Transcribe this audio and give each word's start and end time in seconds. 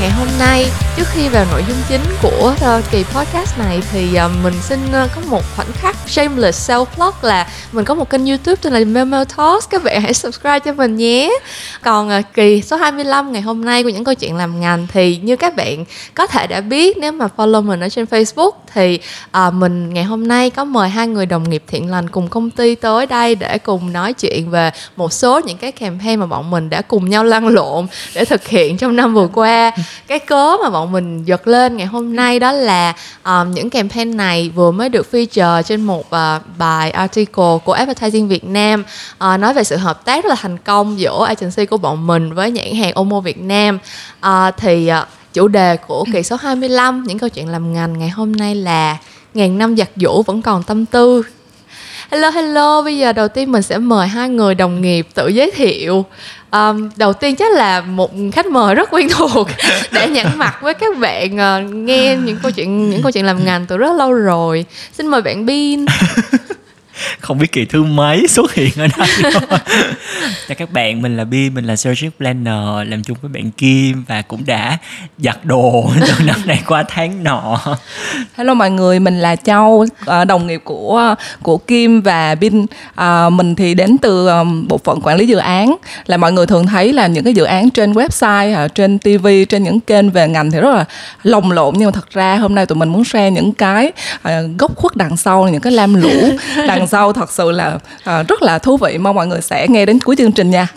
Ngày 0.00 0.10
hôm 0.10 0.28
nay, 0.38 0.66
trước 0.96 1.06
khi 1.12 1.28
vào 1.28 1.46
nội 1.52 1.64
dung 1.68 1.76
chính 1.88 2.00
của 2.22 2.54
uh, 2.54 2.84
kỳ 2.90 3.04
podcast 3.04 3.58
này 3.58 3.80
thì 3.92 4.08
uh, 4.26 4.30
mình 4.42 4.54
xin 4.62 4.78
uh, 4.88 5.10
có 5.14 5.20
một 5.30 5.42
khoảnh 5.56 5.72
khắc 5.72 5.96
shameless 6.06 6.70
self-plug 6.70 7.12
là 7.22 7.46
mình 7.72 7.84
có 7.84 7.94
một 7.94 8.10
kênh 8.10 8.26
YouTube 8.26 8.56
tên 8.56 8.72
là 8.72 8.80
Memo 8.84 9.24
Talks, 9.24 9.68
các 9.70 9.84
bạn 9.84 10.02
hãy 10.02 10.14
subscribe 10.14 10.58
cho 10.58 10.72
mình 10.72 10.96
nhé. 10.96 11.30
Còn 11.82 12.18
uh, 12.18 12.24
kỳ 12.34 12.62
số 12.62 12.76
25 12.76 13.32
ngày 13.32 13.42
hôm 13.42 13.64
nay 13.64 13.82
của 13.82 13.88
những 13.88 14.04
câu 14.04 14.14
chuyện 14.14 14.36
làm 14.36 14.60
ngành 14.60 14.86
thì 14.92 15.16
như 15.16 15.36
các 15.36 15.56
bạn 15.56 15.84
có 16.14 16.26
thể 16.26 16.46
đã 16.46 16.60
biết 16.60 16.96
nếu 16.98 17.12
mà 17.12 17.28
follow 17.36 17.62
mình 17.62 17.80
ở 17.80 17.88
trên 17.88 18.04
Facebook 18.04 18.52
thì 18.74 18.98
uh, 19.48 19.54
mình 19.54 19.94
ngày 19.94 20.04
hôm 20.04 20.28
nay 20.28 20.50
có 20.50 20.64
mời 20.64 20.88
hai 20.88 21.06
người 21.06 21.26
đồng 21.26 21.50
nghiệp 21.50 21.62
thiện 21.66 21.90
lành 21.90 22.08
cùng 22.08 22.28
công 22.28 22.50
ty 22.50 22.74
tới 22.74 23.06
đây 23.06 23.34
để 23.34 23.58
cùng 23.58 23.92
nói 23.92 24.12
chuyện 24.12 24.50
về 24.50 24.70
một 24.96 25.12
số 25.12 25.40
những 25.40 25.58
cái 25.58 25.72
campaign 25.72 26.20
mà 26.20 26.26
bọn 26.26 26.50
mình 26.50 26.70
đã 26.70 26.82
cùng 26.82 27.10
nhau 27.10 27.24
lăn 27.24 27.48
lộn 27.48 27.86
để 28.14 28.24
thực 28.24 28.46
hiện 28.46 28.76
trong 28.76 28.96
năm 28.96 29.14
vừa 29.14 29.28
qua 29.32 29.72
cái 30.06 30.18
cớ 30.18 30.56
mà 30.62 30.70
bọn 30.70 30.92
mình 30.92 31.24
giật 31.24 31.46
lên 31.46 31.76
ngày 31.76 31.86
hôm 31.86 32.16
nay 32.16 32.38
đó 32.38 32.52
là 32.52 32.94
um, 33.24 33.50
những 33.50 33.70
campaign 33.70 34.16
này 34.16 34.50
vừa 34.54 34.70
mới 34.70 34.88
được 34.88 35.06
feature 35.12 35.62
trên 35.62 35.80
một 35.80 36.06
uh, 36.06 36.42
bài 36.58 36.90
article 36.90 37.58
của 37.64 37.72
Advertising 37.72 38.28
Việt 38.28 38.44
Nam 38.44 38.84
uh, 39.14 39.40
nói 39.40 39.54
về 39.54 39.64
sự 39.64 39.76
hợp 39.76 40.04
tác 40.04 40.24
rất 40.24 40.28
là 40.28 40.36
thành 40.40 40.58
công 40.58 40.98
giữa 40.98 41.24
agency 41.26 41.66
của 41.66 41.76
bọn 41.76 42.06
mình 42.06 42.34
với 42.34 42.50
nhãn 42.50 42.74
hàng 42.74 42.92
Omo 42.94 43.20
Việt 43.20 43.38
Nam. 43.38 43.78
Uh, 44.26 44.30
thì 44.56 44.90
uh, 45.02 45.08
chủ 45.32 45.48
đề 45.48 45.76
của 45.76 46.04
kỳ 46.12 46.22
số 46.22 46.36
25 46.36 47.04
những 47.06 47.18
câu 47.18 47.28
chuyện 47.28 47.48
làm 47.48 47.72
ngành 47.72 47.98
ngày 47.98 48.08
hôm 48.08 48.32
nay 48.32 48.54
là 48.54 48.96
ngàn 49.34 49.58
năm 49.58 49.76
giặt 49.76 49.88
giũ 49.96 50.22
vẫn 50.22 50.42
còn 50.42 50.62
tâm 50.62 50.86
tư 50.86 51.22
Hello 52.10 52.30
hello, 52.30 52.82
bây 52.82 52.98
giờ 52.98 53.12
đầu 53.12 53.28
tiên 53.28 53.52
mình 53.52 53.62
sẽ 53.62 53.78
mời 53.78 54.08
hai 54.08 54.28
người 54.28 54.54
đồng 54.54 54.82
nghiệp 54.82 55.06
tự 55.14 55.28
giới 55.28 55.50
thiệu. 55.50 56.04
Um, 56.50 56.90
đầu 56.96 57.12
tiên 57.12 57.36
chắc 57.36 57.52
là 57.52 57.80
một 57.80 58.10
khách 58.32 58.46
mời 58.46 58.74
rất 58.74 58.88
quen 58.92 59.08
thuộc 59.10 59.48
để 59.92 60.08
nhận 60.08 60.26
mặt 60.36 60.58
với 60.62 60.74
các 60.74 60.98
bạn 60.98 61.34
uh, 61.34 61.74
nghe 61.74 62.16
những 62.16 62.36
câu 62.42 62.50
chuyện 62.50 62.90
những 62.90 63.02
câu 63.02 63.12
chuyện 63.12 63.26
làm 63.26 63.44
ngành 63.44 63.66
từ 63.66 63.76
rất 63.76 63.92
lâu 63.92 64.12
rồi. 64.12 64.64
Xin 64.92 65.06
mời 65.06 65.22
bạn 65.22 65.46
Bin 65.46 65.84
không 67.20 67.38
biết 67.38 67.52
kỳ 67.52 67.64
thứ 67.64 67.82
mấy 67.82 68.26
xuất 68.28 68.54
hiện 68.54 68.70
ở 68.76 68.86
đây. 68.98 69.32
Chào 70.48 70.54
các 70.56 70.72
bạn 70.72 71.02
mình 71.02 71.16
là 71.16 71.24
bi 71.24 71.50
mình 71.50 71.64
là 71.64 71.76
searching 71.76 72.10
planner 72.18 72.88
làm 72.88 73.02
chung 73.02 73.16
với 73.22 73.28
bạn 73.28 73.50
kim 73.50 74.04
và 74.08 74.22
cũng 74.22 74.42
đã 74.46 74.78
giặt 75.18 75.44
đồ 75.44 75.90
từ 76.00 76.24
năm 76.24 76.40
này 76.46 76.62
qua 76.66 76.84
tháng 76.88 77.24
nọ. 77.24 77.60
Hello 78.34 78.54
mọi 78.54 78.70
người 78.70 79.00
mình 79.00 79.18
là 79.18 79.36
châu 79.36 79.86
ờ, 80.04 80.24
đồng 80.24 80.46
nghiệp 80.46 80.60
của 80.64 81.14
của 81.42 81.56
kim 81.56 82.00
và 82.00 82.34
bin. 82.34 82.66
À, 82.94 83.30
mình 83.30 83.54
thì 83.54 83.74
đến 83.74 83.98
từ 83.98 84.28
bộ 84.68 84.78
phận 84.84 85.00
quản 85.02 85.16
lý 85.18 85.26
dự 85.26 85.36
án. 85.36 85.76
Là 86.06 86.16
mọi 86.16 86.32
người 86.32 86.46
thường 86.46 86.66
thấy 86.66 86.92
là 86.92 87.06
những 87.06 87.24
cái 87.24 87.34
dự 87.34 87.44
án 87.44 87.70
trên 87.70 87.92
website 87.92 88.68
trên 88.68 88.98
tv 88.98 89.26
trên 89.48 89.62
những 89.62 89.80
kênh 89.80 90.10
về 90.10 90.28
ngành 90.28 90.50
thì 90.50 90.60
rất 90.60 90.74
là 90.74 90.84
lồng 91.22 91.52
lộn. 91.52 91.74
Nhưng 91.78 91.86
mà 91.86 91.92
thật 91.92 92.10
ra 92.10 92.36
hôm 92.36 92.54
nay 92.54 92.66
tụi 92.66 92.76
mình 92.76 92.88
muốn 92.88 93.04
share 93.04 93.30
những 93.30 93.52
cái 93.52 93.92
gốc 94.58 94.76
khuất 94.76 94.96
đằng 94.96 95.16
sau 95.16 95.48
những 95.48 95.60
cái 95.60 95.72
lam 95.72 95.94
lũ 95.94 96.30
đằng 96.68 96.83
đằng 96.84 96.88
sau 96.88 97.12
thật 97.12 97.32
sự 97.32 97.50
là 97.50 97.78
à, 98.04 98.22
rất 98.22 98.42
là 98.42 98.58
thú 98.58 98.76
vị. 98.76 98.98
Mong 98.98 99.16
mọi 99.16 99.26
người 99.26 99.40
sẽ 99.40 99.66
nghe 99.68 99.86
đến 99.86 100.00
cuối 100.00 100.16
chương 100.16 100.32
trình 100.32 100.50
nha. 100.50 100.68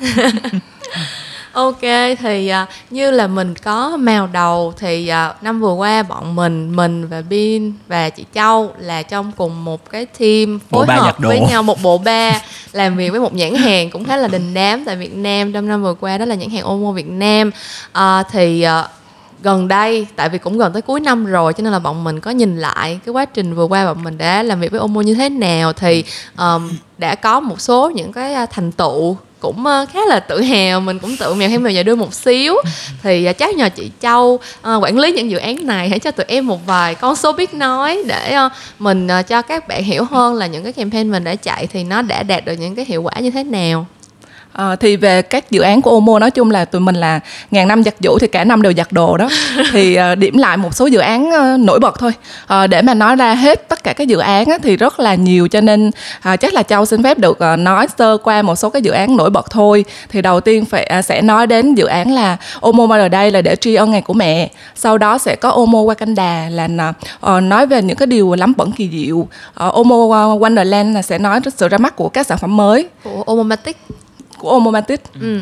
Ok 1.52 1.82
thì 2.20 2.52
uh, 2.64 2.70
như 2.90 3.12
là 3.12 3.28
mình 3.28 3.54
có 3.56 3.98
màu 3.98 4.28
đầu 4.28 4.74
thì 4.78 5.12
uh, 5.30 5.44
năm 5.44 5.62
vừa 5.62 5.74
qua 5.74 6.04
bọn 6.04 6.36
mình 6.36 6.76
mình 6.76 7.08
và 7.08 7.22
Bin 7.22 7.74
và 7.88 8.10
chị 8.10 8.26
Châu 8.34 8.74
là 8.80 9.02
trong 9.02 9.32
cùng 9.38 9.66
một 9.66 9.90
cái 9.90 10.06
team 10.06 10.60
phối 10.70 10.86
hợp 10.88 11.16
với 11.20 11.40
nhau 11.50 11.64
một 11.64 11.82
bộ 11.82 11.98
ba 11.98 12.42
làm 12.72 12.98
việc 12.98 13.10
với 13.10 13.20
một 13.20 13.34
nhãn 13.34 13.56
hàng 13.56 13.90
cũng 13.90 14.06
khá 14.06 14.18
là 14.18 14.28
đình 14.28 14.54
đám 14.54 14.86
tại 14.86 14.96
Việt 14.96 15.16
Nam 15.16 15.54
trong 15.54 15.68
năm 15.68 15.84
vừa 15.84 15.94
qua 15.94 16.18
đó 16.18 16.26
là 16.26 16.36
nhãn 16.36 16.50
hàng 16.50 16.64
Omo 16.64 16.92
Việt 16.92 17.10
Nam. 17.10 17.52
Uh, 17.98 18.28
thì 18.32 18.66
uh, 18.66 18.86
gần 19.44 19.68
đây 19.68 20.08
tại 20.16 20.30
vì 20.30 20.38
cũng 20.38 20.58
gần 20.58 20.74
tới 20.74 20.82
cuối 20.82 21.00
năm 21.00 21.26
rồi 21.26 21.54
cho 21.54 21.64
nên 21.64 21.74
là 21.74 21.80
bọn 21.80 22.04
mình 22.04 22.20
có 22.20 22.32
nhìn 22.32 22.58
lại 22.58 23.00
cái 23.06 23.14
quá 23.14 23.26
trình 23.26 23.56
vừa 23.56 23.66
qua 23.66 23.86
bọn 23.86 24.04
mình 24.04 24.18
đã 24.18 24.44
làm 24.44 24.60
việc 24.60 24.72
với 24.72 24.80
Omo 24.80 25.02
như 25.02 25.14
thế 25.14 25.30
nào. 25.30 25.74
Thì 25.74 26.04
um, 26.38 26.70
đã 26.98 27.16
có 27.16 27.40
một 27.40 27.62
số 27.62 27.90
những 27.90 28.14
cái 28.14 28.34
à, 28.34 28.46
thành 28.46 28.72
tựu 28.72 29.18
cũng 29.40 29.64
khá 29.94 30.00
là 30.08 30.20
tự 30.20 30.42
hào 30.42 30.80
mình 30.80 31.00
cũng 31.00 31.18
tự 31.18 31.34
mèo 31.34 31.50
thêm 31.50 31.64
mèo 31.64 31.74
nhà 31.74 31.84
đưa 31.84 31.96
một 31.96 32.14
xíu. 32.14 32.56
Thì 33.04 33.26
à, 33.26 33.34
chắc 33.34 33.56
nhờ 33.56 33.70
chị 33.70 33.92
Châu 34.02 34.40
quản 34.64 34.98
lý 34.98 35.12
những 35.12 35.32
dự 35.32 35.38
án 35.38 35.68
này 35.68 35.90
hãy 35.90 36.00
cho 36.00 36.12
tụi 36.12 36.26
em 36.28 36.48
một 36.48 36.66
vài 36.66 36.96
con 36.96 37.16
số 37.16 37.34
biết 37.34 37.54
nói 37.54 38.04
để 38.08 38.36
mình 38.80 39.08
ờ, 39.08 39.22
cho 39.22 39.42
các 39.42 39.68
bạn 39.68 39.84
hiểu 39.84 40.04
hơn 40.04 40.34
là 40.34 40.48
những 40.48 40.64
cái 40.64 40.74
campaign 40.74 41.12
mình 41.12 41.24
đã 41.24 41.36
chạy 41.36 41.68
thì 41.68 41.84
nó 41.84 42.02
đã 42.02 42.24
đạt 42.24 42.46
được 42.46 42.54
những 42.54 42.76
cái 42.76 42.86
hiệu 42.86 43.04
quả 43.04 43.14
như 43.20 43.32
thế 43.32 43.44
nào. 43.44 43.86
À, 44.58 44.76
thì 44.76 44.96
về 44.96 45.22
các 45.22 45.52
dự 45.52 45.62
án 45.62 45.82
của 45.82 45.92
Omo 45.92 46.20
nói 46.20 46.32
chung 46.32 46.52
là 46.52 46.66
tụi 46.66 46.82
mình 46.82 46.96
là 46.96 47.20
ngàn 47.52 47.68
năm 47.68 47.84
giặt 47.84 47.94
giũ 48.00 48.18
thì 48.20 48.28
cả 48.28 48.44
năm 48.44 48.62
đều 48.62 48.74
giặt 48.74 48.92
đồ 48.92 49.18
đó. 49.18 49.30
Thì 49.72 49.96
à, 49.96 50.16
điểm 50.16 50.38
lại 50.38 50.58
một 50.58 50.76
số 50.76 50.86
dự 50.86 51.00
án 51.00 51.32
à, 51.32 51.58
nổi 51.58 51.80
bật 51.80 52.00
thôi. 52.00 52.12
À, 52.48 52.68
để 52.68 52.82
mà 52.82 52.94
nói 52.94 53.16
ra 53.16 53.34
hết 53.34 53.70
tất 53.70 53.84
cả 53.84 53.94
các 53.94 54.08
dự 54.08 54.18
án 54.18 54.46
á, 54.46 54.58
thì 54.64 54.78
rất 54.78 55.00
là 55.00 55.16
nhiều 55.16 55.48
cho 55.48 55.62
nên 55.62 55.92
à, 56.22 56.36
chắc 56.36 56.54
là 56.54 56.64
châu 56.64 56.86
xin 56.86 57.04
phép 57.04 57.18
được 57.18 57.40
à, 57.40 57.56
nói 57.56 57.88
sơ 57.98 58.18
qua 58.18 58.42
một 58.42 58.56
số 58.56 58.70
cái 58.70 58.82
dự 58.82 58.92
án 58.92 59.18
nổi 59.18 59.30
bật 59.30 59.52
thôi. 59.52 59.86
Thì 60.10 60.22
đầu 60.22 60.42
tiên 60.42 60.66
phải 60.66 60.84
à, 60.84 61.02
sẽ 61.02 61.22
nói 61.22 61.48
đến 61.48 61.76
dự 61.76 61.86
án 61.86 62.12
là 62.12 62.38
Omo 62.60 62.86
Mother 62.86 63.12
Day 63.12 63.32
là 63.32 63.42
để 63.42 63.56
tri 63.56 63.76
ân 63.76 63.92
ngày 63.92 64.02
của 64.02 64.14
mẹ. 64.14 64.50
Sau 64.76 64.98
đó 64.98 65.18
sẽ 65.18 65.36
có 65.36 65.50
Omo 65.50 65.80
Wakanda 65.80 66.50
là 66.50 66.94
à, 67.22 67.40
nói 67.40 67.66
về 67.66 67.82
những 67.82 67.98
cái 67.98 68.08
điều 68.08 68.34
lắm 68.34 68.54
bẩn 68.58 68.72
kỳ 68.72 68.90
diệu. 68.90 69.28
À, 69.56 69.68
Omo 69.68 69.96
Wonderland 70.36 70.94
là 70.94 71.02
sẽ 71.02 71.18
nói 71.18 71.40
sự 71.58 71.68
ra 71.68 71.78
mắt 71.78 71.96
của 71.96 72.10
các 72.10 72.28
sản 72.28 72.38
phẩm 72.38 72.58
mới. 72.58 72.88
Của 73.04 73.24
Omomatic 73.26 73.78
của 74.40 74.50
Omomatic. 74.50 75.02
Ừ. 75.22 75.40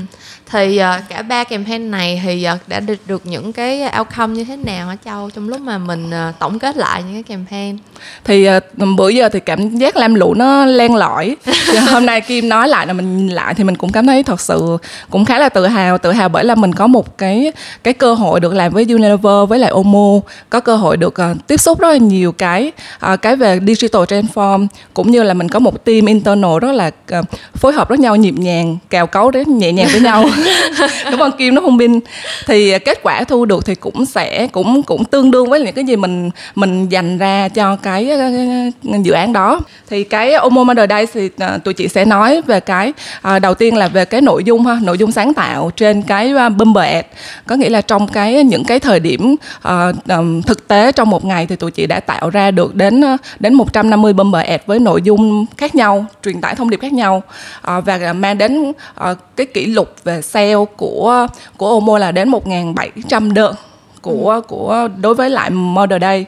Thì 0.52 0.80
uh, 0.80 1.10
cả 1.10 1.22
ba 1.22 1.44
campaign 1.44 1.92
này 1.92 2.22
thì 2.26 2.48
uh, 2.54 2.60
đã 2.68 2.80
được, 2.80 3.08
được 3.08 3.26
những 3.26 3.54
cái 3.54 3.82
outcome 4.00 4.34
như 4.34 4.44
thế 4.44 4.58
nào 4.58 4.88
hả 4.88 4.96
Châu 5.06 5.30
trong 5.30 5.50
lúc 5.50 5.62
mà 5.62 5.78
mình 5.78 6.10
uh, 6.10 6.40
tổng 6.40 6.60
kết 6.60 6.78
lại 6.78 7.04
những 7.04 7.14
cái 7.14 7.24
campaign? 7.24 7.78
Thì 8.24 8.48
uh, 8.58 8.64
bữa 8.98 9.10
giờ 9.10 9.30
thì 9.30 9.40
cảm 9.40 9.78
giác 9.78 9.96
lam 9.96 10.16
lũ 10.16 10.34
nó 10.34 10.66
len 10.66 10.96
lỏi. 10.96 11.36
hôm 11.92 12.06
nay 12.06 12.22
Kim 12.22 12.50
nói 12.50 12.68
lại 12.68 12.88
là 12.88 12.94
mình 12.94 13.18
nhìn 13.18 13.28
lại 13.28 13.54
thì 13.54 13.64
mình 13.64 13.76
cũng 13.76 13.92
cảm 13.92 14.08
thấy 14.08 14.24
thật 14.24 14.42
sự 14.42 14.78
cũng 15.10 15.26
khá 15.26 15.40
là 15.40 15.50
tự 15.50 15.68
hào, 15.68 15.98
tự 15.98 16.12
hào 16.12 16.30
bởi 16.30 16.44
là 16.44 16.56
mình 16.56 16.74
có 16.74 16.88
một 16.88 17.18
cái 17.18 17.52
cái 17.84 17.94
cơ 17.94 18.14
hội 18.14 18.40
được 18.40 18.54
làm 18.54 18.74
với 18.74 18.86
Unilever 18.90 19.50
với 19.50 19.60
lại 19.60 19.72
Omo, 19.72 20.20
có 20.50 20.60
cơ 20.60 20.76
hội 20.76 20.98
được 20.98 21.14
uh, 21.32 21.48
tiếp 21.48 21.58
xúc 21.58 21.80
rất 21.80 21.90
là 21.90 21.98
nhiều 21.98 22.32
cái 22.32 22.72
uh, 23.14 23.22
cái 23.22 23.36
về 23.36 23.60
digital 23.68 24.02
transform 24.02 24.68
cũng 24.94 25.12
như 25.12 25.24
là 25.24 25.34
mình 25.34 25.50
có 25.50 25.60
một 25.60 25.86
team 25.86 26.06
internal 26.06 26.60
rất 26.62 26.72
là 26.72 26.92
uh, 27.20 27.26
phối 27.54 27.74
hợp 27.74 27.90
với 27.90 27.98
nhau 27.98 28.16
nhịp 28.16 28.36
nhàng 28.38 28.78
cào 28.90 29.08
cấu 29.08 29.32
đến 29.32 29.58
nhẹ 29.58 29.72
nhàng 29.72 29.88
với 29.92 30.02
nhau 30.02 30.26
cái 31.04 31.14
con 31.20 31.32
kim 31.38 31.56
nó 31.56 31.62
không 31.62 31.80
pin. 31.80 32.00
Thì 32.48 32.72
à, 32.72 32.78
kết 32.78 33.00
quả 33.04 33.24
thu 33.24 33.46
được 33.46 33.66
thì 33.66 33.76
cũng 33.76 34.06
sẽ 34.06 34.48
cũng 34.48 34.84
cũng 34.84 35.06
tương 35.06 35.32
đương 35.32 35.50
với 35.50 35.60
những 35.60 35.74
cái 35.74 35.86
gì 35.86 35.96
mình 35.96 36.30
mình 36.56 36.90
dành 36.90 37.18
ra 37.18 37.48
cho 37.48 37.76
cái 37.76 38.10
à, 38.10 38.30
à, 38.94 38.98
dự 39.04 39.14
án 39.14 39.34
đó. 39.34 39.60
Thì 39.90 40.04
cái 40.04 40.34
Omo 40.34 40.64
Mother 40.64 40.90
Days 40.90 41.10
thì 41.14 41.26
uh, 41.26 41.64
tụi 41.64 41.74
chị 41.74 41.88
sẽ 41.88 42.06
nói 42.06 42.42
về 42.42 42.60
cái 42.60 42.94
uh, 43.36 43.42
đầu 43.42 43.54
tiên 43.54 43.78
là 43.78 43.88
về 43.88 44.06
cái 44.06 44.22
nội 44.22 44.44
dung 44.44 44.66
ha 44.66 44.78
nội 44.82 44.98
dung 44.98 45.12
sáng 45.12 45.34
tạo 45.34 45.72
trên 45.76 46.02
cái 46.02 46.34
uh, 46.34 46.54
bumper 46.58 46.94
ad 46.94 47.06
có 47.48 47.56
nghĩa 47.56 47.70
là 47.70 47.82
trong 47.82 48.08
cái 48.08 48.44
những 48.44 48.64
cái 48.64 48.80
thời 48.80 49.00
điểm 49.00 49.36
uh, 49.68 50.08
um, 50.08 50.42
thực 50.42 50.68
tế 50.68 50.92
trong 50.92 51.10
một 51.10 51.26
ngày 51.26 51.46
thì 51.48 51.56
tụi 51.56 51.72
chị 51.72 51.88
đã 51.88 52.00
tạo 52.00 52.30
ra 52.30 52.52
được 52.52 52.76
đến 52.76 53.02
uh, 53.14 53.20
đến 53.40 53.54
150 53.54 54.14
bumper 54.14 54.46
ad 54.46 54.62
với 54.66 54.80
nội 54.80 55.02
dung 55.02 55.46
khác 55.58 55.76
nhau 55.76 56.06
truyền 56.24 56.42
tải 56.42 56.56
thông 56.56 56.70
điệp 56.70 56.80
khác 56.82 56.94
nhau 56.94 57.24
uh, 57.78 57.86
và 57.86 58.14
mang 58.14 58.38
đến 58.38 58.70
uh, 58.70 59.18
cái 59.36 59.46
kỷ 59.46 59.66
lục 59.66 59.96
về 60.04 60.22
sale 60.26 60.66
của 60.78 61.28
của 61.58 61.70
Omo 61.70 61.98
là 61.98 62.12
đến 62.12 62.32
1.700 62.32 63.34
đơn 63.34 63.56
của 64.02 64.30
ừ. 64.32 64.42
của 64.48 64.88
đối 65.02 65.16
với 65.16 65.30
lại 65.30 65.50
Mother 65.50 66.02
Day 66.02 66.26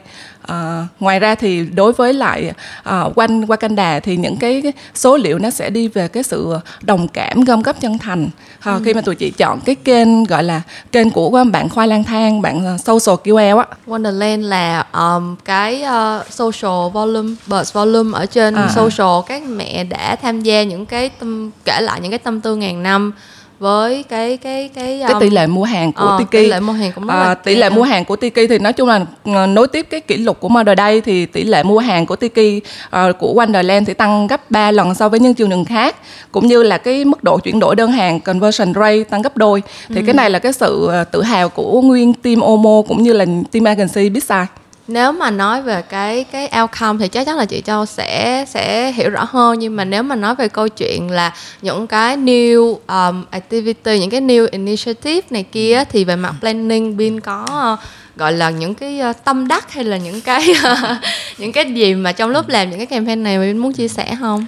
À, 0.48 0.86
ngoài 1.00 1.20
ra 1.20 1.34
thì 1.34 1.66
đối 1.74 1.92
với 1.92 2.14
lại 2.14 2.52
à, 2.82 3.04
quanh 3.14 3.40
Wakanda 3.40 4.00
thì 4.00 4.16
những 4.16 4.36
cái, 4.36 4.62
cái 4.62 4.72
số 4.94 5.16
liệu 5.16 5.38
nó 5.38 5.50
sẽ 5.50 5.70
đi 5.70 5.88
về 5.88 6.08
cái 6.08 6.22
sự 6.22 6.54
đồng 6.82 7.08
cảm 7.08 7.44
gom 7.44 7.62
góp 7.62 7.80
chân 7.80 7.98
thành 7.98 8.28
à, 8.60 8.72
ừ. 8.72 8.80
khi 8.84 8.94
mà 8.94 9.00
tụi 9.00 9.14
chị 9.14 9.30
chọn 9.30 9.60
cái 9.60 9.74
kênh 9.74 10.24
gọi 10.24 10.44
là 10.44 10.62
kênh 10.92 11.10
của 11.10 11.44
bạn 11.52 11.68
khoai 11.68 11.88
lang 11.88 12.04
thang 12.04 12.42
bạn 12.42 12.78
social 12.78 13.14
QL 13.24 13.58
á 13.58 13.66
Wonderland 13.86 14.42
là 14.42 14.86
um, 14.92 15.36
cái 15.44 15.84
uh, 15.84 16.32
social 16.32 16.90
volume 16.92 17.34
burst 17.46 17.74
volume 17.74 18.18
ở 18.18 18.26
trên 18.26 18.54
à. 18.54 18.70
social 18.74 19.20
các 19.26 19.42
mẹ 19.42 19.84
đã 19.84 20.16
tham 20.16 20.40
gia 20.40 20.62
những 20.62 20.86
cái 20.86 21.08
tâm, 21.08 21.50
kể 21.64 21.80
lại 21.80 22.00
những 22.00 22.10
cái 22.10 22.18
tâm 22.18 22.40
tư 22.40 22.56
ngàn 22.56 22.82
năm 22.82 23.12
với 23.58 24.02
cái 24.08 24.36
cái 24.36 24.70
cái 24.74 25.00
um, 25.02 25.08
cái 25.08 25.20
tỷ 25.20 25.30
lệ 25.30 25.46
mua 25.46 25.64
hàng 25.64 25.92
của 25.92 26.12
uh, 26.14 26.18
Tiki. 26.18 26.42
tỷ 26.42 26.46
lệ 26.46 26.60
mua 26.60 26.72
hàng 26.72 26.92
cũng 26.94 27.06
rất 27.06 27.14
uh, 27.14 27.26
là 27.26 27.34
tỷ 27.34 27.54
lệ 27.54 27.70
mua 27.70 27.82
hàng 27.82 28.04
của 28.04 28.16
Tiki 28.16 28.48
thì 28.48 28.58
nói 28.58 28.72
chung 28.72 28.88
là 28.88 28.96
uh, 29.30 29.48
nối 29.48 29.68
tiếp 29.68 29.86
cái 29.90 30.00
kỷ 30.00 30.16
lục 30.16 30.40
của 30.40 30.48
Mother 30.48 30.78
Day 30.78 31.00
thì 31.00 31.26
tỷ 31.26 31.44
lệ 31.44 31.62
mua 31.62 31.78
hàng 31.78 32.06
của 32.06 32.16
Tiki 32.16 32.62
uh, 32.86 33.18
của 33.18 33.34
Wonderland 33.34 33.84
thì 33.84 33.94
tăng 33.94 34.26
gấp 34.26 34.50
3 34.50 34.70
lần 34.70 34.94
so 34.94 35.08
với 35.08 35.20
những 35.20 35.34
chương 35.34 35.50
trình 35.50 35.64
khác 35.64 35.96
cũng 36.32 36.46
như 36.46 36.62
là 36.62 36.78
cái 36.78 37.04
mức 37.04 37.24
độ 37.24 37.38
chuyển 37.38 37.58
đổi 37.58 37.76
đơn 37.76 37.92
hàng 37.92 38.20
conversion 38.20 38.74
rate 38.74 39.04
tăng 39.04 39.22
gấp 39.22 39.36
đôi. 39.36 39.62
Thì 39.88 39.96
ừ. 39.96 40.02
cái 40.06 40.14
này 40.14 40.30
là 40.30 40.38
cái 40.38 40.52
sự 40.52 40.90
tự 41.12 41.22
hào 41.22 41.48
của 41.48 41.80
nguyên 41.80 42.14
team 42.14 42.40
Omo 42.40 42.82
cũng 42.88 43.02
như 43.02 43.12
là 43.12 43.24
team 43.52 43.64
agency 43.64 44.08
Bitside 44.08 44.46
nếu 44.88 45.12
mà 45.12 45.30
nói 45.30 45.62
về 45.62 45.82
cái 45.82 46.24
cái 46.24 46.50
outcome 46.60 46.98
thì 46.98 47.08
chắc 47.08 47.26
chắn 47.26 47.36
là 47.36 47.44
chị 47.44 47.62
Châu 47.64 47.86
sẽ 47.86 48.44
sẽ 48.48 48.92
hiểu 48.92 49.10
rõ 49.10 49.26
hơn 49.28 49.58
nhưng 49.58 49.76
mà 49.76 49.84
nếu 49.84 50.02
mà 50.02 50.16
nói 50.16 50.34
về 50.34 50.48
câu 50.48 50.68
chuyện 50.68 51.10
là 51.10 51.34
những 51.62 51.86
cái 51.86 52.16
new 52.16 52.78
um, 52.86 53.24
activity 53.30 53.98
những 53.98 54.10
cái 54.10 54.20
new 54.20 54.46
initiative 54.50 55.26
này 55.30 55.42
kia 55.42 55.84
thì 55.90 56.04
về 56.04 56.16
mặt 56.16 56.34
planning 56.40 56.96
bin 56.96 57.20
có 57.20 57.46
uh, 57.72 57.78
gọi 58.16 58.32
là 58.32 58.50
những 58.50 58.74
cái 58.74 59.00
uh, 59.10 59.24
tâm 59.24 59.48
đắc 59.48 59.72
hay 59.72 59.84
là 59.84 59.96
những 59.96 60.20
cái 60.20 60.46
những 61.38 61.52
cái 61.52 61.72
gì 61.72 61.94
mà 61.94 62.12
trong 62.12 62.30
lúc 62.30 62.48
làm 62.48 62.70
những 62.70 62.78
cái 62.78 62.86
campaign 62.86 63.22
này 63.22 63.38
bin 63.38 63.58
muốn 63.58 63.72
chia 63.72 63.88
sẻ 63.88 64.16
không? 64.20 64.46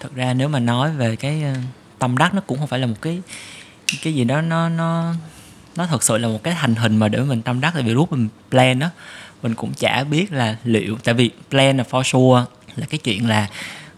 thật 0.00 0.08
ra 0.14 0.34
nếu 0.34 0.48
mà 0.48 0.58
nói 0.58 0.90
về 0.90 1.16
cái 1.16 1.42
uh, 1.52 1.58
tâm 1.98 2.18
đắc 2.18 2.34
nó 2.34 2.40
cũng 2.46 2.58
không 2.58 2.66
phải 2.66 2.80
là 2.80 2.86
một 2.86 2.96
cái 3.02 3.22
cái 4.02 4.14
gì 4.14 4.24
đó 4.24 4.40
nó 4.40 4.68
nó 4.68 5.14
nó 5.76 5.86
thật 5.86 6.02
sự 6.02 6.18
là 6.18 6.28
một 6.28 6.42
cái 6.42 6.56
thành 6.60 6.74
hình 6.74 6.96
mà 6.96 7.08
để 7.08 7.18
mình 7.18 7.42
tâm 7.42 7.60
đắc 7.60 7.70
tại 7.74 7.82
vì 7.82 7.92
lúc 7.92 8.12
mình 8.12 8.28
plan 8.50 8.78
đó 8.78 8.86
mình 9.42 9.54
cũng 9.54 9.72
chả 9.74 10.04
biết 10.04 10.32
là 10.32 10.56
liệu 10.64 10.98
tại 11.04 11.14
vì 11.14 11.30
plan 11.50 11.76
là 11.76 11.84
for 11.90 12.02
sure 12.02 12.52
là 12.76 12.86
cái 12.90 12.98
chuyện 12.98 13.28
là 13.28 13.48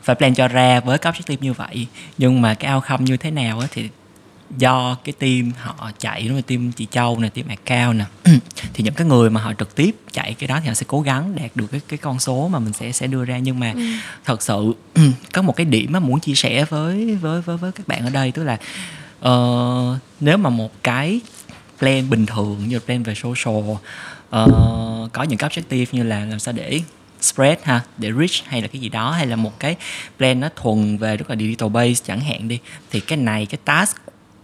phải 0.03 0.17
plan 0.17 0.35
cho 0.35 0.49
ra 0.49 0.81
với 0.81 0.99
cái 0.99 1.13
objective 1.13 1.37
như 1.41 1.53
vậy 1.53 1.87
nhưng 2.19 2.43
mà 2.43 2.55
cái 2.55 2.75
outcome 2.75 3.05
như 3.05 3.17
thế 3.17 3.31
nào 3.31 3.61
á 3.61 3.67
thì 3.71 3.89
do 4.59 4.97
cái 5.05 5.13
team 5.13 5.53
họ 5.59 5.91
chạy 5.99 6.29
đúng 6.29 6.37
là 6.37 6.43
team 6.47 6.73
chị 6.73 6.87
Châu 6.91 7.19
nè 7.19 7.29
team 7.29 7.49
account 7.49 7.99
nè 7.99 8.05
thì 8.75 8.85
những 8.85 8.95
cái 8.95 9.07
người 9.07 9.31
mà 9.31 9.41
họ 9.41 9.53
trực 9.59 9.75
tiếp 9.75 9.97
chạy 10.13 10.35
cái 10.35 10.49
đó 10.49 10.61
thì 10.63 10.69
họ 10.69 10.75
sẽ 10.75 10.85
cố 10.89 11.01
gắng 11.01 11.37
đạt 11.37 11.51
được 11.55 11.67
cái 11.67 11.81
cái 11.89 11.99
con 11.99 12.19
số 12.19 12.49
mà 12.49 12.59
mình 12.59 12.73
sẽ 12.73 12.93
sẽ 12.93 13.07
đưa 13.07 13.25
ra 13.25 13.39
nhưng 13.39 13.61
mà 13.61 13.73
ừ. 13.73 13.81
thật 14.25 14.43
sự 14.43 14.75
có 15.33 15.43
một 15.43 15.57
cái 15.57 15.67
điểm 15.67 15.93
mà 15.93 16.01
muốn 16.01 16.21
chia 16.21 16.35
sẻ 16.35 16.65
với 16.65 17.15
với 17.15 17.41
với 17.41 17.57
với 17.57 17.73
các 17.73 17.89
bạn 17.89 18.05
ở 18.05 18.11
đây 18.11 18.33
tức 18.33 18.45
là 18.45 18.59
uh, 19.29 19.99
nếu 20.21 20.37
mà 20.37 20.51
một 20.51 20.83
cái 20.83 21.21
plan 21.79 22.11
bình 22.11 22.27
thường 22.27 22.69
như 22.69 22.79
plan 22.79 23.03
về 23.03 23.15
social 23.15 23.77
uh, 24.43 25.13
có 25.13 25.23
những 25.23 25.39
cái 25.39 25.51
objective 25.51 25.87
như 25.93 26.03
là 26.03 26.25
làm 26.25 26.39
sao 26.39 26.55
để 26.55 26.81
spread 27.21 27.59
ha 27.63 27.81
để 27.99 28.13
reach 28.13 28.47
hay 28.47 28.63
là 28.63 28.69
cái 28.69 28.81
gì 28.81 28.89
đó 28.89 29.11
hay 29.11 29.27
là 29.27 29.37
một 29.37 29.61
cái 29.61 29.77
plan 30.19 30.41
nó 30.41 30.49
thuần 30.57 30.97
về 30.97 31.17
rất 31.17 31.31
là 31.31 31.37
digital 31.37 31.69
base 31.69 32.05
chẳng 32.05 32.21
hạn 32.21 32.49
đi 32.49 32.59
thì 32.91 33.01
cái 33.01 33.19
này 33.19 33.47
cái 33.47 33.59
task 33.65 33.97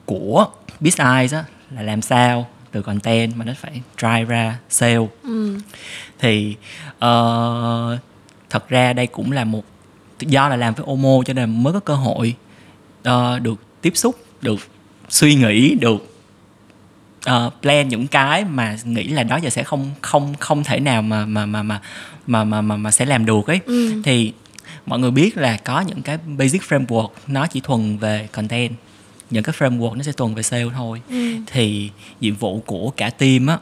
của 0.04 0.46
business 0.80 1.34
á 1.34 1.44
là 1.70 1.82
làm 1.82 2.02
sao 2.02 2.48
từ 2.72 2.82
content 2.82 3.36
mà 3.36 3.44
nó 3.44 3.52
phải 3.60 3.82
drive 3.98 4.24
ra 4.24 4.58
sale 4.68 5.06
ừ. 5.22 5.58
thì 6.18 6.56
uh, 6.88 7.98
thật 8.50 8.68
ra 8.68 8.92
đây 8.92 9.06
cũng 9.06 9.32
là 9.32 9.44
một 9.44 9.64
do 10.20 10.48
là 10.48 10.56
làm 10.56 10.74
với 10.74 10.86
Omo 10.86 11.22
cho 11.26 11.32
nên 11.32 11.62
mới 11.62 11.72
có 11.72 11.80
cơ 11.80 11.94
hội 11.94 12.34
uh, 13.08 13.42
được 13.42 13.60
tiếp 13.80 13.92
xúc 13.96 14.24
được 14.40 14.58
suy 15.08 15.34
nghĩ 15.34 15.74
được 15.74 16.09
uh, 17.28 17.52
plan 17.62 17.88
những 17.88 18.06
cái 18.06 18.44
mà 18.44 18.76
nghĩ 18.84 19.08
là 19.08 19.22
đó 19.22 19.36
giờ 19.36 19.50
sẽ 19.50 19.62
không 19.62 19.90
không 20.00 20.34
không 20.40 20.64
thể 20.64 20.80
nào 20.80 21.02
mà 21.02 21.26
mà 21.26 21.46
mà 21.46 21.62
mà 21.62 21.80
mà 22.26 22.44
mà 22.44 22.60
mà, 22.62 22.76
mà 22.76 22.90
sẽ 22.90 23.06
làm 23.06 23.26
được 23.26 23.46
ấy 23.46 23.60
ừ. 23.66 24.02
thì 24.04 24.32
mọi 24.86 24.98
người 24.98 25.10
biết 25.10 25.36
là 25.36 25.56
có 25.56 25.80
những 25.80 26.02
cái 26.02 26.18
basic 26.38 26.62
framework 26.62 27.08
nó 27.26 27.46
chỉ 27.46 27.60
thuần 27.60 27.98
về 27.98 28.28
content 28.32 28.72
những 29.30 29.42
cái 29.42 29.54
framework 29.58 29.96
nó 29.96 30.02
sẽ 30.02 30.12
thuần 30.12 30.34
về 30.34 30.42
sale 30.42 30.64
thôi 30.76 31.02
ừ. 31.08 31.36
thì 31.46 31.90
nhiệm 32.20 32.36
vụ 32.36 32.62
của 32.66 32.90
cả 32.96 33.10
team 33.10 33.46
á 33.46 33.58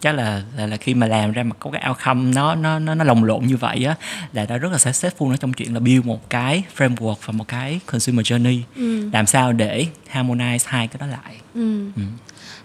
chắc 0.00 0.14
là, 0.14 0.42
là 0.56 0.66
là 0.66 0.76
khi 0.76 0.94
mà 0.94 1.06
làm 1.06 1.32
ra 1.32 1.42
mà 1.42 1.54
có 1.58 1.70
cái 1.70 1.82
outcome 1.88 2.32
nó 2.34 2.54
nó 2.54 2.78
nó 2.78 2.94
nó 2.94 3.04
lồng 3.04 3.24
lộn 3.24 3.46
như 3.46 3.56
vậy 3.56 3.84
á 3.84 3.94
là 4.32 4.46
đã 4.46 4.56
rất 4.56 4.72
là 4.72 4.78
successful 4.78 5.30
nó 5.30 5.36
trong 5.36 5.52
chuyện 5.52 5.74
là 5.74 5.80
build 5.80 6.06
một 6.06 6.30
cái 6.30 6.64
framework 6.76 7.14
và 7.24 7.32
một 7.32 7.48
cái 7.48 7.80
consumer 7.86 8.32
journey 8.32 8.60
ừ. 8.76 9.10
làm 9.12 9.26
sao 9.26 9.52
để 9.52 9.86
harmonize 10.12 10.58
hai 10.66 10.88
cái 10.88 10.98
đó 11.00 11.06
lại 11.06 11.34
ừ. 11.54 11.90
Ừ 11.96 12.02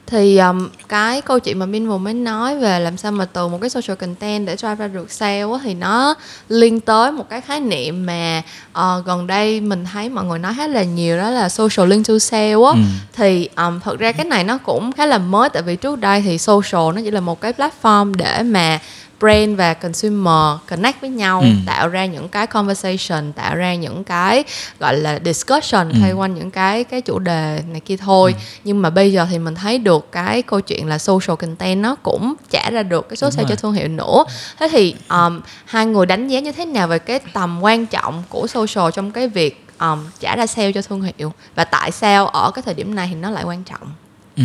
thì 0.10 0.38
um, 0.38 0.70
cái 0.88 1.22
câu 1.22 1.40
chuyện 1.40 1.60
mà 1.60 1.66
Min 1.66 1.88
vừa 1.88 1.98
mới 1.98 2.14
nói 2.14 2.58
về 2.58 2.80
làm 2.80 2.98
sao 2.98 3.12
mà 3.12 3.26
từ 3.26 3.48
một 3.48 3.58
cái 3.62 3.70
social 3.70 3.96
content 3.96 4.48
để 4.48 4.56
drive 4.56 4.76
ra 4.76 4.88
được 4.88 5.12
sale 5.12 5.42
á, 5.42 5.60
thì 5.64 5.74
nó 5.74 6.16
liên 6.50 6.80
tới 6.80 7.12
một 7.12 7.30
cái 7.30 7.42
khái 7.42 7.60
niệm 7.60 8.06
mà 8.06 8.42
uh, 8.72 9.06
gần 9.06 9.28
đây 9.28 9.62
mình 9.62 9.86
thấy 9.94 10.10
mọi 10.10 10.26
người 10.26 10.40
nói 10.40 10.54
khá 10.58 10.68
là 10.68 10.84
nhiều 10.84 11.18
đó 11.18 11.30
là 11.30 11.50
social 11.50 11.90
link 11.90 12.08
to 12.08 12.20
sale 12.20 12.52
á 12.52 12.72
ừ. 12.74 12.80
thì 13.14 13.50
um, 13.56 13.80
thật 13.80 14.00
ra 14.00 14.12
cái 14.12 14.26
này 14.26 14.44
nó 14.44 14.58
cũng 14.58 14.92
khá 14.92 15.06
là 15.06 15.18
mới 15.18 15.50
tại 15.50 15.62
vì 15.64 15.76
trước 15.76 16.00
đây 16.00 16.22
thì 16.22 16.38
social 16.38 16.96
nó 16.96 17.02
chỉ 17.04 17.12
là 17.12 17.20
một 17.20 17.42
cái 17.42 17.54
platform 17.54 18.14
để 18.16 18.44
mà 18.44 18.80
brand 19.20 19.58
và 19.58 19.74
consumer 19.74 20.60
connect 20.70 21.02
với 21.02 21.10
nhau 21.10 21.40
ừ. 21.42 21.48
tạo 21.66 21.88
ra 21.88 22.06
những 22.06 22.30
cái 22.30 22.48
conversation 22.48 23.34
tạo 23.34 23.56
ra 23.56 23.76
những 23.76 24.04
cái 24.04 24.44
gọi 24.80 24.98
là 24.98 25.20
discussion 25.26 25.90
ừ. 25.90 25.96
xoay 26.00 26.12
quanh 26.14 26.36
những 26.36 26.52
cái 26.52 26.84
cái 26.84 27.02
chủ 27.02 27.20
đề 27.20 27.62
này 27.72 27.80
kia 27.80 27.98
thôi 27.98 28.34
ừ. 28.38 28.44
nhưng 28.64 28.82
mà 28.82 28.90
bây 28.90 29.12
giờ 29.12 29.28
thì 29.32 29.40
mình 29.40 29.56
thấy 29.56 29.78
được 29.78 30.12
cái 30.12 30.42
câu 30.42 30.62
chuyện 30.62 30.88
là 30.88 30.98
social 30.98 31.36
content 31.36 31.82
nó 31.82 31.96
cũng 31.96 32.34
trả 32.50 32.70
ra 32.70 32.84
được 32.84 33.10
cái 33.10 33.18
số 33.18 33.32
sale 33.32 33.48
cho 33.50 33.56
thương 33.56 33.74
hiệu 33.74 33.88
nữa 33.88 34.24
thế 34.60 34.70
thì 34.72 34.96
um, 35.10 35.42
hai 35.66 35.86
người 35.86 36.06
đánh 36.06 36.28
giá 36.28 36.40
như 36.40 36.52
thế 36.52 36.66
nào 36.66 36.88
về 36.88 37.00
cái 37.00 37.20
tầm 37.34 37.64
quan 37.64 37.86
trọng 37.86 38.24
của 38.30 38.48
social 38.48 38.92
trong 38.94 39.12
cái 39.12 39.28
việc 39.28 39.66
um, 39.80 40.06
trả 40.20 40.36
ra 40.36 40.48
sale 40.48 40.72
cho 40.72 40.82
thương 40.82 41.02
hiệu 41.02 41.34
và 41.56 41.64
tại 41.64 41.92
sao 41.92 42.28
ở 42.28 42.52
cái 42.52 42.62
thời 42.62 42.74
điểm 42.74 42.96
này 42.96 43.08
thì 43.10 43.16
nó 43.16 43.30
lại 43.30 43.44
quan 43.44 43.64
trọng 43.64 43.88
ừ 44.38 44.44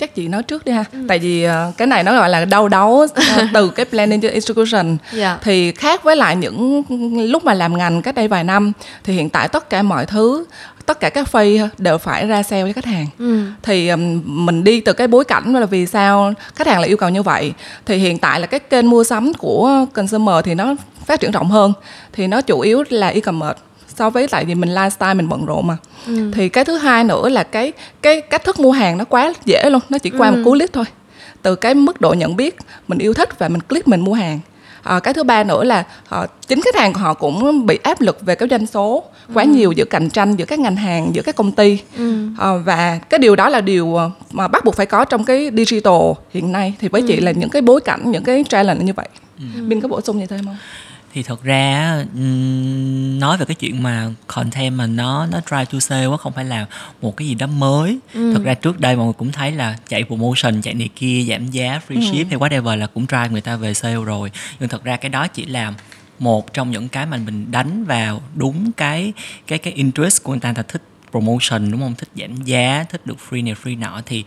chắc 0.00 0.14
chị 0.14 0.28
nói 0.28 0.42
trước 0.42 0.64
đi 0.64 0.72
ha 0.72 0.84
ừ. 0.92 0.98
tại 1.08 1.18
vì 1.18 1.46
uh, 1.46 1.76
cái 1.76 1.86
này 1.86 2.02
nó 2.02 2.12
gọi 2.12 2.28
là 2.28 2.44
đau 2.44 2.68
đấu 2.68 2.90
uh, 2.90 3.10
từ 3.54 3.68
cái 3.68 3.86
planning 3.86 4.20
to 4.20 4.28
execution 4.28 4.96
yeah. 5.18 5.38
Thì 5.42 5.72
khác 5.72 6.02
với 6.02 6.16
lại 6.16 6.36
những 6.36 6.82
lúc 7.30 7.44
mà 7.44 7.54
làm 7.54 7.78
ngành 7.78 8.02
cách 8.02 8.14
đây 8.14 8.28
vài 8.28 8.44
năm 8.44 8.72
thì 9.04 9.14
hiện 9.14 9.30
tại 9.30 9.48
tất 9.48 9.70
cả 9.70 9.82
mọi 9.82 10.06
thứ 10.06 10.44
tất 10.86 11.00
cả 11.00 11.10
các 11.10 11.28
phi 11.28 11.60
đều 11.78 11.98
phải 11.98 12.26
ra 12.26 12.42
sale 12.42 12.62
cho 12.66 12.72
khách 12.72 12.84
hàng 12.84 13.06
ừ. 13.18 13.42
thì 13.62 13.88
um, 13.88 14.22
mình 14.24 14.64
đi 14.64 14.80
từ 14.80 14.92
cái 14.92 15.08
bối 15.08 15.24
cảnh 15.24 15.54
là 15.54 15.66
vì 15.66 15.86
sao 15.86 16.32
khách 16.54 16.66
hàng 16.66 16.80
lại 16.80 16.88
yêu 16.88 16.96
cầu 16.96 17.08
như 17.08 17.22
vậy 17.22 17.52
thì 17.86 17.96
hiện 17.96 18.18
tại 18.18 18.40
là 18.40 18.46
cái 18.46 18.60
kênh 18.60 18.90
mua 18.90 19.04
sắm 19.04 19.32
của 19.34 19.86
consumer 19.92 20.44
thì 20.44 20.54
nó 20.54 20.74
phát 21.06 21.20
triển 21.20 21.30
rộng 21.30 21.50
hơn 21.50 21.72
thì 22.12 22.26
nó 22.26 22.40
chủ 22.40 22.60
yếu 22.60 22.84
là 22.88 23.08
e-commerce 23.08 23.60
so 24.00 24.10
với 24.10 24.28
tại 24.28 24.44
vì 24.44 24.54
mình 24.54 24.74
lifestyle 24.74 25.16
mình 25.16 25.28
bận 25.28 25.46
rộn 25.46 25.66
mà 25.66 25.76
ừ. 26.06 26.30
thì 26.34 26.48
cái 26.48 26.64
thứ 26.64 26.76
hai 26.76 27.04
nữa 27.04 27.28
là 27.28 27.42
cái 27.42 27.72
cái 28.02 28.20
cách 28.20 28.44
thức 28.44 28.60
mua 28.60 28.72
hàng 28.72 28.98
nó 28.98 29.04
quá 29.04 29.32
dễ 29.44 29.70
luôn 29.70 29.82
nó 29.88 29.98
chỉ 29.98 30.10
qua 30.10 30.28
ừ. 30.28 30.36
một 30.36 30.42
cú 30.44 30.50
click 30.50 30.72
thôi 30.72 30.84
từ 31.42 31.56
cái 31.56 31.74
mức 31.74 32.00
độ 32.00 32.12
nhận 32.12 32.36
biết 32.36 32.56
mình 32.88 32.98
yêu 32.98 33.14
thích 33.14 33.38
và 33.38 33.48
mình 33.48 33.60
click 33.60 33.88
mình 33.88 34.00
mua 34.00 34.12
hàng 34.12 34.40
à, 34.82 35.00
cái 35.00 35.14
thứ 35.14 35.24
ba 35.24 35.44
nữa 35.44 35.64
là 35.64 35.84
họ, 36.06 36.26
chính 36.48 36.60
khách 36.62 36.76
hàng 36.76 36.92
của 36.92 36.98
họ 37.00 37.14
cũng 37.14 37.66
bị 37.66 37.78
áp 37.82 38.00
lực 38.00 38.18
về 38.20 38.34
cái 38.34 38.48
doanh 38.48 38.66
số 38.66 39.04
quá 39.34 39.44
ừ. 39.44 39.48
nhiều 39.48 39.72
giữa 39.72 39.84
cạnh 39.84 40.10
tranh 40.10 40.36
giữa 40.36 40.44
các 40.44 40.58
ngành 40.58 40.76
hàng 40.76 41.14
giữa 41.14 41.22
các 41.22 41.36
công 41.36 41.52
ty 41.52 41.78
ừ. 41.98 42.28
à, 42.38 42.54
và 42.64 42.98
cái 43.10 43.18
điều 43.18 43.36
đó 43.36 43.48
là 43.48 43.60
điều 43.60 43.98
mà 44.30 44.48
bắt 44.48 44.64
buộc 44.64 44.76
phải 44.76 44.86
có 44.86 45.04
trong 45.04 45.24
cái 45.24 45.50
digital 45.56 46.02
hiện 46.30 46.52
nay 46.52 46.74
thì 46.80 46.88
với 46.88 47.00
ừ. 47.00 47.06
chị 47.08 47.20
là 47.20 47.30
những 47.30 47.50
cái 47.50 47.62
bối 47.62 47.80
cảnh 47.80 48.10
những 48.10 48.24
cái 48.24 48.44
challenge 48.48 48.84
như 48.84 48.92
vậy 48.92 49.08
ừ. 49.38 49.62
Bin 49.68 49.80
có 49.80 49.88
bổ 49.88 50.00
sung 50.00 50.20
gì 50.20 50.26
thêm 50.26 50.44
không 50.44 50.56
thì 51.12 51.22
thật 51.22 51.42
ra 51.42 52.04
nói 53.18 53.36
về 53.36 53.44
cái 53.44 53.54
chuyện 53.54 53.82
mà 53.82 54.10
content 54.26 54.76
mà 54.76 54.86
nó 54.86 55.26
nó 55.26 55.40
try 55.40 55.64
to 55.72 55.80
sale 55.80 56.06
á 56.06 56.16
không 56.16 56.32
phải 56.32 56.44
là 56.44 56.66
một 57.02 57.16
cái 57.16 57.28
gì 57.28 57.34
đó 57.34 57.46
mới 57.46 57.98
ừ. 58.14 58.32
thật 58.34 58.42
ra 58.44 58.54
trước 58.54 58.80
đây 58.80 58.96
mọi 58.96 59.04
người 59.04 59.12
cũng 59.12 59.32
thấy 59.32 59.52
là 59.52 59.76
chạy 59.88 60.04
promotion 60.04 60.62
chạy 60.62 60.74
này 60.74 60.88
kia 60.96 61.24
giảm 61.28 61.50
giá 61.50 61.80
free 61.88 62.00
ừ. 62.00 62.06
ship 62.06 62.30
hay 62.30 62.38
whatever 62.38 62.76
là 62.76 62.86
cũng 62.86 63.06
try 63.06 63.28
người 63.30 63.40
ta 63.40 63.56
về 63.56 63.74
sale 63.74 64.04
rồi 64.04 64.30
nhưng 64.60 64.68
thật 64.68 64.84
ra 64.84 64.96
cái 64.96 65.08
đó 65.08 65.26
chỉ 65.26 65.46
là 65.46 65.72
một 66.18 66.54
trong 66.54 66.70
những 66.70 66.88
cái 66.88 67.06
mà 67.06 67.16
mình 67.16 67.50
đánh 67.50 67.84
vào 67.84 68.22
đúng 68.34 68.72
cái 68.72 69.12
cái 69.46 69.58
cái 69.58 69.72
interest 69.72 70.22
của 70.22 70.32
người 70.32 70.40
ta 70.40 70.52
là 70.56 70.62
thích 70.62 70.82
promotion 71.10 71.70
đúng 71.70 71.80
không 71.80 71.94
thích 71.98 72.08
giảm 72.14 72.36
giá 72.44 72.84
thích 72.90 73.06
được 73.06 73.16
free 73.30 73.44
này 73.44 73.54
free 73.62 73.78
nọ 73.78 74.00
thì 74.06 74.24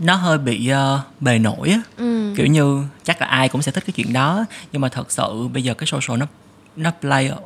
nó 0.00 0.14
hơi 0.14 0.38
bị 0.38 0.72
uh, 0.72 1.00
bề 1.20 1.38
nổi 1.38 1.70
á 1.70 1.80
ừ. 1.96 2.34
kiểu 2.36 2.46
như 2.46 2.84
chắc 3.04 3.20
là 3.20 3.26
ai 3.26 3.48
cũng 3.48 3.62
sẽ 3.62 3.72
thích 3.72 3.84
cái 3.86 3.92
chuyện 3.96 4.12
đó 4.12 4.44
nhưng 4.72 4.82
mà 4.82 4.88
thật 4.88 5.12
sự 5.12 5.48
bây 5.48 5.62
giờ 5.62 5.74
cái 5.74 5.86
social 5.86 6.18
nó 6.18 6.26
nó 6.76 6.90
play 7.00 7.28
ở, 7.28 7.38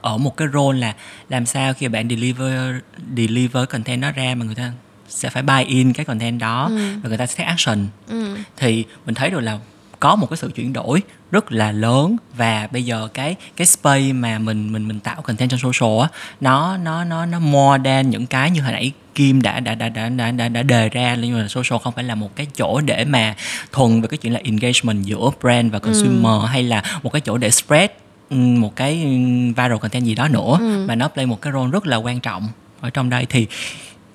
ở 0.00 0.18
một 0.18 0.36
cái 0.36 0.48
role 0.52 0.78
là 0.78 0.94
làm 1.28 1.46
sao 1.46 1.74
khi 1.74 1.88
bạn 1.88 2.08
deliver 2.08 2.74
deliver 3.16 3.68
content 3.68 4.02
nó 4.02 4.12
ra 4.12 4.34
mà 4.34 4.44
người 4.44 4.54
ta 4.54 4.72
sẽ 5.08 5.30
phải 5.30 5.42
buy 5.42 5.64
in 5.66 5.92
cái 5.92 6.04
content 6.04 6.40
đó 6.40 6.66
ừ. 6.70 6.76
và 7.02 7.08
người 7.08 7.18
ta 7.18 7.26
sẽ 7.26 7.34
take 7.36 7.48
action 7.48 7.86
ừ. 8.08 8.36
thì 8.56 8.84
mình 9.06 9.14
thấy 9.14 9.30
được 9.30 9.40
là 9.40 9.58
có 10.00 10.16
một 10.16 10.30
cái 10.30 10.36
sự 10.36 10.50
chuyển 10.54 10.72
đổi 10.72 11.02
rất 11.30 11.52
là 11.52 11.72
lớn 11.72 12.16
và 12.36 12.68
bây 12.72 12.84
giờ 12.84 13.08
cái 13.14 13.36
cái 13.56 13.66
space 13.66 14.12
mà 14.12 14.38
mình 14.38 14.72
mình 14.72 14.88
mình 14.88 15.00
tạo 15.00 15.22
content 15.22 15.50
trên 15.50 15.60
social 15.60 16.00
á 16.02 16.08
nó 16.40 16.76
nó 16.76 17.04
nó 17.04 17.26
nó 17.26 17.38
more 17.38 17.82
than 17.84 18.10
những 18.10 18.26
cái 18.26 18.50
như 18.50 18.60
hồi 18.60 18.72
nãy 18.72 18.92
Kim 19.14 19.42
đã 19.42 19.60
đã 19.60 19.74
đã 19.74 19.88
đã 19.88 20.08
đã 20.08 20.30
đã, 20.30 20.48
đã 20.48 20.62
đề 20.62 20.88
ra 20.88 21.16
nhưng 21.20 21.38
mà 21.38 21.48
social 21.48 21.82
không 21.82 21.94
phải 21.94 22.04
là 22.04 22.14
một 22.14 22.36
cái 22.36 22.46
chỗ 22.56 22.80
để 22.80 23.04
mà 23.04 23.36
thuần 23.72 24.00
về 24.00 24.08
cái 24.08 24.18
chuyện 24.18 24.32
là 24.32 24.40
engagement 24.44 25.04
giữa 25.04 25.30
brand 25.40 25.72
và 25.72 25.78
consumer 25.78 26.42
ừ. 26.42 26.46
hay 26.46 26.62
là 26.62 26.82
một 27.02 27.12
cái 27.12 27.20
chỗ 27.20 27.38
để 27.38 27.50
spread 27.50 27.90
một 28.30 28.76
cái 28.76 28.96
viral 29.56 29.76
content 29.80 30.04
gì 30.04 30.14
đó 30.14 30.28
nữa 30.28 30.56
ừ. 30.60 30.84
mà 30.88 30.94
nó 30.94 31.08
play 31.08 31.26
một 31.26 31.40
cái 31.40 31.52
role 31.52 31.70
rất 31.70 31.86
là 31.86 31.96
quan 31.96 32.20
trọng 32.20 32.48
ở 32.80 32.90
trong 32.90 33.10
đây 33.10 33.26
thì 33.28 33.46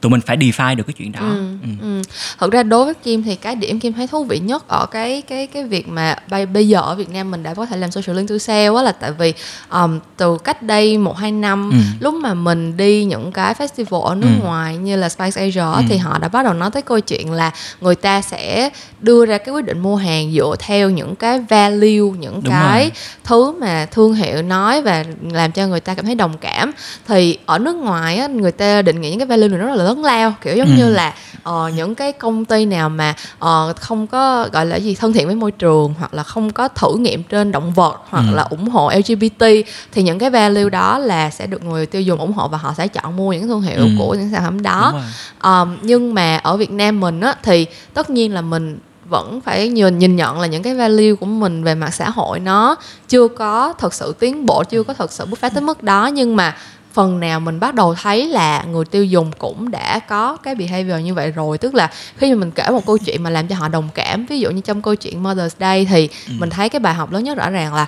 tụi 0.06 0.10
mình 0.10 0.22
phải 0.22 0.38
define 0.38 0.76
được 0.76 0.84
cái 0.88 0.94
chuyện 0.94 1.12
đó 1.12 1.20
Ừ, 1.20 1.36
ừ. 1.64 1.68
ừ. 1.82 2.02
Thật 2.40 2.52
ra 2.52 2.64
đối 2.64 2.86
với 2.86 2.94
Kim 2.94 3.24
thì 3.24 3.36
cái 3.36 3.56
điểm 3.56 3.80
Kim 3.80 3.94
thấy 3.94 4.08
thú 4.08 4.24
vị 4.24 4.40
nhất 4.40 4.68
ở 4.68 4.86
cái 4.86 5.22
cái 5.22 5.48
cái 5.48 5.64
việc 5.64 5.88
mà 5.90 6.16
bây, 6.30 6.46
bây 6.46 6.68
giờ 6.68 6.80
ở 6.82 6.96
Việt 6.96 7.10
Nam 7.10 7.32
mình 7.32 7.44
đã 7.44 7.54
có 7.54 7.66
thể 7.66 7.78
làm 7.78 7.92
social 7.92 8.18
link 8.18 8.30
to 8.30 8.38
sale 8.38 8.66
á 8.76 8.82
là 8.84 8.92
tại 8.92 9.12
vì 9.12 9.34
um, 9.72 10.00
từ 10.18 10.38
cách 10.44 10.62
đây 10.64 10.98
một 10.98 11.18
hai 11.18 11.32
năm 11.32 11.70
Ừ. 11.72 11.78
lúc 12.00 12.14
mà 12.14 12.34
mình 12.34 12.78
đi 12.78 13.04
những 13.04 13.32
cái 13.32 13.54
festival 13.54 14.02
ở 14.02 14.16
nước 14.16 14.28
Ừ. 14.28 14.44
ngoài 14.46 14.78
như 14.78 14.96
là 14.96 15.10
Spice 15.10 15.42
Asia 15.42 15.60
Ừ. 15.76 15.82
thì 15.90 15.98
họ 15.98 16.18
đã 16.18 16.28
bắt 16.28 16.44
đầu 16.44 16.54
nói 16.54 16.72
tới 16.72 16.82
câu 16.82 17.00
chuyện 17.00 17.32
là 17.32 17.52
người 17.82 17.96
ta 17.96 18.22
sẽ 18.22 18.70
đưa 19.02 19.26
ra 19.26 19.38
cái 19.38 19.54
quyết 19.56 19.66
định 19.66 19.80
mua 19.80 19.96
hàng 19.96 20.32
dựa 20.34 20.56
theo 20.60 20.90
những 20.90 21.16
cái 21.16 21.40
value 21.50 22.18
những 22.20 22.42
Đúng 22.44 22.54
cái 22.54 22.82
rồi. 22.84 22.92
thứ 23.24 23.52
mà 23.52 23.88
thương 23.92 24.14
hiệu 24.14 24.42
nói 24.42 24.82
và 24.82 25.04
làm 25.32 25.52
cho 25.52 25.68
người 25.68 25.80
ta 25.80 25.94
cảm 25.94 26.06
thấy 26.06 26.16
đồng 26.16 26.38
cảm 26.38 26.72
thì 27.08 27.38
ở 27.46 27.60
nước 27.60 27.76
ngoài 27.76 28.18
á, 28.18 28.28
người 28.28 28.52
ta 28.52 28.82
định 28.82 29.02
nghĩa 29.02 29.10
những 29.10 29.20
cái 29.20 29.26
value 29.28 29.48
này 29.48 29.58
rất 29.60 29.70
là 29.70 29.76
lớn 29.84 29.95
lao 30.04 30.34
kiểu 30.42 30.56
giống 30.56 30.68
Ừ. 30.68 30.74
như 30.78 30.90
là 30.90 31.14
ờ, 31.44 31.72
những 31.76 31.96
cái 31.96 32.12
công 32.12 32.46
ty 32.46 32.66
nào 32.66 32.90
mà 32.90 33.14
ờ, 33.40 33.74
không 33.80 34.08
có 34.08 34.48
gọi 34.52 34.66
là 34.66 34.76
gì 34.76 34.96
thân 34.96 35.14
thiện 35.14 35.26
với 35.28 35.36
môi 35.36 35.52
trường 35.52 35.94
hoặc 36.00 36.14
là 36.14 36.24
không 36.24 36.50
có 36.52 36.68
thử 36.68 36.96
nghiệm 36.96 37.24
trên 37.24 37.52
động 37.52 37.72
vật 37.74 38.02
hoặc 38.10 38.24
Ừ. 38.30 38.36
là 38.36 38.44
ủng 38.44 38.70
hộ 38.70 38.90
LGBT 38.90 39.46
thì 39.92 40.04
những 40.04 40.20
cái 40.20 40.30
value 40.30 40.70
đó 40.70 40.98
là 40.98 41.30
sẽ 41.30 41.48
được 41.48 41.64
người 41.64 41.86
tiêu 41.86 42.02
dùng 42.02 42.20
ủng 42.20 42.34
hộ 42.34 42.48
và 42.48 42.58
họ 42.58 42.74
sẽ 42.78 42.88
chọn 42.88 43.16
mua 43.16 43.34
những 43.34 43.48
thương 43.48 43.62
hiệu 43.62 43.78
Ừ. 43.80 43.88
của 44.00 44.14
những 44.16 44.32
sản 44.32 44.44
phẩm 44.44 44.62
đó. 44.64 44.94
Um, 45.44 45.78
nhưng 45.82 46.14
mà 46.14 46.38
ở 46.44 46.58
Việt 46.58 46.72
Nam 46.72 47.00
mình 47.00 47.22
á 47.22 47.36
thì 47.44 47.66
tất 47.94 48.10
nhiên 48.10 48.34
là 48.34 48.42
mình 48.42 48.80
vẫn 49.10 49.42
phải 49.42 49.68
nhìn 49.70 50.00
nhìn 50.00 50.16
nhận 50.16 50.40
là 50.40 50.48
những 50.48 50.64
cái 50.64 50.76
value 50.76 51.14
của 51.20 51.26
mình 51.26 51.64
về 51.64 51.76
mặt 51.76 51.94
xã 51.94 52.10
hội 52.10 52.40
nó 52.40 52.76
chưa 53.08 53.28
có 53.28 53.74
thật 53.78 53.94
sự 53.94 54.16
tiến 54.20 54.46
bộ 54.46 54.64
chưa 54.64 54.84
có 54.84 54.94
thật 54.94 55.12
sự 55.12 55.26
bứt 55.26 55.40
phá 55.40 55.50
tới 55.50 55.62
mức 55.62 55.84
đó 55.84 56.08
nhưng 56.08 56.36
mà 56.36 56.56
phần 56.96 57.20
nào 57.20 57.40
mình 57.40 57.60
bắt 57.60 57.76
đầu 57.76 57.96
thấy 57.96 58.28
là 58.28 58.64
người 58.64 58.86
tiêu 58.86 59.06
dùng 59.06 59.32
cũng 59.38 59.72
đã 59.72 60.00
có 60.00 60.38
cái 60.38 60.56
behavior 60.56 61.02
như 61.04 61.14
vậy 61.14 61.32
rồi. 61.32 61.58
Tức 61.58 61.76
là 61.76 61.92
khi 62.18 62.34
mà 62.34 62.40
mình 62.40 62.52
kể 62.52 62.70
một 62.70 62.86
câu 62.86 62.98
chuyện 62.98 63.24
mà 63.24 63.30
làm 63.30 63.48
cho 63.48 63.56
họ 63.56 63.68
đồng 63.68 63.90
cảm 63.94 64.26
ví 64.26 64.40
dụ 64.40 64.52
như 64.52 64.62
trong 64.62 64.82
câu 64.82 64.96
chuyện 64.96 65.24
Mother's 65.24 65.50
Day 65.60 65.86
thì 65.86 66.10
mình 66.30 66.50
thấy 66.50 66.70
cái 66.70 66.80
bài 66.80 66.94
học 66.94 67.12
lớn 67.12 67.24
nhất 67.24 67.38
rõ 67.38 67.50
ràng 67.50 67.74
là 67.74 67.88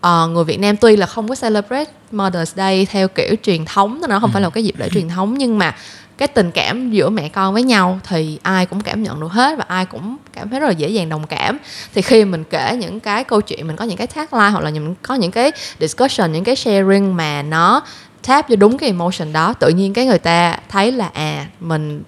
ờ, 0.00 0.28
người 0.28 0.44
Việt 0.44 0.60
Nam 0.60 0.76
tuy 0.76 0.96
là 0.96 1.06
không 1.06 1.28
có 1.28 1.34
celebrate 1.34 1.90
Mother's 2.12 2.52
Day 2.56 2.86
theo 2.86 3.08
kiểu 3.08 3.34
truyền 3.42 3.64
thống 3.64 4.00
nó 4.08 4.20
không 4.20 4.32
phải 4.32 4.42
là 4.42 4.48
một 4.48 4.54
cái 4.54 4.64
dịp 4.64 4.74
lễ 4.78 4.88
truyền 4.88 5.08
thống 5.08 5.34
nhưng 5.38 5.58
mà 5.58 5.74
cái 6.18 6.28
tình 6.28 6.50
cảm 6.50 6.90
giữa 6.90 7.10
mẹ 7.10 7.28
con 7.28 7.54
với 7.54 7.62
nhau 7.62 8.00
thì 8.08 8.38
ai 8.42 8.66
cũng 8.66 8.80
cảm 8.80 9.02
nhận 9.02 9.20
được 9.20 9.32
hết 9.32 9.58
và 9.58 9.64
ai 9.68 9.86
cũng 9.86 10.16
cảm 10.32 10.48
thấy 10.48 10.60
rất 10.60 10.66
là 10.66 10.72
dễ 10.72 10.88
dàng 10.88 11.08
đồng 11.08 11.26
cảm. 11.26 11.58
Thì 11.94 12.02
khi 12.02 12.24
mình 12.24 12.44
kể 12.44 12.76
những 12.80 13.00
cái 13.00 13.24
câu 13.24 13.40
chuyện 13.40 13.66
mình 13.66 13.76
có 13.76 13.84
những 13.84 13.96
cái 13.96 14.06
tagline 14.06 14.50
hoặc 14.50 14.64
là 14.64 14.70
mình 14.70 14.94
có 15.02 15.14
những 15.14 15.30
cái 15.30 15.52
discussion 15.80 16.32
những 16.32 16.44
cái 16.44 16.56
sharing 16.56 17.16
mà 17.16 17.42
nó 17.42 17.82
tap 18.26 18.48
vô 18.48 18.56
đúng 18.56 18.78
cái 18.78 18.88
emotion 18.88 19.32
đó, 19.32 19.54
tự 19.54 19.68
nhiên 19.68 19.92
cái 19.92 20.06
người 20.06 20.18
ta 20.18 20.58
thấy 20.68 20.92
là 20.92 21.10
à 21.14 21.46
mình 21.60 22.02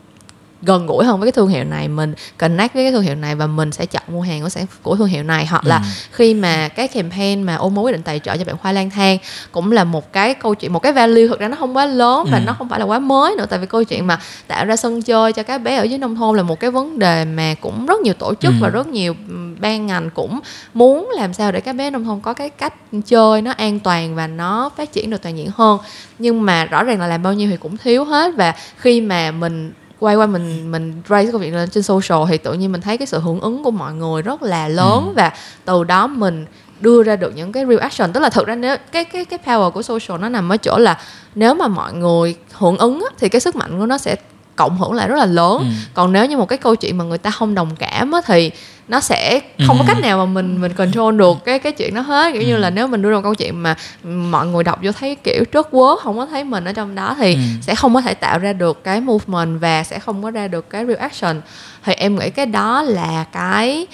gần 0.62 0.86
gũi 0.86 1.04
hơn 1.04 1.20
với 1.20 1.26
cái 1.26 1.32
thương 1.32 1.48
hiệu 1.48 1.64
này 1.64 1.88
mình 1.88 2.14
connect 2.38 2.74
với 2.74 2.84
cái 2.84 2.92
thương 2.92 3.02
hiệu 3.02 3.14
này 3.14 3.34
và 3.34 3.46
mình 3.46 3.72
sẽ 3.72 3.86
chọn 3.86 4.02
mua 4.08 4.20
hàng 4.20 4.42
của 4.42 4.48
sản 4.48 4.66
của 4.82 4.96
thương 4.96 5.06
hiệu 5.08 5.22
này 5.22 5.46
hoặc 5.46 5.64
là 5.66 5.76
Ừ. 5.76 5.82
khi 6.12 6.34
mà 6.34 6.68
cái 6.68 6.88
campaign 6.88 7.42
mà 7.42 7.54
ôm 7.54 7.74
mối 7.74 7.82
quyết 7.84 7.92
định 7.92 8.02
tài 8.02 8.18
trợ 8.18 8.36
cho 8.36 8.44
bạn 8.44 8.58
khoai 8.58 8.74
lang 8.74 8.90
thang 8.90 9.18
cũng 9.52 9.72
là 9.72 9.84
một 9.84 10.12
cái 10.12 10.34
câu 10.34 10.54
chuyện 10.54 10.72
một 10.72 10.78
cái 10.78 10.92
value 10.92 11.26
thực 11.28 11.40
ra 11.40 11.48
nó 11.48 11.56
không 11.56 11.76
quá 11.76 11.86
lớn 11.86 12.26
và 12.30 12.38
Ừ. 12.38 12.42
nó 12.46 12.52
không 12.52 12.68
phải 12.68 12.80
là 12.80 12.84
quá 12.86 12.98
mới 12.98 13.34
nữa 13.36 13.46
tại 13.50 13.58
vì 13.58 13.66
câu 13.66 13.84
chuyện 13.84 14.06
mà 14.06 14.18
tạo 14.46 14.64
ra 14.64 14.76
sân 14.76 15.02
chơi 15.02 15.32
cho 15.32 15.42
các 15.42 15.58
bé 15.58 15.76
ở 15.76 15.82
dưới 15.82 15.98
nông 15.98 16.16
thôn 16.16 16.36
là 16.36 16.42
một 16.42 16.60
cái 16.60 16.70
vấn 16.70 16.98
đề 16.98 17.24
mà 17.24 17.54
cũng 17.60 17.86
rất 17.86 18.00
nhiều 18.00 18.14
tổ 18.14 18.34
chức 18.34 18.52
Ừ. 18.54 18.58
và 18.60 18.68
rất 18.68 18.86
nhiều 18.86 19.14
ừm, 19.28 19.56
ban 19.60 19.86
ngành 19.86 20.10
cũng 20.10 20.40
muốn 20.74 21.10
làm 21.16 21.34
sao 21.34 21.52
để 21.52 21.60
các 21.60 21.72
bé 21.72 21.90
nông 21.90 22.04
thôn 22.04 22.20
có 22.20 22.32
cái 22.34 22.50
cách 22.50 22.74
chơi 23.06 23.42
nó 23.42 23.50
an 23.50 23.80
toàn 23.80 24.14
và 24.14 24.26
nó 24.26 24.70
phát 24.76 24.92
triển 24.92 25.10
được 25.10 25.22
toàn 25.22 25.38
diện 25.38 25.50
hơn 25.56 25.78
nhưng 26.18 26.42
mà 26.42 26.64
rõ 26.64 26.84
ràng 26.84 27.00
là 27.00 27.06
làm 27.06 27.22
bao 27.22 27.32
nhiêu 27.32 27.50
thì 27.50 27.56
cũng 27.56 27.76
thiếu 27.76 28.04
hết 28.04 28.34
và 28.36 28.54
khi 28.76 29.00
mà 29.00 29.30
mình 29.30 29.72
quay 30.00 30.16
qua 30.16 30.26
mình 30.26 30.72
mình 30.72 31.02
raise 31.08 31.24
cái 31.26 31.32
câu 31.32 31.40
chuyện 31.40 31.54
lên 31.54 31.70
trên 31.70 31.82
social 31.82 32.18
thì 32.28 32.38
tự 32.38 32.52
nhiên 32.52 32.72
mình 32.72 32.80
thấy 32.80 32.98
cái 32.98 33.06
sự 33.06 33.18
hưởng 33.18 33.40
ứng 33.40 33.64
của 33.64 33.70
mọi 33.70 33.92
người 33.94 34.22
rất 34.22 34.42
là 34.42 34.68
lớn 34.68 35.04
Ừ. 35.06 35.12
và 35.16 35.32
từ 35.64 35.84
đó 35.84 36.06
mình 36.06 36.46
đưa 36.80 37.02
ra 37.02 37.16
được 37.16 37.32
những 37.36 37.52
cái 37.52 37.66
real 37.66 37.78
action 37.80 38.12
tức 38.12 38.20
là 38.20 38.30
thực 38.30 38.46
ra 38.46 38.54
nếu 38.54 38.76
cái 38.92 39.04
cái 39.04 39.24
cái 39.24 39.38
power 39.44 39.70
của 39.70 39.82
social 39.82 40.20
nó 40.20 40.28
nằm 40.28 40.52
ở 40.52 40.56
chỗ 40.56 40.78
là 40.78 40.98
nếu 41.34 41.54
mà 41.54 41.68
mọi 41.68 41.92
người 41.92 42.36
hưởng 42.52 42.78
ứng 42.78 43.00
á, 43.00 43.06
thì 43.18 43.28
cái 43.28 43.40
sức 43.40 43.56
mạnh 43.56 43.78
của 43.78 43.86
nó 43.86 43.98
sẽ 43.98 44.16
cộng 44.58 44.78
hưởng 44.78 44.92
lại 44.92 45.08
rất 45.08 45.16
là 45.18 45.26
lớn 45.26 45.58
Ừ. 45.58 45.64
còn 45.94 46.12
nếu 46.12 46.26
như 46.26 46.36
một 46.36 46.46
cái 46.48 46.58
câu 46.58 46.74
chuyện 46.76 46.98
mà 46.98 47.04
người 47.04 47.18
ta 47.18 47.30
không 47.30 47.54
đồng 47.54 47.76
cảm 47.78 48.12
á, 48.12 48.20
thì 48.26 48.50
nó 48.88 49.00
sẽ 49.00 49.40
không 49.66 49.78
có 49.78 49.84
Ừ. 49.84 49.86
cách 49.86 49.98
nào 50.02 50.18
mà 50.18 50.24
mình 50.24 50.60
mình 50.60 50.72
control 50.72 51.16
được 51.16 51.36
cái 51.44 51.58
cái 51.58 51.72
chuyện 51.72 51.94
đó 51.94 52.00
hết 52.00 52.32
kiểu 52.32 52.42
như 52.42 52.54
Ừ. 52.54 52.58
là 52.60 52.70
nếu 52.70 52.86
mình 52.86 53.02
đưa 53.02 53.08
ra 53.10 53.14
một 53.16 53.22
câu 53.22 53.34
chuyện 53.34 53.62
mà 53.62 53.76
mọi 54.04 54.46
người 54.46 54.64
đọc 54.64 54.78
vô 54.82 54.92
thấy 54.92 55.14
kiểu 55.14 55.44
trớt 55.52 55.66
quớ 55.70 55.96
không 55.96 56.18
có 56.18 56.26
thấy 56.26 56.44
mình 56.44 56.64
ở 56.64 56.72
trong 56.72 56.94
đó 56.94 57.16
thì 57.18 57.34
Ừ. 57.34 57.40
sẽ 57.62 57.74
không 57.74 57.94
có 57.94 58.00
thể 58.00 58.14
tạo 58.14 58.38
ra 58.38 58.52
được 58.52 58.84
cái 58.84 59.00
movement 59.00 59.60
và 59.60 59.84
sẽ 59.84 59.98
không 59.98 60.22
có 60.22 60.30
ra 60.30 60.48
được 60.48 60.70
cái 60.70 60.86
real 60.86 60.98
action 60.98 61.40
thì 61.84 61.92
em 61.92 62.16
nghĩ 62.18 62.30
cái 62.30 62.46
đó 62.46 62.82
là 62.82 63.24
cái 63.32 63.86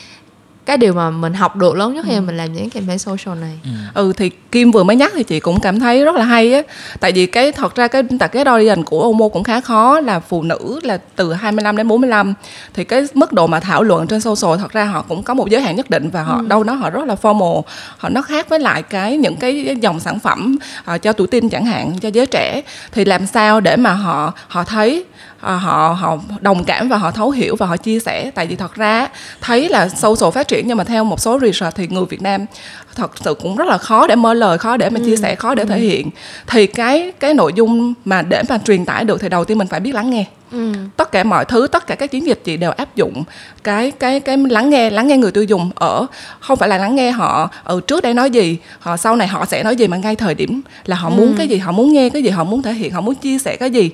cái 0.67 0.77
điều 0.77 0.93
mà 0.95 1.11
mình 1.11 1.35
học 1.35 1.57
được 1.57 1.77
lớn 1.77 1.95
nhất 1.95 2.05
khi 2.09 2.15
mà 2.15 2.21
mình 2.21 2.37
làm 2.37 2.53
những 2.53 2.71
campaign 2.71 2.99
social 2.99 3.39
này. 3.39 3.59
Ừ. 3.65 3.71
ừ 3.95 4.13
thì 4.17 4.31
kim 4.53 4.71
vừa 4.71 4.83
mới 4.83 4.97
nhắc 4.97 5.13
thì 5.15 5.23
chị 5.23 5.41
cũng 5.41 5.61
cảm 5.61 5.81
thấy 5.81 6.05
rất 6.05 6.15
là 6.15 6.25
hay 6.25 6.55
á. 6.55 6.63
Tại 7.01 7.13
vì 7.13 7.27
cái 7.27 7.53
thật 7.53 7.75
ra 7.75 7.89
cái 7.89 8.03
tại 8.19 8.29
cái 8.29 8.45
audience 8.45 8.83
của 8.83 9.03
Omo 9.03 9.29
cũng 9.29 9.45
khá 9.45 9.61
khó 9.61 10.01
là 10.01 10.21
phụ 10.21 10.43
nữ 10.43 10.81
là 10.83 10.99
từ 11.17 11.33
25 11.33 11.77
đến 11.77 11.89
45 11.89 12.35
thì 12.75 12.85
cái 12.85 13.07
mức 13.15 13.33
độ 13.33 13.47
mà 13.47 13.61
thảo 13.61 13.83
luận 13.83 14.07
trên 14.07 14.21
social 14.21 14.59
thật 14.59 14.73
ra 14.73 14.85
họ 14.85 15.03
cũng 15.09 15.23
có 15.23 15.35
một 15.35 15.49
giới 15.51 15.61
hạn 15.61 15.77
nhất 15.77 15.91
định 15.91 16.11
và 16.11 16.23
họ 16.23 16.43
đâu 16.47 16.65
đó 16.65 16.75
họ 16.75 16.91
rất 16.91 17.05
là 17.05 17.17
formal. 17.23 17.63
Họ 17.99 18.09
nó 18.09 18.23
khác 18.23 18.49
với 18.49 18.59
lại 18.59 18.83
cái 18.83 19.17
những 19.17 19.37
cái 19.37 19.77
dòng 19.81 20.01
sản 20.01 20.19
phẩm 20.19 20.57
ờ, 20.85 20.99
cho 20.99 21.13
tuổi 21.13 21.27
teen 21.27 21.49
chẳng 21.49 21.65
hạn 21.65 21.93
cho 22.01 22.09
giới 22.09 22.27
trẻ. 22.27 22.63
Thì 22.93 23.05
làm 23.05 23.27
sao 23.27 23.61
để 23.61 23.77
mà 23.77 23.93
họ 23.93 24.33
họ 24.49 24.65
thấy 24.65 25.05
họ 25.53 25.97
họ 26.01 26.19
đồng 26.41 26.65
cảm 26.65 26.89
và 26.89 26.97
họ 26.97 27.11
thấu 27.11 27.31
hiểu 27.31 27.57
và 27.57 27.67
họ 27.67 27.77
chia 27.77 28.01
sẻ. 28.01 28.31
Tại 28.35 28.47
vì 28.47 28.57
thật 28.57 28.75
ra 28.75 29.09
thấy 29.41 29.69
là 29.69 29.89
social 29.89 30.31
phát 30.35 30.49
triển 30.49 30.69
nhưng 30.69 30.77
mà 30.77 30.85
theo 30.85 31.05
một 31.05 31.21
số 31.21 31.39
research 31.43 31.77
thì 31.77 31.87
người 31.87 32.05
Việt 32.05 32.23
Nam 32.23 32.47
thật 32.95 33.11
sự 33.21 33.35
cũng 33.35 33.57
rất 33.57 33.69
là 33.69 33.79
khó 33.79 34.07
để 34.07 34.17
mở 34.17 34.35
lời 34.35 34.59
khó 34.59 34.77
để 34.77 34.91
mà 34.91 35.01
chia 35.05 35.17
sẻ 35.17 35.35
khó 35.35 35.55
để 35.55 35.65
thể 35.65 35.79
hiện. 35.79 36.11
Thì 36.47 36.67
cái 36.67 37.13
cái 37.21 37.35
nội 37.35 37.53
dung 37.55 37.95
mà 38.05 38.23
để 38.23 38.43
mà 38.49 38.59
truyền 38.65 38.85
tải 38.85 39.05
được 39.05 39.21
thì 39.21 39.29
đầu 39.29 39.45
tiên 39.45 39.59
mình 39.59 39.69
phải 39.69 39.81
biết 39.81 39.95
lắng 39.95 40.11
nghe 40.11 40.25
ừ. 40.55 40.73
tất 40.97 41.13
cả 41.13 41.25
mọi 41.25 41.45
thứ 41.45 41.67
tất 41.73 41.87
cả 41.87 41.95
các 41.95 42.11
chiến 42.11 42.27
dịch 42.27 42.41
chị 42.45 42.57
đều 42.57 42.71
áp 42.71 42.97
dụng 42.97 43.25
cái 43.65 43.91
cái 43.91 44.21
cái 44.21 44.37
lắng 44.37 44.71
nghe 44.71 44.91
lắng 44.91 45.09
nghe 45.09 45.17
người 45.17 45.31
tiêu 45.31 45.45
dùng 45.45 45.71
ở 45.75 46.07
không 46.41 46.59
phải 46.59 46.69
là 46.69 46.79
lắng 46.79 46.95
nghe 46.95 47.11
họ 47.11 47.51
ở 47.65 47.81
trước 47.87 48.03
đây 48.03 48.15
nói 48.15 48.31
gì 48.31 48.59
họ 48.79 48.97
sau 48.97 49.17
này 49.17 49.29
họ 49.29 49.45
sẽ 49.45 49.63
nói 49.63 49.77
gì 49.77 49.87
mà 49.87 49.97
ngay 49.97 50.17
thời 50.17 50.35
điểm 50.35 50.61
là 50.85 50.97
họ 50.97 51.11
muốn 51.11 51.35
cái 51.39 51.49
gì 51.49 51.57
họ 51.57 51.73
muốn 51.73 51.93
nghe 51.93 52.11
cái 52.11 52.23
gì 52.23 52.31
họ 52.31 52.45
muốn 52.45 52.63
thể 52.63 52.73
hiện 52.73 52.93
họ 52.93 53.01
muốn 53.01 53.15
chia 53.15 53.39
sẻ 53.39 53.57
cái 53.57 53.71
gì. 53.71 53.91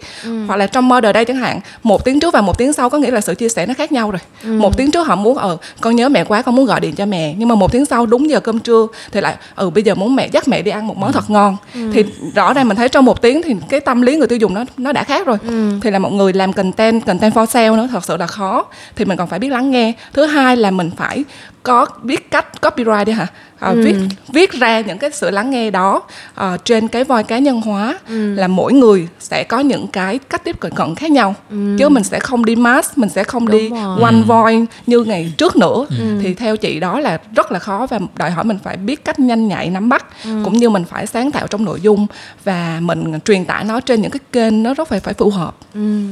Hoặc 0.47 0.57
là 0.57 0.67
trong 0.67 0.89
murder 0.89 1.15
đây 1.15 1.25
chẳng 1.25 1.37
hạn 1.37 1.61
một 1.83 2.05
tiếng 2.05 2.21
trước 2.21 2.35
và 2.35 2.41
một 2.41 2.59
tiếng 2.59 2.73
sau 2.73 2.91
có 2.91 2.99
nghĩa 2.99 3.11
là 3.11 3.21
sự 3.21 3.35
chia 3.35 3.49
sẻ 3.49 3.67
nó 3.67 3.75
khác 3.75 3.93
nhau 3.93 4.11
rồi. 4.11 4.21
Một 4.59 4.77
tiếng 4.77 4.91
trước 4.91 5.07
họ 5.07 5.17
muốn 5.17 5.39
ờ 5.39 5.57
con 5.81 5.97
nhớ 5.97 6.09
mẹ 6.09 6.25
quá 6.25 6.43
con 6.43 6.57
muốn 6.57 6.67
gọi 6.67 6.81
điện 6.81 6.95
cho 6.95 7.07
mẹ. 7.07 7.35
Nhưng 7.39 7.49
mà 7.49 7.55
một 7.55 7.73
tiếng 7.73 7.87
sau 7.87 8.07
đúng 8.07 8.31
giờ 8.31 8.41
cơm 8.41 8.59
trưa 8.59 8.87
thì 9.13 9.21
lại 9.21 9.35
ừ 9.57 9.71
bây 9.71 9.83
giờ 9.83 9.95
muốn 9.95 10.17
mẹ 10.17 10.29
dắt 10.33 10.49
mẹ 10.49 10.63
đi 10.63 10.71
ăn 10.71 10.87
một 10.87 10.97
món 10.97 11.13
thật 11.13 11.31
ngon. 11.31 11.57
Thì 11.93 12.05
rõ 12.35 12.55
ràng 12.55 12.69
mình 12.69 12.77
thấy 12.77 12.89
trong 12.89 13.05
một 13.05 13.23
tiếng 13.23 13.43
thì 13.43 13.55
cái 13.69 13.81
tâm 13.81 14.03
lý 14.03 14.17
người 14.17 14.29
tiêu 14.29 14.39
dùng 14.39 14.55
nó 14.55 14.65
nó 14.77 14.93
đã 14.93 15.05
khác 15.05 15.27
rồi. 15.27 15.39
Thì 15.83 15.91
là 15.91 15.99
một 15.99 16.13
người 16.13 16.33
làm 16.33 16.50
content 16.53 17.07
content 17.07 17.35
for 17.35 17.47
sale 17.47 17.71
nữa 17.71 17.89
thật 17.91 18.05
sự 18.05 18.17
là 18.17 18.27
khó, 18.27 18.67
thì 18.97 19.05
mình 19.05 19.19
còn 19.19 19.29
phải 19.29 19.39
biết 19.39 19.49
lắng 19.49 19.71
nghe. 19.71 19.93
Thứ 20.13 20.27
hai 20.27 20.57
là 20.57 20.71
mình 20.71 20.91
phải 20.97 21.25
có 21.63 21.87
biết 22.03 22.31
cách 22.31 22.61
copyright 22.61 23.07
đi 23.07 23.13
hả? 23.13 23.27
À, 23.61 23.73
viết 23.73 23.97
viết 24.29 24.53
ra 24.53 24.81
những 24.81 24.99
cái 24.99 25.11
sự 25.13 25.31
lắng 25.31 25.51
nghe 25.51 25.71
đó 25.71 26.03
ờ, 26.35 26.57
trên 26.65 26.89
cái 26.89 27.05
voi 27.05 27.25
cá 27.25 27.39
nhân 27.39 27.61
hóa 27.61 27.99
là 28.09 28.49
mỗi 28.49 28.73
người 28.73 29.09
sẽ 29.21 29.45
có 29.45 29.61
những 29.61 29.87
cái 29.87 30.19
cách 30.19 30.45
tiếp 30.45 30.61
cận 30.61 30.73
cận 30.75 30.95
khác 30.95 31.11
nhau. 31.11 31.35
Chứ 31.79 31.89
mình 31.89 32.05
sẽ 32.05 32.21
không 32.21 32.45
đi 32.45 32.57
mass 32.57 32.99
mình 32.99 33.09
sẽ 33.09 33.25
không 33.25 33.49
đi 33.49 33.69
Đúng 33.69 33.85
rồi. 33.85 34.03
one 34.03 34.23
voi 34.27 34.67
như 34.87 35.05
ngày 35.05 35.33
trước 35.39 35.57
nữa. 35.57 35.87
Thì 36.23 36.35
theo 36.35 36.57
chị 36.57 36.81
đó 36.81 37.01
là 37.01 37.19
rất 37.37 37.53
là 37.53 37.59
khó 37.59 37.87
và 37.91 37.99
đòi 38.17 38.31
hỏi 38.31 38.45
mình 38.45 38.59
phải 38.65 38.77
biết 38.77 39.05
cách 39.05 39.19
nhanh 39.19 39.49
nhạy 39.49 39.71
nắm 39.71 39.89
bắt 39.89 40.07
cũng 40.45 40.57
như 40.57 40.71
mình 40.71 40.85
phải 40.85 41.07
sáng 41.07 41.31
tạo 41.31 41.47
trong 41.47 41.65
nội 41.65 41.81
dung 41.81 42.07
và 42.45 42.79
mình 42.81 43.21
truyền 43.25 43.45
tải 43.45 43.65
nó 43.65 43.81
trên 43.81 44.03
những 44.03 44.11
cái 44.11 44.21
kênh 44.33 44.63
nó 44.63 44.75
rất 44.75 44.89
phải 44.89 45.01
phải 45.01 45.15
phù 45.15 45.31
hợp. 45.31 45.55
Ừ. 45.75 46.05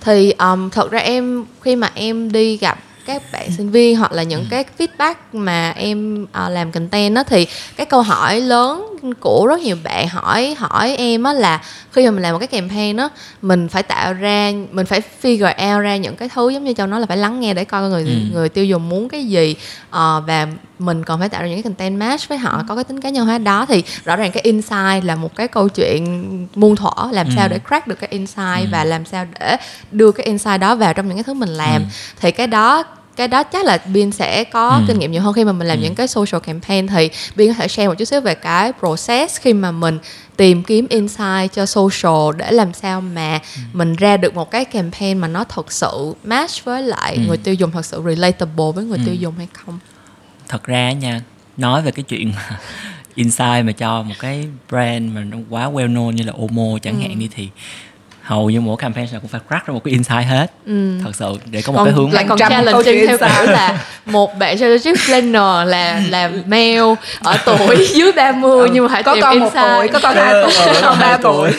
thì 0.00 0.32
um, 0.32 0.70
thật 0.70 0.90
ra 0.90 0.98
em 0.98 1.44
khi 1.62 1.76
mà 1.76 1.90
em 1.94 2.32
đi 2.32 2.56
gặp 2.56 2.78
các 3.06 3.22
bạn 3.32 3.50
sinh 3.56 3.70
viên 3.70 3.96
hoặc 3.96 4.12
là 4.12 4.22
những 4.22 4.46
cái 4.50 4.64
feedback 4.78 5.14
mà 5.32 5.70
em 5.76 6.26
ờ, 6.32 6.48
làm 6.48 6.72
content 6.72 7.14
đó 7.14 7.22
thì 7.24 7.46
cái 7.76 7.86
câu 7.86 8.02
hỏi 8.02 8.40
lớn 8.40 8.86
của 9.20 9.46
rất 9.48 9.60
nhiều 9.60 9.76
bạn 9.84 10.08
hỏi 10.08 10.54
hỏi 10.58 10.96
em 10.96 11.22
á 11.22 11.32
là 11.32 11.62
khi 11.92 12.04
mà 12.04 12.10
mình 12.10 12.22
làm 12.22 12.32
một 12.32 12.38
cái 12.38 12.46
campaign 12.48 12.96
đó 12.96 13.10
mình 13.42 13.68
phải 13.68 13.82
tạo 13.82 14.12
ra 14.12 14.52
mình 14.72 14.86
phải 14.86 15.02
figure 15.22 15.74
out 15.76 15.82
ra 15.84 15.96
những 15.96 16.16
cái 16.16 16.28
thứ 16.28 16.50
giống 16.50 16.64
như 16.64 16.72
châu 16.72 16.86
nói 16.86 17.00
là 17.00 17.06
phải 17.06 17.16
lắng 17.16 17.40
nghe 17.40 17.54
để 17.54 17.64
coi 17.64 17.88
người 17.90 18.02
Ừ. 18.04 18.16
người 18.32 18.48
tiêu 18.48 18.64
dùng 18.64 18.88
muốn 18.88 19.08
cái 19.08 19.24
gì 19.26 19.56
ờ, 19.90 20.22
và 20.26 20.46
mình 20.78 21.04
còn 21.04 21.20
phải 21.20 21.28
tạo 21.28 21.42
ra 21.42 21.48
những 21.48 21.56
cái 21.56 21.62
content 21.62 21.98
match 22.00 22.28
với 22.28 22.38
họ 22.38 22.62
có 22.68 22.74
cái 22.74 22.84
tính 22.84 23.00
cá 23.00 23.08
nhân 23.08 23.26
hóa. 23.26 23.38
Đó 23.38 23.66
thì 23.68 23.82
rõ 24.04 24.16
ràng 24.16 24.32
cái 24.32 24.40
insight 24.42 25.04
là 25.04 25.16
một 25.16 25.34
cái 25.36 25.48
câu 25.48 25.68
chuyện 25.68 26.48
muôn 26.54 26.76
thuở 26.76 26.90
làm 27.12 27.26
sao 27.36 27.44
Ừ. 27.46 27.48
để 27.50 27.58
crack 27.68 27.86
được 27.86 27.94
cái 28.00 28.08
insight 28.10 28.70
và 28.70 28.84
làm 28.84 29.04
sao 29.04 29.26
để 29.40 29.56
đưa 29.92 30.12
cái 30.12 30.26
insight 30.26 30.60
đó 30.60 30.74
vào 30.74 30.94
trong 30.94 31.08
những 31.08 31.16
cái 31.16 31.24
thứ 31.24 31.34
mình 31.34 31.48
làm. 31.48 31.84
Thì 32.20 32.30
cái 32.30 32.46
đó 32.46 32.84
cái 33.16 33.28
đó 33.28 33.42
chắc 33.42 33.64
là 33.64 33.78
Bin 33.92 34.12
sẽ 34.12 34.44
có 34.44 34.68
Ừ. 34.76 34.84
kinh 34.88 34.98
nghiệm 34.98 35.12
nhiều 35.12 35.22
hơn 35.22 35.32
khi 35.34 35.44
mà 35.44 35.52
mình 35.52 35.68
làm 35.68 35.78
Ừ. 35.78 35.82
những 35.82 35.94
cái 35.94 36.08
social 36.08 36.40
campaign 36.42 36.86
thì 36.86 37.10
Bin 37.36 37.48
có 37.48 37.54
thể 37.54 37.68
share 37.68 37.88
một 37.88 37.94
chút 37.98 38.04
xíu 38.04 38.20
về 38.20 38.34
cái 38.34 38.72
process 38.78 39.40
khi 39.40 39.52
mà 39.52 39.70
mình 39.72 39.98
tìm 40.36 40.62
kiếm 40.62 40.86
insight 40.90 41.52
cho 41.54 41.66
social 41.66 42.36
để 42.38 42.50
làm 42.52 42.72
sao 42.72 43.00
mà 43.00 43.40
Ừ. 43.56 43.60
mình 43.72 43.96
ra 43.96 44.16
được 44.16 44.34
một 44.34 44.50
cái 44.50 44.64
campaign 44.64 45.18
mà 45.18 45.28
nó 45.28 45.44
thật 45.44 45.72
sự 45.72 46.14
match 46.24 46.64
với 46.64 46.82
lại 46.82 47.14
Ừ. 47.14 47.20
người 47.26 47.36
tiêu 47.36 47.54
dùng 47.54 47.70
thật 47.70 47.84
sự 47.86 48.02
relatable 48.06 48.64
với 48.74 48.84
người 48.84 48.98
Ừ. 48.98 49.02
tiêu 49.06 49.14
dùng 49.14 49.34
hay 49.38 49.48
không 49.52 49.78
thật 50.48 50.64
ra 50.64 50.92
nha 50.92 51.20
nói 51.56 51.82
về 51.82 51.90
cái 51.90 52.02
chuyện 52.02 52.32
insight 53.14 53.64
mà 53.64 53.72
cho 53.72 54.02
một 54.02 54.14
cái 54.18 54.46
brand 54.70 55.12
mà 55.14 55.20
nó 55.20 55.36
quá 55.50 55.70
well 55.70 55.92
known 55.94 56.10
như 56.10 56.24
là 56.24 56.32
Omo 56.38 56.78
chẳng 56.82 57.00
hạn 57.00 57.18
đi 57.18 57.28
thì 57.34 57.48
hầu 58.22 58.50
như 58.50 58.60
mỗi 58.60 58.76
campaign 58.76 59.08
nào 59.12 59.20
cũng 59.20 59.30
phải 59.30 59.40
crack 59.48 59.66
ra 59.66 59.74
một 59.74 59.84
cái 59.84 59.92
insight 59.92 60.24
hết. 60.28 60.46
Ừ. 60.66 60.98
thật 61.04 61.10
sự 61.14 61.34
để 61.50 61.62
có 61.62 61.72
một 61.72 61.76
còn 61.78 61.84
cái 61.86 61.94
hướng 61.94 62.12
lại 62.12 62.24
còn 62.28 62.38
challenging 62.38 62.82
chuyện 62.84 63.06
theo 63.06 63.18
kiểu 63.18 63.46
là 63.52 63.78
một 64.06 64.38
bạn 64.38 64.56
strategic 64.58 65.06
planner 65.06 65.68
là 65.68 66.02
là 66.08 66.30
male 66.46 66.78
ở 67.22 67.38
tuổi 67.46 67.88
dưới 67.94 68.12
30 68.12 68.68
nhưng 68.72 68.84
mà 68.86 68.92
phải 68.92 69.02
có 69.02 69.14
tìm 69.14 69.22
con 69.22 69.38
một 69.38 69.44
insight. 69.44 69.66
tuổi 69.76 69.88
có 69.88 69.98
con 70.02 70.16
hai 70.16 70.32
tuổi 70.32 70.52
có 70.74 70.80
con 70.82 70.98
ba 71.00 71.16
tuổi. 71.22 71.50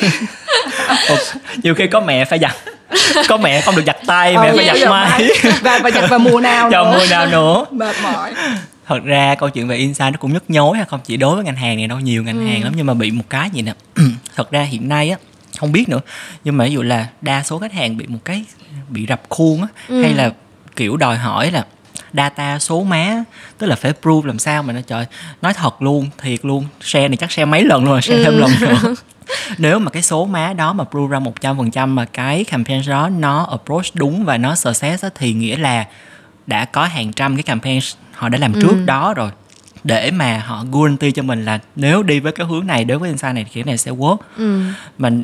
Ồ, 1.10 1.16
nhiều 1.64 1.76
khi 1.76 1.88
có 1.88 2.00
mẹ 2.00 2.26
phải 2.26 2.40
giặt. 2.40 2.52
Có 3.30 3.38
mẹ 3.38 3.62
không 3.62 3.76
được 3.76 3.84
giặt 3.86 3.98
tay 4.08 4.38
mẹ 4.38 4.48
Ờ, 4.50 4.54
phải 4.56 4.80
giặt 4.80 4.90
máy. 4.90 5.30
và 5.62 5.80
và 5.84 5.92
giặt 5.92 6.10
vào 6.10 6.20
mùa 6.20 6.40
nào 6.40 6.70
nữa. 6.70 6.94
mùa 6.98 7.06
nào 7.10 7.26
nữa. 7.28 7.66
Mệt 7.72 7.96
mỏi. 8.04 8.34
Thật 8.88 9.00
ra 9.04 9.36
câu 9.36 9.50
chuyện 9.50 9.68
về 9.68 9.76
insight 9.78 10.12
nó 10.12 10.18
cũng 10.20 10.34
nhức 10.34 10.44
nhối 10.48 10.78
ha 10.78 10.86
không 10.86 11.00
chỉ 11.06 11.18
đối 11.18 11.36
với 11.36 11.46
ngành 11.46 11.56
hàng 11.56 11.78
này 11.78 11.88
đâu 11.88 12.00
nhiều 12.00 12.24
ngành 12.24 12.48
hàng 12.48 12.64
lắm 12.64 12.74
nhưng 12.76 12.86
mà 12.86 12.94
bị 12.94 13.12
một 13.12 13.24
cái 13.30 13.50
gì 13.54 13.62
nè. 13.62 13.74
Thật 14.36 14.52
ra 14.52 14.62
hiện 14.62 14.90
nay 14.90 15.10
á 15.10 15.18
không 15.60 15.72
biết 15.72 15.90
nữa. 15.90 16.00
Nhưng 16.44 16.58
mà 16.58 16.66
ví 16.66 16.72
dụ 16.72 16.82
là 16.82 17.08
đa 17.22 17.44
số 17.44 17.60
khách 17.60 17.74
hàng 17.74 17.98
bị 17.98 18.08
một 18.08 18.20
cái 18.26 18.46
bị 18.90 19.06
rập 19.10 19.22
khuôn 19.30 19.62
á 19.62 19.68
hay 20.02 20.14
là 20.14 20.32
kiểu 20.76 20.98
đòi 20.98 21.18
hỏi 21.18 21.52
là 21.52 21.66
data 22.14 22.60
số 22.60 22.84
má 22.84 23.24
tức 23.58 23.68
là 23.68 23.76
phải 23.76 23.94
prove 24.02 24.28
làm 24.28 24.40
sao 24.40 24.64
mà 24.64 24.74
nó 24.74 24.82
trời 24.88 25.06
nói 25.42 25.54
thật 25.54 25.82
luôn 25.82 26.10
thiệt 26.18 26.46
luôn 26.46 26.66
share 26.82 27.08
này 27.08 27.18
chắc 27.18 27.32
share 27.32 27.46
mấy 27.46 27.64
lần 27.66 27.84
luôn 27.84 27.92
rồi 27.92 28.02
share 28.02 28.24
thêm 28.24 28.38
lần 28.38 28.52
nữa. 28.62 28.96
Nếu 29.58 29.80
mà 29.80 29.92
cái 29.92 30.02
số 30.02 30.26
má 30.26 30.54
đó 30.54 30.74
mà 30.74 30.84
prove 30.84 31.12
ra 31.12 31.20
một 31.20 31.42
trăm 31.42 31.58
phần 31.58 31.72
trăm 31.72 31.96
mà 31.96 32.06
cái 32.06 32.44
campaign 32.44 32.82
đó 32.88 33.10
nó 33.10 33.44
approach 33.44 33.86
đúng 33.94 34.26
và 34.26 34.38
nó 34.38 34.56
success 34.56 35.04
á, 35.04 35.10
thì 35.16 35.34
nghĩa 35.34 35.58
là 35.58 35.86
đã 36.48 36.66
có 36.66 36.86
hàng 36.86 37.14
trăm 37.14 37.36
cái 37.36 37.44
campaign 37.44 37.80
họ 38.14 38.30
đã 38.30 38.38
làm 38.40 38.54
trước 38.62 38.76
đó 38.86 39.14
rồi. 39.14 39.30
Để 39.84 40.12
mà 40.12 40.44
họ 40.46 40.66
guarantee 40.72 41.12
cho 41.12 41.24
mình 41.24 41.46
là 41.46 41.60
nếu 41.76 42.04
đi 42.04 42.20
với 42.20 42.32
cái 42.32 42.48
hướng 42.48 42.68
này 42.68 42.86
đối 42.86 42.98
với 42.98 43.10
insight 43.10 43.34
này 43.36 43.44
thì 43.44 43.52
cái 43.54 43.64
này 43.64 43.78
sẽ 43.78 43.92
work. 43.92 44.18
Ừ. 44.38 44.62
mình 44.98 45.24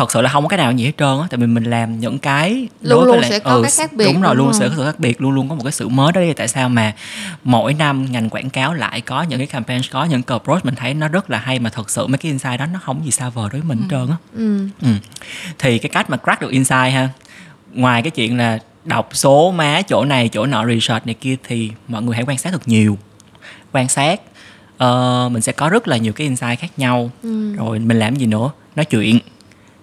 thật 0.00 0.12
sự 0.12 0.20
là 0.20 0.30
không 0.30 0.44
có 0.44 0.48
cái 0.48 0.56
nào 0.58 0.72
gì 0.72 0.84
hết 0.84 0.92
trơn 0.98 1.20
á 1.20 1.26
tại 1.30 1.38
vì 1.38 1.46
mình 1.46 1.64
làm 1.64 2.00
những 2.00 2.18
cái 2.18 2.50
Luôn 2.82 2.90
đối 2.90 2.98
với 2.98 3.06
luôn 3.06 3.20
lại- 3.20 3.30
sẽ 3.30 3.38
có 3.38 3.62
cái 3.62 3.70
khác 3.70 3.92
biệt, 3.92 4.04
đúng 4.04 4.22
rồi 4.22 4.36
đúng 4.36 4.46
luôn 4.46 4.54
sẽ 4.54 4.68
có 4.68 4.74
sự 4.76 4.84
khác 4.84 4.98
biệt 5.00 5.20
luôn 5.20 5.32
luôn 5.32 5.48
có 5.48 5.54
một 5.54 5.62
cái 5.64 5.72
sự 5.72 5.88
mới 5.88 6.12
đó 6.12 6.20
tại 6.36 6.48
sao 6.48 6.68
mà 6.68 6.92
mỗi 7.44 7.74
năm 7.74 8.06
ngành 8.12 8.30
quảng 8.30 8.50
cáo 8.50 8.74
lại 8.74 9.00
có 9.00 9.22
những 9.22 9.38
cái 9.38 9.46
campaign 9.46 9.82
có 9.90 10.04
những 10.04 10.22
cái 10.22 10.34
approach 10.38 10.64
mình 10.64 10.74
thấy 10.74 10.94
nó 10.94 11.08
rất 11.08 11.30
là 11.30 11.38
hay 11.38 11.58
mà 11.58 11.70
thật 11.70 11.90
sự 11.90 12.06
mấy 12.06 12.18
cái 12.18 12.30
insight 12.32 12.58
đó 12.60 12.66
nó 12.66 12.78
không 12.82 13.04
gì 13.04 13.10
xa 13.10 13.28
vời 13.28 13.48
đối 13.52 13.60
với 13.60 13.68
mình 13.68 13.78
hết 13.78 13.86
trơn 13.90 14.08
á. 14.10 14.16
Ừ. 14.36 14.66
Ừ. 14.82 14.88
Thì 15.58 15.78
cái 15.78 15.90
cách 15.90 16.10
mà 16.10 16.16
crack 16.16 16.40
được 16.40 16.50
insight 16.50 16.92
ha 16.92 17.08
Ngoài 17.74 18.02
cái 18.02 18.10
chuyện 18.10 18.38
là 18.38 18.58
đọc 18.84 19.08
số 19.12 19.50
má 19.50 19.82
chỗ 19.82 20.04
này 20.04 20.28
chỗ 20.28 20.46
nọ 20.46 20.66
research 20.66 21.06
này 21.06 21.14
kia 21.14 21.36
thì 21.44 21.70
mọi 21.88 22.02
người 22.02 22.14
hãy 22.14 22.24
quan 22.28 22.38
sát 22.38 22.50
thật 22.52 22.68
nhiều. 22.68 22.98
Quan 23.72 23.88
sát 23.88 24.20
ờ, 24.78 25.28
mình 25.32 25.42
sẽ 25.42 25.52
có 25.52 25.68
rất 25.68 25.88
là 25.88 25.96
nhiều 25.96 26.12
cái 26.12 26.26
insight 26.26 26.58
khác 26.60 26.70
nhau. 26.76 27.10
Ừ. 27.22 27.54
rồi 27.54 27.78
mình 27.78 27.98
làm 27.98 28.16
gì 28.16 28.26
nữa? 28.26 28.50
Nói 28.76 28.84
chuyện 28.84 29.18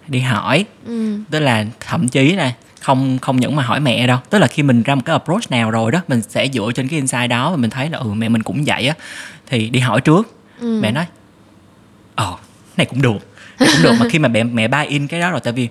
đi 0.07 0.19
hỏi. 0.19 0.65
Ừ. 0.85 1.17
tức 1.31 1.39
là 1.39 1.65
thậm 1.79 2.07
chí 2.07 2.33
là 2.33 2.53
không 2.81 3.17
không 3.21 3.39
những 3.39 3.55
mà 3.55 3.63
hỏi 3.63 3.79
mẹ 3.79 4.07
đâu. 4.07 4.17
Tức 4.29 4.39
là 4.39 4.47
khi 4.47 4.63
mình 4.63 4.83
ra 4.83 4.95
một 4.95 5.01
cái 5.05 5.13
approach 5.13 5.51
nào 5.51 5.71
rồi 5.71 5.91
đó 5.91 6.01
mình 6.07 6.21
sẽ 6.21 6.47
dựa 6.47 6.71
trên 6.75 6.87
cái 6.87 6.99
insight 6.99 7.29
đó 7.29 7.51
và 7.51 7.57
mình 7.57 7.69
thấy 7.69 7.89
là 7.89 7.97
ừ 7.97 8.07
mẹ 8.13 8.29
mình 8.29 8.43
cũng 8.43 8.63
vậy 8.65 8.87
á. 8.87 8.95
Thì 9.47 9.69
đi 9.69 9.79
hỏi 9.79 10.01
trước. 10.01 10.35
Ừ. 10.59 10.79
mẹ 10.81 10.91
nói 10.91 11.05
ờ 12.15 12.35
này 12.77 12.85
cũng 12.85 13.01
được. 13.01 13.17
Này 13.59 13.69
cũng 13.73 13.83
được. 13.83 13.93
Mà 13.99 14.05
khi 14.11 14.19
mà 14.19 14.27
mẹ 14.27 14.43
mẹ 14.43 14.67
buy 14.67 14.85
in 14.87 15.07
cái 15.07 15.19
đó 15.19 15.31
rồi 15.31 15.39
tại 15.43 15.53
vì 15.53 15.69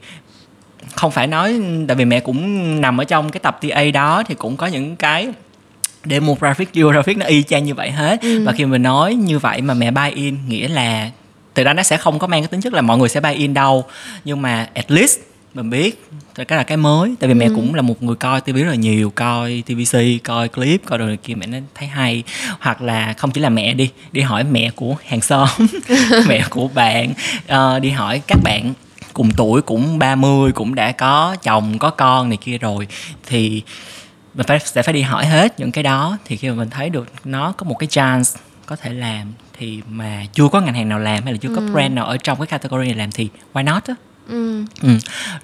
không 0.94 1.10
phải 1.10 1.26
nói 1.26 1.60
tại 1.88 1.96
vì 1.96 2.04
mẹ 2.04 2.20
cũng 2.20 2.80
nằm 2.80 3.00
ở 3.00 3.04
trong 3.04 3.30
cái 3.30 3.40
tập 3.40 3.58
TA 3.60 3.84
đó 3.94 4.22
thì 4.22 4.34
cũng 4.34 4.56
có 4.56 4.66
những 4.66 4.96
cái 4.96 5.28
demographic 6.04 6.72
geographic 6.72 7.16
nó 7.16 7.26
y 7.26 7.42
chang 7.42 7.64
như 7.64 7.74
vậy 7.74 7.90
hết. 7.90 8.20
Ừ. 8.22 8.44
và 8.44 8.52
khi 8.52 8.64
mình 8.64 8.82
nói 8.82 9.14
như 9.14 9.38
vậy 9.38 9.62
mà 9.62 9.74
mẹ 9.74 9.90
buy 9.90 10.10
in 10.14 10.36
nghĩa 10.48 10.68
là 10.68 11.10
từ 11.56 11.64
đó 11.64 11.72
nó 11.72 11.82
sẽ 11.82 11.96
không 11.96 12.18
có 12.18 12.26
mang 12.26 12.42
cái 12.42 12.48
tính 12.48 12.60
chất 12.60 12.72
là 12.72 12.82
mọi 12.82 12.98
người 12.98 13.08
sẽ 13.08 13.20
buy 13.20 13.32
in 13.34 13.54
đâu. 13.54 13.84
Nhưng 14.24 14.42
mà 14.42 14.68
at 14.74 14.90
least 14.90 15.18
mình 15.54 15.70
biết 15.70 16.04
thì 16.34 16.44
cái 16.44 16.56
là 16.58 16.62
cái 16.64 16.76
mới. 16.76 17.14
Tại 17.20 17.28
vì 17.28 17.34
mẹ 17.34 17.46
Ừ. 17.46 17.52
cũng 17.56 17.74
là 17.74 17.82
một 17.82 18.02
người 18.02 18.16
coi 18.16 18.40
TV 18.40 18.54
rất 18.56 18.68
là 18.68 18.74
nhiều 18.74 19.12
coi 19.14 19.62
TVC 19.66 19.98
coi 20.24 20.48
clip 20.48 20.82
coi 20.86 20.98
đồ 20.98 21.04
này 21.06 21.16
kia 21.16 21.34
mẹ 21.34 21.46
nó 21.46 21.58
thấy 21.74 21.88
hay. 21.88 22.22
Hoặc 22.60 22.82
là 22.82 23.14
không 23.18 23.30
chỉ 23.30 23.40
là 23.40 23.48
mẹ 23.48 23.74
đi 23.74 23.90
đi 24.12 24.20
hỏi 24.20 24.44
mẹ 24.44 24.70
của 24.76 24.96
hàng 25.06 25.20
xóm 25.20 25.48
mẹ 26.28 26.44
của 26.50 26.68
bạn. 26.68 27.12
Ờ, 27.46 27.78
đi 27.78 27.90
hỏi 27.90 28.22
các 28.26 28.38
bạn 28.42 28.74
cùng 29.12 29.30
tuổi 29.36 29.62
cũng 29.62 29.98
30 29.98 30.52
cũng 30.52 30.74
đã 30.74 30.92
có 30.92 31.36
chồng 31.42 31.78
có 31.78 31.90
con 31.90 32.28
này 32.28 32.38
kia 32.40 32.58
rồi 32.58 32.86
thì 33.26 33.62
mình 34.34 34.46
phải 34.46 34.58
sẽ 34.64 34.82
phải 34.82 34.94
đi 34.94 35.02
hỏi 35.02 35.26
hết 35.26 35.60
những 35.60 35.72
cái 35.72 35.84
đó. 35.84 36.18
Thì 36.24 36.36
khi 36.36 36.48
mà 36.48 36.54
mình 36.54 36.70
thấy 36.70 36.90
được 36.90 37.08
nó 37.24 37.52
có 37.52 37.64
một 37.66 37.74
cái 37.78 37.86
chance 37.86 38.30
có 38.66 38.76
thể 38.76 38.92
làm 38.92 39.32
thì 39.58 39.80
mà 39.90 40.22
chưa 40.32 40.48
có 40.48 40.60
ngành 40.60 40.74
hàng 40.74 40.88
nào 40.88 40.98
làm 40.98 41.24
hay 41.24 41.32
là 41.32 41.38
chưa 41.42 41.48
có 41.56 41.60
brand 41.72 41.94
nào 41.94 42.04
ở 42.06 42.16
trong 42.16 42.38
cái 42.38 42.46
category 42.46 42.86
này 42.86 42.94
làm 42.96 43.10
thì 43.12 43.28
why 43.52 43.64
not 43.64 43.84
á 43.84 43.94
Ừ. 44.28 44.64
ừ. 44.82 44.88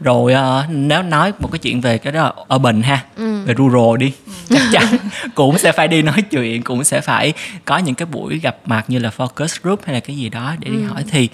rồi 0.01 0.33
ờ, 0.33 0.67
nếu 0.71 1.03
nói 1.03 1.33
một 1.39 1.49
cái 1.53 1.59
chuyện 1.59 1.81
về 1.81 1.99
cái 1.99 2.13
đó 2.13 2.23
là 2.49 2.55
urban 2.57 2.83
ha 2.83 3.05
Ừ. 3.17 3.43
về 3.45 3.55
rural 3.59 3.97
đi 3.99 4.13
chắc 4.49 4.63
chắn 4.73 4.87
cũng 5.35 5.59
sẽ 5.59 5.73
phải 5.73 5.89
đi 5.89 6.03
nói 6.03 6.23
chuyện 6.31 6.63
cũng 6.63 6.85
sẽ 6.85 7.01
phải 7.01 7.33
có 7.65 7.79
những 7.79 7.95
cái 7.95 8.07
buổi 8.07 8.39
gặp 8.39 8.57
mặt 8.67 8.85
như 8.89 8.99
là 8.99 9.11
focus 9.17 9.59
group 9.63 9.81
hay 9.85 9.95
là 9.95 10.01
cái 10.01 10.17
gì 10.17 10.29
đó 10.29 10.55
để 10.59 10.71
đi 10.71 10.83
hỏi 10.83 11.05
thì 11.11 11.29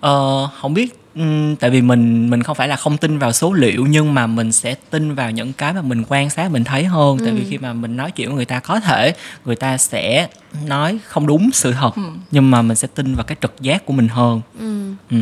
ờ, 0.00 0.48
không 0.60 0.74
biết 0.74 0.98
ừm, 1.16 1.56
tại 1.56 1.70
vì 1.70 1.82
mình 1.82 2.30
mình 2.30 2.42
không 2.42 2.56
phải 2.56 2.68
là 2.68 2.76
không 2.76 2.96
tin 2.98 3.18
vào 3.18 3.32
số 3.32 3.52
liệu 3.52 3.86
nhưng 3.86 4.14
mà 4.14 4.26
mình 4.26 4.52
sẽ 4.52 4.74
tin 4.90 5.14
vào 5.14 5.30
những 5.30 5.52
cái 5.52 5.72
mà 5.72 5.82
mình 5.82 6.04
quan 6.08 6.30
sát 6.30 6.50
mình 6.50 6.64
thấy 6.64 6.84
hơn 6.84 7.18
tại 7.24 7.32
vì 7.34 7.44
khi 7.50 7.58
mà 7.58 7.72
mình 7.72 7.96
nói 7.96 8.10
chuyện 8.10 8.28
với 8.28 8.36
người 8.36 8.44
ta 8.44 8.60
có 8.60 8.80
thể 8.80 9.14
người 9.44 9.56
ta 9.56 9.76
sẽ 9.78 10.28
nói 10.66 10.98
không 11.06 11.26
đúng 11.26 11.50
sự 11.52 11.72
thật 11.72 11.90
nhưng 12.30 12.50
mà 12.50 12.62
mình 12.62 12.76
sẽ 12.76 12.88
tin 12.94 13.14
vào 13.14 13.24
cái 13.24 13.36
trực 13.42 13.54
giác 13.60 13.86
của 13.86 13.92
mình 13.92 14.08
hơn 14.08 14.40
Ừ. 14.58 14.92
ừ. 15.10 15.16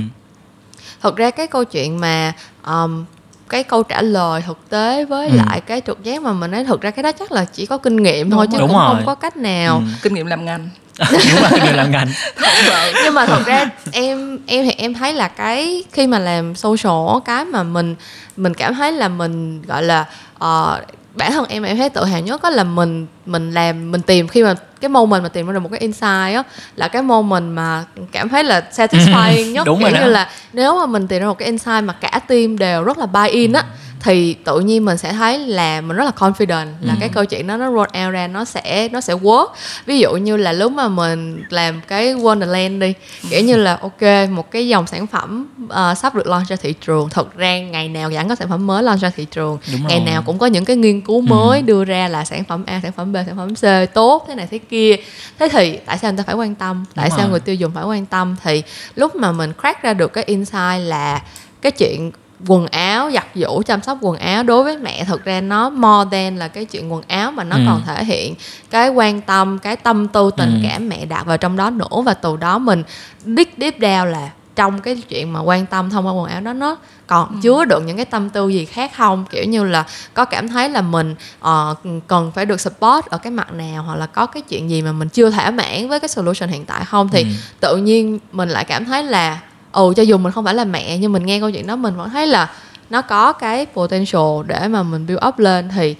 thật 1.02 1.16
ra 1.16 1.30
cái 1.30 1.46
câu 1.46 1.64
chuyện 1.64 2.00
mà 2.00 2.32
um, 2.66 3.04
cái 3.48 3.62
câu 3.64 3.82
trả 3.82 4.02
lời 4.02 4.42
thực 4.46 4.58
tế 4.68 5.04
với 5.04 5.28
Ừ. 5.28 5.36
lại 5.36 5.60
cái 5.60 5.80
trực 5.86 6.04
giác 6.04 6.22
mà 6.22 6.32
mình 6.32 6.50
nói 6.50 6.64
thực 6.64 6.80
ra 6.80 6.90
cái 6.90 7.02
đó 7.02 7.12
chắc 7.12 7.32
là 7.32 7.44
chỉ 7.44 7.66
có 7.66 7.78
kinh 7.78 7.96
nghiệm 8.02 8.30
thôi 8.30 8.46
Đúng 8.46 8.52
chứ 8.52 8.58
rồi. 8.58 8.68
cũng 8.68 8.76
Đúng 8.76 8.78
không 8.86 8.94
rồi. 8.96 9.02
có 9.06 9.14
cách 9.14 9.36
nào 9.36 9.76
Ừ. 9.78 9.82
kinh 10.02 10.14
nghiệm 10.14 10.26
làm 10.26 10.44
ngành 10.44 10.68
đúng 10.98 11.42
rồi 11.50 11.60
người 11.64 11.72
làm 11.72 11.90
ngành. 11.90 12.08
Nhưng 13.04 13.14
mà 13.14 13.26
thật 13.26 13.46
ra 13.46 13.66
em 13.92 14.38
em 14.46 14.64
thì 14.64 14.70
em 14.70 14.94
thấy 14.94 15.12
là 15.12 15.28
cái 15.28 15.84
khi 15.92 16.06
mà 16.06 16.18
làm 16.18 16.54
social 16.54 17.18
cái 17.24 17.44
mà 17.44 17.62
mình 17.62 17.94
mình 18.36 18.54
cảm 18.54 18.74
thấy 18.74 18.92
là 18.92 19.08
mình 19.08 19.62
gọi 19.62 19.82
là 19.82 20.04
ờ, 20.38 20.80
bản 21.14 21.32
thân 21.32 21.44
em 21.48 21.62
em 21.62 21.76
thấy 21.76 21.90
tự 21.90 22.04
hào 22.04 22.20
nhất 22.20 22.42
đó 22.42 22.50
là 22.50 22.64
mình 22.64 23.06
mình 23.26 23.54
làm 23.54 23.92
mình 23.92 24.02
tìm 24.02 24.28
khi 24.28 24.42
mà 24.42 24.54
cái 24.80 24.88
moment 24.88 25.22
mà 25.22 25.28
tìm 25.28 25.46
ra 25.46 25.52
được 25.52 25.60
một 25.60 25.68
cái 25.70 25.80
insight 25.80 26.34
á 26.34 26.42
là 26.76 26.88
cái 26.88 27.02
moment 27.02 27.56
mà 27.56 27.84
cảm 28.12 28.28
thấy 28.28 28.44
là 28.44 28.64
satisfying 28.72 29.50
nhất. 29.52 29.66
Đúng 29.66 29.78
kiểu 29.78 29.88
như 29.88 30.00
đó. 30.00 30.06
là 30.06 30.30
nếu 30.52 30.78
mà 30.78 30.86
mình 30.86 31.08
tìm 31.08 31.22
ra 31.22 31.28
một 31.28 31.38
cái 31.38 31.46
insight 31.46 31.84
mà 31.84 31.92
cả 31.92 32.20
team 32.28 32.58
đều 32.58 32.84
rất 32.84 32.98
là 32.98 33.06
buy 33.06 33.28
in 33.28 33.52
á 33.52 33.64
thì 34.04 34.34
tự 34.44 34.60
nhiên 34.60 34.84
mình 34.84 34.98
sẽ 34.98 35.12
thấy 35.12 35.38
là 35.38 35.80
mình 35.80 35.96
rất 35.96 36.04
là 36.04 36.10
confident 36.18 36.66
là 36.80 36.92
Ừ. 36.94 36.96
cái 37.00 37.08
câu 37.08 37.24
chuyện 37.24 37.46
đó 37.46 37.56
nó 37.56 37.66
roll 37.70 37.78
out 38.04 38.12
ra 38.12 38.26
nó 38.26 38.44
sẽ 38.44 38.88
nó 38.92 39.00
sẽ 39.00 39.14
work. 39.14 39.46
Ví 39.86 39.98
dụ 39.98 40.12
như 40.16 40.36
là 40.36 40.52
lúc 40.52 40.72
mà 40.72 40.88
mình 40.88 41.44
làm 41.50 41.80
cái 41.88 42.14
Wonderland 42.14 42.78
đi 42.78 42.94
kiểu 43.30 43.40
như 43.44 43.56
là 43.56 43.78
ok 43.82 44.28
một 44.30 44.50
cái 44.50 44.68
dòng 44.68 44.86
sản 44.86 45.06
phẩm 45.06 45.46
ờ, 45.68 45.94
sắp 45.94 46.14
được 46.14 46.26
launch 46.26 46.48
ra 46.48 46.56
thị 46.56 46.72
trường 46.86 47.08
thật 47.10 47.36
ra 47.36 47.58
ngày 47.60 47.88
nào 47.88 48.10
vẫn 48.14 48.28
có 48.28 48.34
sản 48.34 48.48
phẩm 48.48 48.66
mới 48.66 48.82
launch 48.82 49.00
ra 49.00 49.10
thị 49.16 49.24
trường. 49.30 49.58
Đúng 49.72 49.86
ngày 49.88 49.98
rồi. 49.98 50.06
nào 50.12 50.22
cũng 50.22 50.38
có 50.38 50.46
những 50.46 50.64
cái 50.64 50.76
nghiên 50.76 51.00
cứu 51.00 51.20
mới 51.20 51.62
đưa 51.62 51.84
ra 51.84 52.08
là 52.08 52.24
sản 52.24 52.44
phẩm 52.44 52.64
A 52.66 52.80
sản 52.82 52.92
phẩm 52.96 53.12
B 53.12 53.16
sản 53.26 53.36
phẩm 53.36 53.54
C 53.54 53.94
tốt 53.94 54.24
thế 54.28 54.34
này 54.34 54.46
thế 54.50 54.58
kia. 54.58 54.96
Thế 55.38 55.48
thì 55.48 55.78
tại 55.86 55.98
sao 55.98 56.10
người 56.12 56.18
ta 56.18 56.22
phải 56.26 56.34
quan 56.34 56.54
tâm? 56.54 56.84
Tại 56.94 57.08
Đúng 57.08 57.16
sao 57.18 57.26
rồi. 57.26 57.30
người 57.30 57.40
tiêu 57.40 57.54
dùng 57.54 57.72
phải 57.74 57.84
quan 57.84 58.06
tâm? 58.06 58.36
Thì 58.44 58.62
lúc 58.94 59.16
mà 59.16 59.32
mình 59.32 59.52
crack 59.60 59.82
ra 59.82 59.94
được 59.94 60.12
cái 60.12 60.24
insight 60.24 60.80
là 60.80 61.22
cái 61.62 61.72
chuyện 61.72 62.10
quần 62.46 62.66
áo 62.66 63.10
giặt 63.14 63.26
giũ 63.34 63.62
chăm 63.66 63.82
sóc 63.82 63.98
quần 64.00 64.16
áo 64.16 64.42
đối 64.42 64.64
với 64.64 64.78
mẹ 64.78 65.04
thực 65.04 65.24
ra 65.24 65.40
nó 65.40 65.70
more 65.70 66.10
than 66.12 66.36
là 66.36 66.48
cái 66.48 66.64
chuyện 66.64 66.92
quần 66.92 67.02
áo 67.08 67.30
mà 67.30 67.44
nó 67.44 67.56
Ừ. 67.56 67.62
còn 67.66 67.82
thể 67.86 68.04
hiện 68.04 68.34
cái 68.70 68.88
quan 68.88 69.20
tâm 69.20 69.58
cái 69.58 69.76
tâm 69.76 70.08
tư 70.08 70.30
tình 70.36 70.60
Ừ. 70.62 70.68
cảm 70.68 70.88
mẹ 70.88 71.04
đặt 71.06 71.26
vào 71.26 71.36
trong 71.38 71.56
đó 71.56 71.70
nữa 71.70 72.00
và 72.04 72.14
từ 72.14 72.36
đó 72.36 72.58
mình 72.58 72.82
deep 73.24 73.48
deep 73.58 73.78
down 73.78 74.04
là 74.04 74.30
trong 74.56 74.80
cái 74.80 74.96
chuyện 75.08 75.32
mà 75.32 75.40
quan 75.40 75.66
tâm 75.66 75.90
thông 75.90 76.06
qua 76.06 76.12
quần 76.12 76.30
áo 76.30 76.40
đó 76.40 76.52
nó 76.52 76.76
còn 77.06 77.40
chứa 77.42 77.64
đựng 77.64 77.86
những 77.86 77.96
cái 77.96 78.04
tâm 78.04 78.30
tư 78.30 78.48
gì 78.48 78.64
khác 78.64 78.92
không 78.96 79.24
kiểu 79.30 79.44
như 79.44 79.64
là 79.64 79.84
có 80.14 80.24
cảm 80.24 80.48
thấy 80.48 80.68
là 80.68 80.82
mình 80.82 81.14
ờ, 81.40 81.74
cần 82.06 82.32
phải 82.34 82.46
được 82.46 82.60
support 82.60 83.06
ở 83.06 83.18
cái 83.18 83.30
mặt 83.30 83.52
nào 83.52 83.82
hoặc 83.82 83.94
là 83.94 84.06
có 84.06 84.26
cái 84.26 84.42
chuyện 84.48 84.70
gì 84.70 84.82
mà 84.82 84.92
mình 84.92 85.08
chưa 85.08 85.30
thỏa 85.30 85.50
mãn 85.50 85.88
với 85.88 86.00
cái 86.00 86.08
solution 86.08 86.48
hiện 86.48 86.64
tại 86.64 86.84
không 86.84 87.08
thì 87.08 87.22
Ừ. 87.22 87.28
tự 87.60 87.76
nhiên 87.76 88.18
mình 88.32 88.48
lại 88.48 88.64
cảm 88.64 88.84
thấy 88.84 89.02
là 89.02 89.38
ồ 89.74 89.92
cho 89.92 90.02
dù 90.02 90.18
mình 90.18 90.32
không 90.32 90.44
phải 90.44 90.54
là 90.54 90.64
mẹ 90.64 90.98
nhưng 90.98 91.12
mình 91.12 91.26
nghe 91.26 91.40
câu 91.40 91.50
chuyện 91.50 91.66
đó 91.66 91.76
mình 91.76 91.96
vẫn 91.96 92.10
thấy 92.10 92.26
là 92.26 92.50
nó 92.90 93.02
có 93.02 93.32
cái 93.32 93.66
potential 93.74 94.22
để 94.46 94.68
mà 94.68 94.82
mình 94.82 95.06
build 95.06 95.24
up 95.28 95.38
lên. 95.38 95.68
Thì 95.74 95.96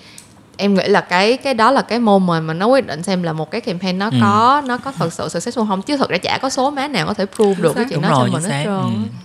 em 0.57 0.75
nghĩ 0.75 0.85
là 0.89 1.01
cái 1.01 1.37
cái 1.37 1.55
đó 1.55 1.71
là 1.71 1.83
cái 1.83 1.99
moment 1.99 2.45
mà 2.45 2.55
nó 2.55 2.67
quyết 2.67 2.87
định 2.87 3.03
xem 3.03 3.23
là 3.23 3.33
một 3.33 3.51
cái 3.51 3.61
campaign 3.61 3.99
nó 3.99 4.07
Ừ. 4.07 4.17
có 4.21 4.63
nó 4.67 4.77
có 4.79 4.93
thật 4.93 5.13
sự 5.13 5.27
successful 5.27 5.69
không. 5.69 5.83
Chứ 5.83 5.97
thực 5.97 6.11
ra 6.11 6.19
chả 6.19 6.39
có 6.43 6.51
số 6.51 6.71
má 6.71 6.89
nào 6.89 7.07
có 7.07 7.15
thể 7.15 7.27
prove 7.37 7.63
được 7.63 7.73
cái 7.77 7.85
chuyện 7.91 8.03
đó 8.03 8.09
cho 8.13 8.25
mình 8.33 8.43
hết 8.43 8.63
trơn. 8.65 8.75
Ừ 8.75 9.24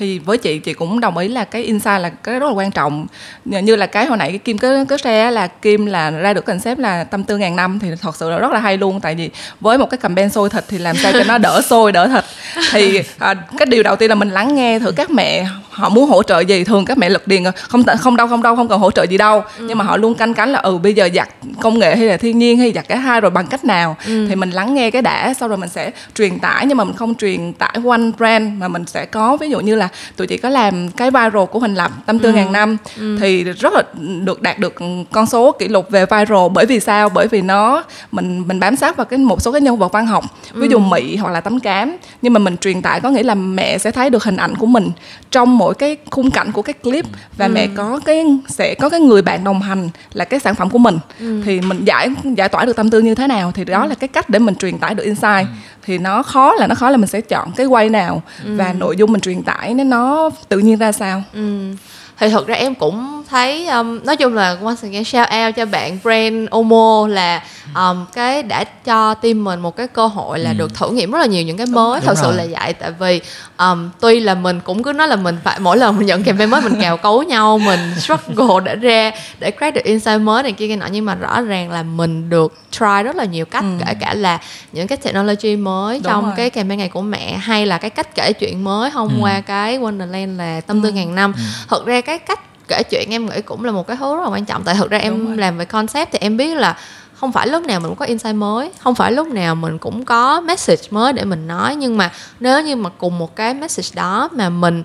thì 0.00 0.18
với 0.18 0.38
chị 0.38 0.58
chị 0.58 0.72
cũng 0.72 1.00
đồng 1.00 1.16
ý 1.16 1.28
là 1.28 1.44
cái 1.44 1.62
insight 1.62 2.00
là 2.00 2.08
cái 2.08 2.38
rất 2.38 2.46
là 2.46 2.52
quan 2.52 2.70
trọng. 2.70 3.06
Như 3.44 3.76
là 3.76 3.86
cái 3.86 4.06
hồi 4.06 4.18
nãy 4.18 4.28
cái 4.30 4.38
kim 4.38 4.58
có 4.58 4.84
có 4.88 4.98
xe 4.98 5.30
là 5.30 5.46
kim 5.46 5.86
là 5.86 6.10
ra 6.10 6.32
được 6.32 6.44
concept 6.44 6.78
là 6.78 7.04
tâm 7.04 7.24
tư 7.24 7.38
ngàn 7.38 7.56
năm 7.56 7.78
thì 7.78 7.88
thật 8.02 8.16
sự 8.16 8.30
là 8.30 8.38
rất 8.38 8.52
là 8.52 8.60
hay 8.60 8.76
luôn. 8.76 9.00
Tại 9.00 9.14
vì 9.14 9.30
với 9.60 9.78
một 9.78 9.90
cái 9.90 9.98
campaign 9.98 10.30
sôi 10.30 10.50
thịt 10.50 10.64
thì 10.68 10.78
làm 10.78 10.96
sao 10.96 11.12
cho 11.12 11.24
nó 11.24 11.38
đỡ 11.38 11.60
sôi 11.68 11.92
đỡ 11.92 12.08
thịt 12.08 12.24
thì 12.72 13.02
à, 13.18 13.34
cái 13.58 13.66
điều 13.66 13.82
đầu 13.82 13.96
tiên 13.96 14.08
là 14.08 14.14
mình 14.14 14.30
lắng 14.30 14.54
nghe 14.54 14.78
thử 14.78 14.92
các 14.92 15.10
mẹ 15.10 15.46
họ 15.80 15.88
muốn 15.88 16.08
hỗ 16.08 16.22
trợ 16.22 16.40
gì? 16.40 16.64
Thường 16.64 16.84
các 16.84 16.98
mẹ 16.98 17.08
lực 17.08 17.28
điền 17.28 17.42
không 17.68 17.82
không 17.98 18.16
đâu 18.16 18.26
không 18.28 18.42
đâu 18.42 18.56
không 18.56 18.68
cần 18.68 18.80
hỗ 18.80 18.90
trợ 18.90 19.02
gì 19.02 19.18
đâu. 19.18 19.42
Nhưng 19.60 19.78
mà 19.78 19.84
họ 19.84 19.96
luôn 19.96 20.14
canh 20.14 20.34
cánh 20.34 20.52
là 20.52 20.58
ừ 20.58 20.78
bây 20.78 20.94
giờ 20.94 21.08
giặt 21.14 21.28
công 21.60 21.78
nghệ 21.78 21.96
hay 21.96 22.06
là 22.06 22.16
thiên 22.16 22.38
nhiên 22.38 22.58
hay 22.58 22.72
giặt 22.72 22.88
cả 22.88 22.96
hai 22.96 23.20
rồi 23.20 23.30
bằng 23.30 23.46
cách 23.46 23.64
nào? 23.64 23.96
Thì 24.06 24.34
mình 24.34 24.50
lắng 24.50 24.74
nghe 24.74 24.90
cái 24.90 25.02
đã 25.02 25.34
sau 25.34 25.48
rồi 25.48 25.58
mình 25.58 25.68
sẽ 25.68 25.90
truyền 26.14 26.38
tải 26.38 26.66
nhưng 26.66 26.76
mà 26.76 26.84
mình 26.84 26.96
không 26.96 27.14
truyền 27.14 27.52
tải 27.52 27.76
one 27.86 28.00
brand 28.18 28.52
mà 28.58 28.68
mình 28.68 28.86
sẽ 28.86 29.06
có 29.06 29.36
ví 29.36 29.50
dụ 29.50 29.60
như 29.60 29.76
là 29.76 29.88
tụi 30.16 30.26
chị 30.26 30.36
có 30.36 30.48
làm 30.48 30.90
cái 30.90 31.10
viral 31.10 31.44
của 31.50 31.58
Huỳnh 31.58 31.76
Lập 31.76 31.90
tâm 32.06 32.18
tư 32.18 32.32
ngàn 32.32 32.52
năm. 32.52 32.76
Thì 33.20 33.44
rất 33.44 33.72
là 33.72 33.82
được 34.24 34.42
đạt 34.42 34.58
được 34.58 34.74
con 35.12 35.26
số 35.26 35.52
kỷ 35.52 35.68
lục 35.68 35.90
về 35.90 36.06
viral. 36.06 36.48
Bởi 36.52 36.66
vì 36.66 36.80
sao? 36.80 37.08
Bởi 37.08 37.28
vì 37.28 37.42
nó 37.42 37.84
mình 38.12 38.48
mình 38.48 38.60
bám 38.60 38.76
sát 38.76 38.96
vào 38.96 39.04
cái 39.04 39.18
một 39.18 39.42
số 39.42 39.52
cái 39.52 39.60
nhân 39.60 39.76
vật 39.76 39.92
văn 39.92 40.06
học. 40.06 40.24
Ví 40.52 40.68
dụ 40.68 40.78
Mỹ 40.78 41.16
hoặc 41.16 41.30
là 41.30 41.40
tấm 41.40 41.60
cám. 41.60 41.96
Nhưng 42.22 42.32
mà 42.32 42.38
mình 42.38 42.56
truyền 42.56 42.82
tải 42.82 43.00
có 43.00 43.10
nghĩa 43.10 43.22
là 43.22 43.34
mẹ 43.34 43.78
sẽ 43.78 43.90
thấy 43.90 44.10
được 44.10 44.24
hình 44.24 44.36
ảnh 44.36 44.56
của 44.56 44.66
mình 44.66 44.90
trong 45.30 45.58
mỗi 45.58 45.69
cái 45.74 45.96
khung 46.10 46.30
cảnh 46.30 46.52
của 46.52 46.62
cái 46.62 46.72
clip 46.72 47.04
và 47.36 47.48
mẹ 47.48 47.68
có 47.76 48.00
cái 48.04 48.24
sẽ 48.48 48.74
có 48.74 48.88
cái 48.88 49.00
người 49.00 49.22
bạn 49.22 49.44
đồng 49.44 49.62
hành 49.62 49.88
là 50.12 50.24
cái 50.24 50.40
sản 50.40 50.54
phẩm 50.54 50.70
của 50.70 50.78
mình. 50.78 50.98
Thì 51.44 51.60
mình 51.60 51.84
giải 51.84 52.08
giải 52.36 52.48
tỏa 52.48 52.64
được 52.64 52.76
tâm 52.76 52.90
tư 52.90 53.00
như 53.00 53.14
thế 53.14 53.26
nào 53.26 53.52
thì 53.52 53.64
đó 53.64 53.86
là 53.86 53.94
cái 53.94 54.08
cách 54.08 54.30
để 54.30 54.38
mình 54.38 54.54
truyền 54.54 54.78
tải 54.78 54.94
được 54.94 55.04
insight. 55.04 55.46
Thì 55.82 55.98
nó 55.98 56.22
khó 56.22 56.54
là 56.54 56.66
nó 56.66 56.74
khó 56.74 56.90
là 56.90 56.96
mình 56.96 57.06
sẽ 57.06 57.20
chọn 57.20 57.52
cái 57.52 57.66
quay 57.66 57.88
nào 57.88 58.22
và 58.44 58.72
nội 58.72 58.96
dung 58.96 59.12
mình 59.12 59.20
truyền 59.20 59.42
tải 59.42 59.74
nó 59.74 59.84
nó 59.84 60.30
tự 60.48 60.58
nhiên 60.58 60.78
ra 60.78 60.92
sao. 60.92 61.22
Ừ. 61.32 61.74
thì 62.20 62.28
thực 62.28 62.46
ra 62.46 62.54
em 62.54 62.74
cũng 62.74 63.22
thấy 63.30 63.66
um, 63.66 64.00
nói 64.04 64.16
chung 64.16 64.34
là 64.34 64.56
once 64.62 64.88
again 64.88 65.04
shout 65.04 65.28
out 65.46 65.56
cho 65.56 65.66
bạn 65.66 65.98
brand 66.02 66.48
Omo 66.50 67.06
là 67.08 67.42
um, 67.74 68.04
cái 68.14 68.42
đã 68.42 68.64
cho 68.64 69.14
team 69.14 69.44
mình 69.44 69.60
một 69.60 69.76
cái 69.76 69.86
cơ 69.88 70.06
hội 70.06 70.38
là 70.38 70.52
được 70.52 70.74
thử 70.74 70.90
nghiệm 70.90 71.10
rất 71.10 71.18
là 71.18 71.26
nhiều 71.26 71.42
những 71.42 71.56
cái 71.56 71.66
mới. 71.66 72.00
Đúng 72.00 72.06
thật 72.06 72.14
sự 72.18 72.22
rồi. 72.26 72.34
là 72.34 72.46
vậy 72.60 72.72
tại 72.72 72.90
vì 72.98 73.20
um, 73.58 73.90
tuy 74.00 74.20
là 74.20 74.34
mình 74.34 74.60
cũng 74.60 74.82
cứ 74.82 74.92
nói 74.92 75.08
là 75.08 75.16
mình 75.16 75.36
phải 75.44 75.58
mỗi 75.60 75.76
lần 75.78 75.96
mình 75.96 76.06
nhận 76.06 76.22
campaign 76.24 76.50
mới 76.50 76.60
mình 76.60 76.80
cào 76.80 76.96
cấu 76.96 77.22
nhau 77.22 77.58
mình 77.58 77.80
struggle 77.98 78.60
để 78.64 78.76
ra 78.76 79.10
để 79.38 79.50
create 79.50 79.70
được 79.70 79.84
insight 79.84 80.20
mới 80.20 80.42
này 80.42 80.52
kia 80.52 80.68
kia 80.68 80.76
nọ 80.76 80.86
nhưng 80.90 81.04
mà 81.04 81.14
rõ 81.14 81.40
ràng 81.40 81.70
là 81.70 81.82
mình 81.82 82.30
được 82.30 82.54
try 82.70 83.02
rất 83.04 83.16
là 83.16 83.24
nhiều 83.24 83.44
cách 83.44 83.64
kể 83.86 83.94
cả 84.00 84.14
là 84.14 84.38
những 84.72 84.86
cái 84.88 84.98
technology 84.98 85.56
mới 85.56 85.94
Đúng 85.96 86.02
trong 86.02 86.24
rồi. 86.24 86.32
cái 86.36 86.50
campaign 86.50 86.78
ngày 86.78 86.88
của 86.88 87.02
mẹ 87.02 87.36
hay 87.36 87.66
là 87.66 87.78
cái 87.78 87.90
cách 87.90 88.14
kể 88.14 88.32
chuyện 88.32 88.64
mới 88.64 88.90
thông 88.90 89.08
Ừ. 89.08 89.14
qua 89.20 89.40
cái 89.40 89.78
Wonderland 89.78 90.36
là 90.36 90.60
tâm 90.60 90.82
tư 90.82 90.90
ngàn 90.92 91.14
năm. 91.14 91.34
Thật 91.68 91.86
ra 91.86 92.00
cái 92.00 92.09
cách 92.18 92.40
kể 92.68 92.82
chuyện 92.90 93.08
em 93.10 93.26
nghĩ 93.26 93.40
cũng 93.40 93.64
là 93.64 93.72
một 93.72 93.86
cái 93.86 93.96
thứ 93.96 94.16
rất 94.16 94.22
là 94.22 94.28
quan 94.28 94.44
trọng 94.44 94.62
tại 94.64 94.74
thực 94.74 94.90
ra 94.90 94.98
em 94.98 95.36
làm 95.38 95.58
về 95.58 95.64
concept 95.64 96.12
thì 96.12 96.18
em 96.18 96.36
biết 96.36 96.54
là 96.56 96.76
không 97.14 97.32
phải 97.32 97.46
lúc 97.46 97.66
nào 97.66 97.80
mình 97.80 97.88
cũng 97.88 97.96
có 97.98 98.04
insight 98.06 98.34
mới 98.34 98.70
không 98.78 98.94
phải 98.94 99.12
lúc 99.12 99.28
nào 99.28 99.54
mình 99.54 99.78
cũng 99.78 100.04
có 100.04 100.40
message 100.40 100.82
mới 100.90 101.12
để 101.12 101.24
mình 101.24 101.46
nói 101.48 101.76
nhưng 101.76 101.96
mà 101.96 102.10
nếu 102.40 102.62
như 102.62 102.76
mà 102.76 102.90
cùng 102.98 103.18
một 103.18 103.36
cái 103.36 103.54
message 103.54 103.88
đó 103.94 104.28
mà 104.32 104.48
mình 104.48 104.82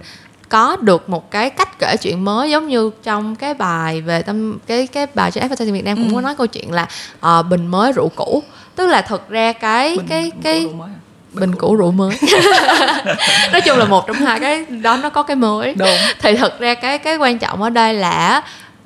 có 0.49 0.75
được 0.81 1.09
một 1.09 1.31
cái 1.31 1.49
cách 1.49 1.79
kể 1.79 1.95
chuyện 2.01 2.25
mới 2.25 2.49
giống 2.51 2.67
như 2.67 2.91
trong 3.03 3.35
cái 3.35 3.53
bài 3.53 4.01
về 4.01 4.21
tâm 4.21 4.57
cái 4.67 4.87
cái 4.87 5.07
bài 5.15 5.31
trên 5.31 5.41
advertising 5.41 5.73
Việt 5.73 5.85
Nam 5.85 5.97
cũng 5.97 6.09
Ừ. 6.09 6.15
có 6.15 6.21
nói 6.21 6.35
câu 6.35 6.47
chuyện 6.47 6.71
là 6.71 6.87
ờ, 7.19 7.43
bình 7.43 7.67
mới 7.67 7.91
rượu 7.91 8.09
cũ 8.15 8.43
tức 8.75 8.87
là 8.87 9.01
thực 9.01 9.29
ra 9.29 9.53
cái 9.53 9.97
Bình- 9.97 10.07
cái 10.09 10.21
bình 10.31 10.41
cái. 10.43 10.67
Bình 11.35 11.55
cũ 11.55 11.75
rượu 11.75 11.91
mới. 11.91 12.17
Nói 13.51 13.61
chung 13.61 13.77
là 13.77 13.85
một 13.85 14.07
trong 14.07 14.15
hai 14.15 14.39
cái 14.39 14.65
đó 14.65 14.97
nó 14.97 15.09
có 15.09 15.23
cái 15.23 15.35
mới. 15.35 15.73
Đúng. 15.73 15.87
Thì 16.21 16.35
thật 16.35 16.59
ra 16.59 16.73
cái 16.73 16.97
cái 16.97 17.17
quan 17.17 17.37
trọng 17.39 17.61
ở 17.61 17.69
đây 17.69 17.93
là 17.93 18.41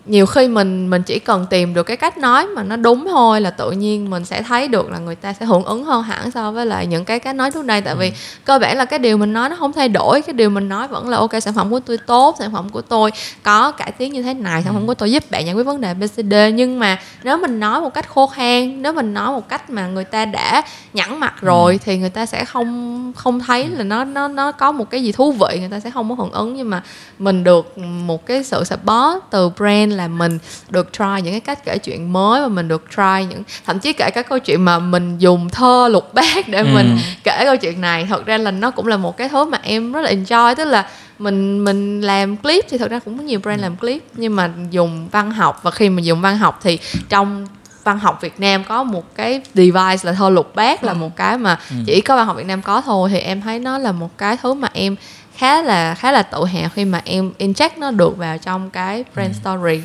nhiều 0.10 0.26
khi 0.26 0.48
mình 0.48 0.90
mình 0.90 1.04
chỉ 1.04 1.20
cần 1.20 1.46
tìm 1.50 1.74
được 1.74 1.84
cái 1.84 1.98
cách 1.98 2.18
nói 2.18 2.48
mà 2.48 2.64
nó 2.64 2.76
đúng 2.76 3.08
thôi 3.10 3.42
là 3.42 3.50
tự 3.50 3.72
nhiên 3.72 4.10
mình 4.10 4.26
sẽ 4.26 4.42
thấy 4.42 4.68
được 4.68 4.92
là 4.92 5.00
người 5.00 5.16
ta 5.16 5.34
sẽ 5.34 5.46
hưởng 5.46 5.64
ứng 5.64 5.84
hơn 5.84 6.04
hẳn 6.04 6.32
so 6.32 6.52
với 6.52 6.66
lại 6.66 6.88
những 6.88 7.06
cái 7.06 7.20
cách 7.20 7.36
nói 7.36 7.52
trước 7.52 7.66
đây. 7.66 7.82
Tại 7.82 7.96
vì 7.96 8.12
cơ 8.46 8.60
bản 8.60 8.78
là 8.78 8.86
cái 8.86 9.00
điều 9.00 9.18
mình 9.18 9.34
nói 9.34 9.50
nó 9.50 9.56
không 9.56 9.74
thay 9.74 9.90
đổi 9.90 10.22
cái 10.22 10.34
điều 10.34 10.50
mình 10.50 10.70
nói 10.70 10.88
vẫn 10.88 11.10
là 11.10 11.18
ok 11.18 11.32
sản 11.42 11.54
phẩm 11.54 11.70
của 11.70 11.80
tôi 11.80 11.98
tốt 11.98 12.36
sản 12.40 12.52
phẩm 12.54 12.70
của 12.70 12.82
tôi 12.82 13.12
có 13.44 13.72
cải 13.72 13.92
tiến 13.92 14.14
như 14.14 14.22
thế 14.22 14.34
này 14.34 14.64
sản 14.64 14.74
phẩm 14.74 14.88
của 14.88 14.94
tôi 14.94 15.12
giúp 15.12 15.24
bạn 15.32 15.46
giải 15.46 15.56
quyết 15.56 15.64
vấn 15.64 15.82
đề 15.82 15.94
BCD 15.94 16.34
nhưng 16.54 16.80
mà 16.80 17.00
nếu 17.24 17.38
mình 17.38 17.60
nói 17.60 17.82
một 17.82 17.94
cách 17.94 18.10
khô 18.10 18.28
khan 18.28 18.82
nếu 18.82 18.94
mình 18.94 19.14
nói 19.14 19.32
một 19.32 19.50
cách 19.50 19.70
mà 19.70 19.88
người 19.88 20.04
ta 20.04 20.26
đã 20.26 20.62
nhẵn 20.94 21.20
mặt 21.20 21.34
rồi 21.42 21.80
thì 21.86 21.98
người 21.98 22.10
ta 22.10 22.26
sẽ 22.26 22.46
không 22.46 23.14
không 23.16 23.40
thấy 23.40 23.68
là 23.68 23.84
nó 23.84 24.04
nó 24.04 24.28
nó 24.28 24.52
có 24.52 24.72
một 24.72 24.90
cái 24.90 25.04
gì 25.04 25.12
thú 25.12 25.32
vị 25.32 25.60
người 25.60 25.70
ta 25.70 25.80
sẽ 25.80 25.92
không 25.92 26.10
có 26.10 26.16
hưởng 26.16 26.32
ứng. 26.32 26.56
Nhưng 26.56 26.70
mà 26.70 26.84
mình 27.20 27.44
được 27.44 27.78
một 27.78 28.26
cái 28.26 28.44
sự 28.44 28.64
support 28.64 29.24
từ 29.30 29.50
brand 29.50 29.99
là 30.00 30.08
mình 30.08 30.38
được 30.70 30.90
try 30.94 31.22
những 31.24 31.34
cái 31.34 31.40
cách 31.40 31.66
kể 31.66 31.78
chuyện 31.78 32.14
mới 32.14 32.42
và 32.42 32.48
mình 32.48 32.68
được 32.68 32.86
try 32.96 33.26
những 33.30 33.44
thậm 33.66 33.80
chí 33.80 33.94
kể 33.94 34.10
cả 34.14 34.22
câu 34.22 34.40
chuyện 34.40 34.66
mà 34.66 34.80
mình 34.80 35.18
dùng 35.18 35.50
thơ 35.50 35.88
lục 35.92 36.14
bát 36.14 36.48
để 36.48 36.60
Ừ. 36.60 36.68
mình 36.74 36.98
kể 37.24 37.42
câu 37.46 37.58
chuyện 37.58 37.82
này. 37.82 38.06
Thật 38.10 38.26
ra 38.26 38.38
là 38.38 38.52
nó 38.52 38.72
cũng 38.72 38.88
là 38.88 38.98
một 38.98 39.18
cái 39.18 39.30
thứ 39.30 39.46
mà 39.46 39.60
em 39.64 39.92
rất 39.92 40.02
là 40.02 40.12
enjoy 40.12 40.56
tức 40.56 40.66
là 40.66 40.88
mình 41.20 41.64
mình 41.64 42.02
làm 42.02 42.38
clip 42.38 42.66
thì 42.70 42.78
thật 42.78 42.92
ra 42.92 43.00
cũng 43.00 43.18
có 43.18 43.24
nhiều 43.24 43.40
brand 43.40 43.62
làm 43.62 43.76
clip 43.76 44.04
nhưng 44.14 44.36
mà 44.36 44.50
dùng 44.72 45.08
văn 45.12 45.32
học 45.32 45.60
và 45.64 45.72
khi 45.72 45.90
mà 45.90 46.02
dùng 46.02 46.22
văn 46.22 46.38
học 46.38 46.60
thì 46.64 46.80
trong 47.10 47.48
văn 47.84 48.00
học 48.00 48.20
Việt 48.22 48.40
Nam 48.40 48.64
có 48.64 48.84
một 48.84 49.16
cái 49.16 49.42
device 49.54 49.98
là 50.04 50.12
thơ 50.14 50.30
lục 50.30 50.56
bát 50.56 50.84
là 50.84 50.94
một 50.94 51.16
cái 51.16 51.38
mà 51.38 51.60
chỉ 51.86 52.02
có 52.02 52.16
văn 52.16 52.26
học 52.28 52.38
Việt 52.38 52.46
Nam 52.46 52.62
có 52.62 52.82
thôi 52.82 53.10
thì 53.14 53.20
em 53.20 53.42
thấy 53.42 53.60
nó 53.60 53.78
là 53.78 53.92
một 53.92 54.18
cái 54.18 54.38
thứ 54.42 54.54
mà 54.54 54.68
em 54.74 54.96
khá 55.40 55.62
là 55.62 55.96
khá 55.96 56.12
là 56.12 56.24
tự 56.24 56.46
hào 56.46 56.70
khi 56.76 56.86
mà 56.86 57.02
em 57.06 57.32
inject 57.40 57.70
nó 57.78 57.92
được 57.92 58.18
vào 58.18 58.38
trong 58.38 58.70
cái 58.70 59.04
brand 59.16 59.36
story. 59.42 59.82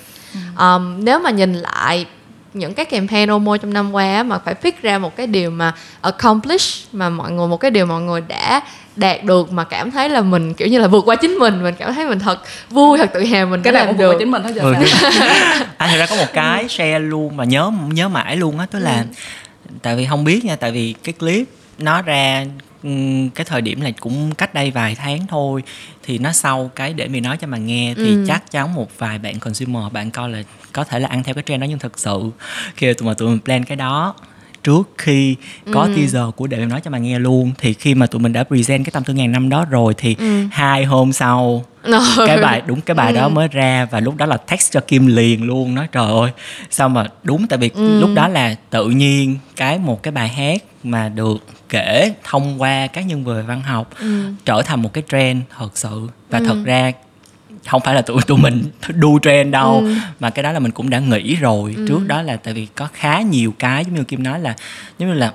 Um, 0.58 1.04
nếu 1.04 1.18
mà 1.18 1.30
nhìn 1.30 1.54
lại 1.54 2.06
những 2.54 2.74
cái 2.74 2.84
campaign 2.84 3.30
Omo 3.30 3.56
trong 3.56 3.72
năm 3.72 3.92
qua 3.92 4.04
á, 4.16 4.22
mà 4.22 4.38
phải 4.38 4.54
pick 4.54 4.82
ra 4.82 4.98
một 4.98 5.16
cái 5.16 5.26
điều 5.26 5.50
mà 5.50 5.72
accomplish 6.00 6.94
mà 6.94 7.08
mọi 7.08 7.30
người 7.30 7.48
một 7.48 7.56
cái 7.56 7.70
điều 7.70 7.86
mọi 7.86 8.00
người 8.00 8.20
đã 8.28 8.60
đạt 8.96 9.24
được 9.24 9.52
mà 9.52 9.64
cảm 9.64 9.90
thấy 9.90 10.08
là 10.08 10.20
mình 10.20 10.54
kiểu 10.54 10.68
như 10.68 10.78
là 10.78 10.88
vượt 10.88 11.04
qua 11.06 11.16
chính 11.16 11.30
mình 11.34 11.62
mình 11.62 11.74
cảm 11.78 11.94
thấy 11.94 12.06
mình 12.06 12.18
thật 12.18 12.38
vui 12.70 12.98
thật 12.98 13.10
tự 13.14 13.24
hào 13.24 13.46
mình 13.46 13.62
cái 13.62 13.72
này 13.72 13.86
làm 13.86 13.94
cũng 13.94 13.98
vừa 14.06 14.12
được. 14.12 14.18
chính 14.18 14.30
mình 14.30 14.42
thôi 14.42 14.52
giờ 14.52 14.62
Ừ, 14.62 14.74
anh 15.78 15.90
thật 15.90 15.96
ra 15.98 16.06
có 16.06 16.16
một 16.16 16.26
cái 16.32 16.68
share 16.68 16.98
luôn 16.98 17.36
mà 17.36 17.44
nhớ 17.44 17.70
nhớ 17.88 18.08
mãi 18.08 18.36
luôn 18.36 18.58
á 18.58 18.66
tức 18.70 18.78
là 18.78 19.04
tại 19.82 19.96
vì 19.96 20.06
không 20.06 20.24
biết 20.24 20.44
nha 20.44 20.56
tại 20.56 20.70
vì 20.70 20.94
cái 21.04 21.12
clip 21.12 21.46
nó 21.78 22.02
ra 22.02 22.44
cái 23.34 23.44
thời 23.44 23.60
điểm 23.62 23.80
là 23.80 23.90
cũng 24.00 24.34
cách 24.34 24.54
đây 24.54 24.70
vài 24.70 24.94
tháng 24.94 25.26
thôi 25.28 25.62
thì 26.02 26.18
nó 26.18 26.32
sau 26.32 26.70
cái 26.74 26.92
để 26.92 27.08
mình 27.08 27.22
nói 27.22 27.36
cho 27.36 27.46
mà 27.46 27.58
nghe 27.58 27.94
thì 27.96 28.14
Ừ. 28.14 28.24
chắc 28.26 28.50
chắn 28.50 28.74
một 28.74 28.98
vài 28.98 29.18
bạn 29.18 29.38
consumer 29.38 29.92
bạn 29.92 30.10
coi 30.10 30.28
là 30.30 30.42
có 30.72 30.84
thể 30.84 30.98
là 30.98 31.08
ăn 31.08 31.22
theo 31.22 31.34
cái 31.34 31.44
trend 31.46 31.60
đó 31.62 31.66
nhưng 31.70 31.78
thực 31.78 31.98
sự 31.98 32.30
khi 32.76 32.94
tụi 32.94 33.08
mà 33.08 33.14
tụi 33.14 33.28
mình 33.28 33.40
plan 33.40 33.64
cái 33.64 33.76
đó 33.76 34.14
trước 34.62 34.88
khi 34.98 35.36
có 35.72 35.82
Ừ. 35.82 35.92
teaser 35.96 36.22
của 36.36 36.46
để 36.46 36.58
em 36.58 36.68
nói 36.68 36.80
cho 36.84 36.90
mà 36.90 36.98
nghe 36.98 37.18
luôn 37.18 37.52
thì 37.58 37.74
khi 37.74 37.94
mà 37.94 38.06
tụi 38.06 38.20
mình 38.20 38.32
đã 38.32 38.44
present 38.44 38.84
cái 38.84 38.90
tâm 38.90 39.04
tư 39.04 39.14
ngàn 39.14 39.32
năm 39.32 39.48
đó 39.48 39.64
rồi 39.70 39.94
thì 39.96 40.16
Ừ. 40.18 40.44
hai 40.50 40.84
hôm 40.84 41.12
sau 41.12 41.64
cái 42.26 42.38
bài 42.42 42.62
đúng 42.66 42.80
cái 42.80 42.94
bài 42.94 43.12
đó 43.12 43.28
mới 43.28 43.48
ra 43.48 43.84
và 43.90 44.00
lúc 44.00 44.16
đó 44.16 44.26
là 44.26 44.36
text 44.36 44.72
cho 44.72 44.80
Kim 44.80 45.06
liền 45.06 45.42
luôn 45.44 45.74
nói 45.74 45.86
trời 45.92 46.06
ơi 46.20 46.30
sao 46.70 46.88
mà 46.88 47.06
đúng 47.22 47.46
tại 47.46 47.58
vì 47.58 47.70
Ừ. 47.74 47.98
lúc 48.00 48.10
đó 48.14 48.28
là 48.28 48.54
tự 48.70 48.88
nhiên 48.90 49.36
cái 49.56 49.78
một 49.78 50.02
cái 50.02 50.12
bài 50.12 50.28
hát 50.28 50.62
mà 50.84 51.08
được 51.08 51.46
kể 51.74 52.14
thông 52.24 52.62
qua 52.62 52.86
các 52.86 53.06
nhân 53.06 53.24
vật 53.24 53.42
văn 53.46 53.62
học 53.62 53.90
Ừ. 54.00 54.24
trở 54.44 54.62
thành 54.62 54.82
một 54.82 54.92
cái 54.92 55.04
trend 55.12 55.42
thật 55.58 55.70
sự 55.78 56.08
và 56.30 56.40
thật 56.40 56.56
ra 56.64 56.92
không 57.66 57.80
phải 57.80 57.94
là 57.94 58.02
tụi 58.02 58.22
tụi 58.22 58.38
mình 58.38 58.62
đu 58.88 59.18
trend 59.22 59.52
đâu 59.52 59.80
Ừ. 59.84 59.94
mà 60.20 60.30
cái 60.30 60.42
đó 60.42 60.52
là 60.52 60.58
mình 60.58 60.70
cũng 60.72 60.90
đã 60.90 60.98
nghĩ 60.98 61.34
rồi 61.36 61.76
trước 61.88 62.00
đó 62.06 62.22
là 62.22 62.36
tại 62.36 62.54
vì 62.54 62.66
có 62.74 62.88
khá 62.94 63.20
nhiều 63.20 63.54
cái 63.58 63.84
giống 63.84 63.94
như 63.94 64.04
Kim 64.04 64.22
nói 64.22 64.40
là 64.40 64.54
giống 64.98 65.08
như 65.08 65.14
là 65.14 65.32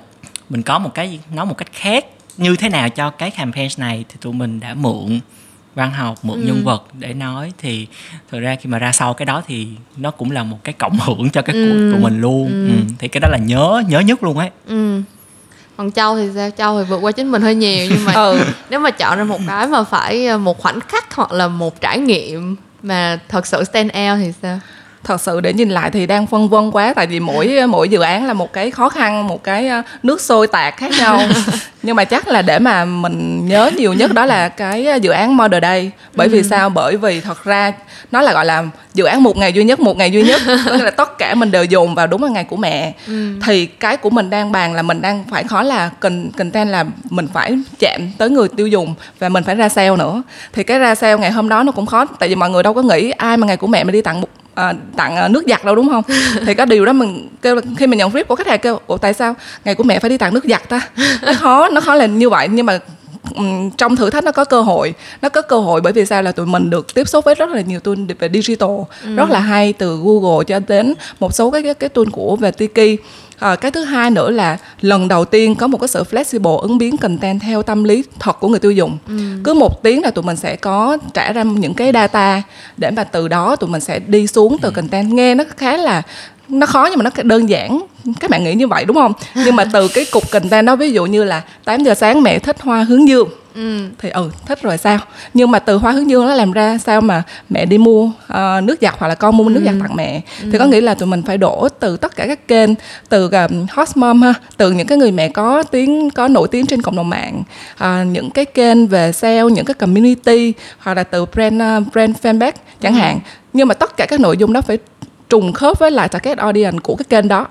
mình 0.50 0.62
có 0.62 0.78
một 0.78 0.94
cái 0.94 1.18
nói 1.34 1.46
một 1.46 1.54
cách 1.58 1.72
khác 1.72 2.04
như 2.36 2.56
thế 2.56 2.68
nào 2.68 2.88
cho 2.88 3.10
cái 3.10 3.30
campaign 3.30 3.68
này 3.76 4.04
thì 4.08 4.16
tụi 4.20 4.32
mình 4.32 4.60
đã 4.60 4.74
mượn 4.74 5.20
văn 5.74 5.92
học 5.92 6.18
mượn 6.22 6.40
Ừ. 6.40 6.46
nhân 6.46 6.64
vật 6.64 6.84
để 6.98 7.14
nói 7.14 7.52
thì 7.58 7.86
thực 8.30 8.40
ra 8.40 8.56
khi 8.60 8.70
mà 8.70 8.78
ra 8.78 8.92
sau 8.92 9.14
cái 9.14 9.26
đó 9.26 9.42
thì 9.46 9.66
nó 9.96 10.10
cũng 10.10 10.30
là 10.30 10.42
một 10.44 10.58
cái 10.64 10.72
cộng 10.72 10.98
hưởng 11.00 11.30
cho 11.30 11.42
cái 11.42 11.56
Ừ. 11.56 11.68
cuộc 11.68 11.90
tụi 11.92 12.00
mình 12.00 12.20
luôn 12.20 12.46
Ừ. 12.48 12.66
ừ. 12.68 12.74
thì 12.98 13.08
cái 13.08 13.20
đó 13.20 13.28
là 13.28 13.38
nhớ 13.38 13.82
nhớ 13.88 14.00
nhất 14.00 14.22
luôn 14.22 14.38
ấy 14.38 14.50
Ừ. 14.66 15.02
còn 15.80 15.92
châu 15.92 16.16
thì 16.16 16.28
sao? 16.34 16.50
Châu 16.50 16.78
thì 16.78 16.84
vượt 16.90 16.96
qua 16.96 17.12
chính 17.12 17.32
mình 17.32 17.42
hơi 17.42 17.54
nhiều 17.54 17.86
nhưng 17.90 18.04
mà 18.04 18.12
ừ. 18.14 18.40
nếu 18.70 18.80
mà 18.80 18.90
chọn 18.90 19.18
ra 19.18 19.24
một 19.24 19.40
cái 19.46 19.66
mà 19.66 19.84
phải 19.84 20.26
ờ, 20.26 20.38
một 20.38 20.58
khoảnh 20.58 20.80
khắc 20.80 21.14
hoặc 21.14 21.32
là 21.32 21.48
một 21.48 21.80
trải 21.80 21.98
nghiệm 21.98 22.56
mà 22.82 23.18
thật 23.28 23.46
sự 23.46 23.64
stand 23.64 23.90
out 23.90 24.18
thì 24.24 24.32
sao 24.42 24.58
thật 25.04 25.20
sự 25.20 25.40
để 25.40 25.52
nhìn 25.52 25.68
lại 25.68 25.90
thì 25.90 26.06
đang 26.06 26.26
phân 26.26 26.48
vân 26.48 26.70
quá 26.70 26.94
tại 26.94 27.06
vì 27.06 27.20
mỗi 27.20 27.60
mỗi 27.68 27.88
dự 27.88 28.00
án 28.00 28.26
là 28.26 28.32
một 28.32 28.52
cái 28.52 28.70
khó 28.70 28.88
khăn 28.88 29.26
một 29.26 29.44
cái 29.44 29.68
ờ, 29.68 29.82
nước 30.02 30.20
sôi 30.20 30.46
tạc 30.46 30.76
khác 30.76 30.92
nhau. 30.98 31.20
Nhưng 31.82 31.96
mà 31.96 32.04
chắc 32.04 32.28
là 32.28 32.42
để 32.42 32.58
mà 32.58 32.84
mình 32.84 33.48
nhớ 33.48 33.70
nhiều 33.76 33.92
nhất 33.92 34.12
đó 34.12 34.26
là 34.26 34.48
cái 34.48 34.88
dự 35.02 35.10
án 35.10 35.36
Mother 35.36 35.62
Day. 35.62 35.90
Bởi 36.14 36.28
vì 36.28 36.42
sao? 36.42 36.70
Bởi 36.70 36.96
vì 36.96 37.20
thật 37.20 37.44
ra 37.44 37.72
nó 38.12 38.20
là 38.20 38.32
gọi 38.32 38.44
là 38.44 38.64
dự 38.94 39.04
án 39.04 39.22
một 39.22 39.36
ngày 39.36 39.52
duy 39.52 39.64
nhất 39.64 39.80
một 39.80 39.96
ngày 39.96 40.10
duy 40.10 40.22
nhất. 40.22 40.40
Nghĩa 40.46 40.82
là 40.82 40.90
tất 40.90 41.18
cả 41.18 41.34
mình 41.34 41.50
đều 41.50 41.64
dồn 41.64 41.94
vào 41.94 42.06
đúng 42.06 42.20
vào 42.20 42.30
ngày 42.30 42.44
của 42.44 42.56
mẹ. 42.56 42.92
Thì 43.46 43.66
cái 43.66 43.96
của 43.96 44.10
mình 44.10 44.30
đang 44.30 44.52
bàn 44.52 44.74
là 44.74 44.82
mình 44.82 45.02
đang 45.02 45.24
phải 45.30 45.44
khó 45.44 45.62
là 45.62 45.90
cần 46.00 46.30
content 46.38 46.68
là 46.68 46.84
mình 47.10 47.28
phải 47.32 47.58
chạm 47.78 48.00
tới 48.18 48.30
người 48.30 48.48
tiêu 48.48 48.66
dùng 48.66 48.94
và 49.18 49.28
mình 49.28 49.44
phải 49.44 49.54
ra 49.54 49.68
sale 49.68 49.96
nữa. 49.96 50.22
Thì 50.52 50.64
cái 50.64 50.78
ra 50.78 50.94
sale 50.94 51.16
ngày 51.16 51.30
hôm 51.30 51.48
đó 51.48 51.62
nó 51.62 51.72
cũng 51.72 51.86
khó 51.86 52.04
tại 52.04 52.28
vì 52.28 52.34
mọi 52.34 52.50
người 52.50 52.62
đâu 52.62 52.74
có 52.74 52.82
nghĩ 52.82 53.10
ai 53.10 53.36
mà 53.36 53.46
ngày 53.46 53.56
của 53.56 53.66
mẹ 53.66 53.84
mà 53.84 53.90
đi 53.90 54.02
tặng 54.02 54.20
một 54.20 54.28
à, 54.54 54.74
tặng 54.96 55.16
à, 55.16 55.28
nước 55.28 55.44
giặt 55.48 55.64
đâu 55.64 55.74
đúng 55.74 55.88
không? 55.88 56.02
Thì 56.46 56.54
cái 56.54 56.66
điều 56.66 56.84
đó 56.84 56.92
mình 56.92 57.28
kêu 57.42 57.54
là 57.54 57.62
khi 57.78 57.86
mình 57.86 57.98
nhận 57.98 58.10
brief 58.10 58.24
của 58.24 58.34
khách 58.34 58.46
hàng 58.46 58.60
kêu 58.60 58.80
ủa 58.86 58.96
tại 58.96 59.14
sao 59.14 59.34
ngày 59.64 59.74
của 59.74 59.82
mẹ 59.84 59.98
phải 59.98 60.10
đi 60.10 60.18
tặng 60.18 60.34
nước 60.34 60.44
giặt 60.44 60.68
ta? 60.68 60.80
Nó 61.22 61.32
khó 61.34 61.68
nó 61.68 61.80
khó 61.80 61.94
là 61.94 62.06
như 62.06 62.30
vậy 62.30 62.48
nhưng 62.50 62.66
mà 62.66 62.78
trong 63.76 63.96
thử 63.96 64.10
thách 64.10 64.24
nó 64.24 64.32
có 64.32 64.44
cơ 64.44 64.60
hội 64.60 64.94
nó 65.22 65.28
có 65.28 65.42
cơ 65.42 65.58
hội 65.58 65.80
bởi 65.80 65.92
vì 65.92 66.06
sao 66.06 66.22
là 66.22 66.32
tụi 66.32 66.46
mình 66.46 66.70
được 66.70 66.94
tiếp 66.94 67.08
xúc 67.08 67.24
với 67.24 67.34
rất 67.34 67.50
là 67.50 67.60
nhiều 67.60 67.80
tool 67.80 67.96
về 68.18 68.28
digital. 68.32 68.70
Rất 69.16 69.30
là 69.30 69.38
hay 69.38 69.72
từ 69.72 70.00
Google 70.04 70.44
cho 70.44 70.60
đến 70.68 70.94
một 71.20 71.34
số 71.34 71.50
cái 71.50 71.62
cái, 71.62 71.74
cái 71.74 71.88
tool 71.88 72.04
của 72.12 72.36
về 72.36 72.50
Tiki 72.50 73.00
À, 73.40 73.56
cái 73.56 73.70
thứ 73.70 73.84
hai 73.84 74.10
nữa 74.10 74.30
là 74.30 74.56
lần 74.80 75.08
đầu 75.08 75.24
tiên 75.24 75.54
có 75.54 75.66
một 75.66 75.78
cái 75.78 75.88
sự 75.88 76.04
flexible 76.10 76.56
ứng 76.56 76.78
biến 76.78 76.96
content 76.96 77.40
theo 77.42 77.62
tâm 77.62 77.84
lý 77.84 78.04
thật 78.18 78.40
của 78.40 78.48
người 78.48 78.60
tiêu 78.60 78.72
dùng. 78.72 78.98
Cứ 79.44 79.54
một 79.54 79.82
tiếng 79.82 80.02
là 80.02 80.10
tụi 80.10 80.24
mình 80.24 80.36
sẽ 80.36 80.56
có 80.56 80.98
trả 81.14 81.32
ra 81.32 81.42
những 81.42 81.74
cái 81.74 81.90
data 81.94 82.42
để 82.76 82.90
mà 82.90 83.04
từ 83.04 83.28
đó 83.28 83.56
tụi 83.56 83.70
mình 83.70 83.80
sẽ 83.80 83.98
đi 83.98 84.26
xuống 84.26 84.56
từ 84.62 84.70
content. 84.70 85.12
Nghe 85.12 85.34
nó 85.34 85.44
khá 85.56 85.76
là 85.76 86.02
nó 86.48 86.66
khó 86.66 86.88
nhưng 86.90 86.98
mà 86.98 87.02
nó 87.02 87.22
đơn 87.22 87.48
giản. 87.48 87.80
Các 88.20 88.30
bạn 88.30 88.44
nghĩ 88.44 88.54
như 88.54 88.66
vậy 88.66 88.84
đúng 88.84 88.96
không? 88.96 89.12
Nhưng 89.34 89.56
mà 89.56 89.64
từ 89.72 89.88
cái 89.88 90.04
cục 90.04 90.30
content 90.30 90.66
đó 90.66 90.76
ví 90.76 90.92
dụ 90.92 91.06
như 91.06 91.24
là 91.24 91.42
8 91.64 91.82
giờ 91.82 91.94
sáng 91.94 92.22
mẹ 92.22 92.38
thích 92.38 92.60
hoa 92.60 92.82
hướng 92.82 93.08
dương 93.08 93.28
ừ. 93.60 93.88
Thì 93.98 94.10
ừ 94.10 94.30
thích 94.46 94.62
rồi 94.62 94.78
sao? 94.78 94.98
Nhưng 95.34 95.50
mà 95.50 95.58
từ 95.58 95.76
hoa 95.76 95.92
hướng 95.92 96.10
dương 96.10 96.26
nó 96.26 96.34
làm 96.34 96.52
ra 96.52 96.78
sao 96.78 97.00
mà 97.00 97.22
mẹ 97.48 97.66
đi 97.66 97.78
mua 97.78 98.10
ờ, 98.26 98.60
nước 98.64 98.78
giặt 98.80 98.94
hoặc 98.98 99.08
là 99.08 99.14
con 99.14 99.36
mua 99.36 99.48
nước 99.48 99.62
giặt 99.64 99.74
tặng 99.80 99.96
mẹ? 99.96 100.20
Thì 100.52 100.58
có 100.58 100.64
nghĩa 100.64 100.80
là 100.80 100.94
tụi 100.94 101.06
mình 101.06 101.22
phải 101.22 101.38
đổ 101.38 101.68
từ 101.80 101.96
tất 101.96 102.16
cả 102.16 102.26
các 102.26 102.48
kênh 102.48 102.70
từ 103.08 103.30
um, 103.30 103.66
hot 103.70 103.88
mom 103.94 104.22
ha 104.22 104.34
từ 104.56 104.72
những 104.72 104.86
cái 104.86 104.98
người 104.98 105.12
mẹ 105.12 105.28
có 105.28 105.62
tiếng 105.62 106.10
có 106.10 106.28
nổi 106.28 106.48
tiếng 106.50 106.66
trên 106.66 106.82
cộng 106.82 106.96
đồng 106.96 107.08
mạng 107.08 107.42
à, 107.78 108.04
những 108.04 108.30
cái 108.30 108.44
kênh 108.44 108.86
về 108.86 109.12
sale 109.12 109.42
những 109.42 109.64
cái 109.64 109.74
community 109.74 110.52
hoặc 110.78 110.94
là 110.94 111.04
từ 111.04 111.26
brand 111.26 111.54
uh, 111.54 111.92
brand 111.92 112.16
fanpage 112.22 112.52
chẳng 112.80 112.94
hạn. 112.94 113.20
Nhưng 113.52 113.68
mà 113.68 113.74
tất 113.74 113.96
cả 113.96 114.06
các 114.06 114.20
nội 114.20 114.36
dung 114.36 114.52
đó 114.52 114.60
phải 114.60 114.78
trùng 115.28 115.52
khớp 115.52 115.78
với 115.78 115.90
lại 115.90 116.08
target 116.08 116.38
audience 116.38 116.78
của 116.82 116.96
cái 116.96 117.04
kênh 117.08 117.28
đó. 117.28 117.46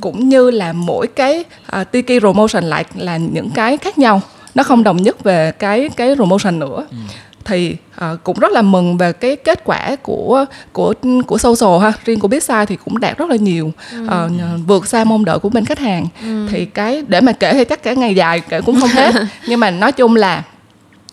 Cũng 0.00 0.28
như 0.28 0.50
là 0.50 0.72
mỗi 0.72 1.06
cái 1.06 1.44
uh, 1.80 1.90
Tiki 1.90 2.20
promotion 2.20 2.64
lại 2.64 2.84
là 2.94 3.16
những 3.16 3.50
cái 3.54 3.78
khác 3.78 3.98
nhau 3.98 4.20
nó 4.54 4.62
không 4.62 4.82
đồng 4.84 4.96
nhất 4.96 5.24
về 5.24 5.52
cái 5.58 5.88
cái 5.96 6.14
promotion 6.16 6.58
nữa. 6.58 6.86
Thì 7.44 7.76
ờ, 7.96 8.16
cũng 8.24 8.38
rất 8.38 8.52
là 8.52 8.62
mừng 8.62 8.96
về 8.98 9.12
cái 9.12 9.36
kết 9.36 9.64
quả 9.64 9.96
của 10.02 10.44
của 10.72 10.94
của 11.26 11.38
social 11.38 11.78
ha. 11.82 11.92
Riêng 12.04 12.20
của 12.20 12.28
Bitsa 12.28 12.64
thì 12.64 12.76
cũng 12.84 13.00
đạt 13.00 13.18
rất 13.18 13.30
là 13.30 13.36
nhiều. 13.36 13.72
Ờ, 14.08 14.28
nhờ- 14.28 14.58
vượt 14.66 14.86
xa 14.86 15.04
mong 15.04 15.24
đợi 15.24 15.38
của 15.38 15.48
bên 15.48 15.64
khách 15.64 15.78
hàng. 15.78 16.06
Thì 16.50 16.64
cái 16.64 17.02
để 17.08 17.20
mà 17.20 17.32
kể 17.32 17.52
thì 17.54 17.64
chắc 17.64 17.82
cả 17.82 17.92
ngày 17.92 18.14
dài 18.14 18.40
kể 18.40 18.60
cũng 18.60 18.80
không 18.80 18.88
hết. 18.90 19.14
Nhưng 19.46 19.60
mà 19.60 19.70
nói 19.70 19.92
chung 19.92 20.16
là 20.16 20.42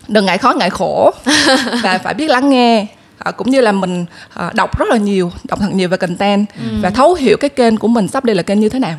đừng 0.08 0.26
ngại 0.26 0.38
khó 0.38 0.52
ngại 0.52 0.70
khổ. 0.70 1.10
Và 1.82 1.98
phải 2.04 2.14
biết 2.14 2.30
lắng 2.30 2.50
nghe. 2.50 2.86
Ờ, 3.18 3.32
cũng 3.32 3.50
như 3.50 3.60
là 3.60 3.72
mình 3.72 4.04
ờ, 4.34 4.50
đọc 4.54 4.78
rất 4.78 4.88
là 4.88 4.96
nhiều 4.96 5.32
đọc 5.48 5.58
thật 5.60 5.70
nhiều 5.72 5.88
về 5.88 5.96
content 5.96 6.46
và 6.82 6.90
thấu 6.90 7.14
hiểu 7.14 7.36
cái 7.36 7.50
kênh 7.50 7.76
của 7.76 7.88
mình 7.88 8.08
sắp 8.08 8.24
đây 8.24 8.36
là 8.36 8.42
kênh 8.42 8.60
như 8.60 8.68
thế 8.68 8.78
nào. 8.78 8.96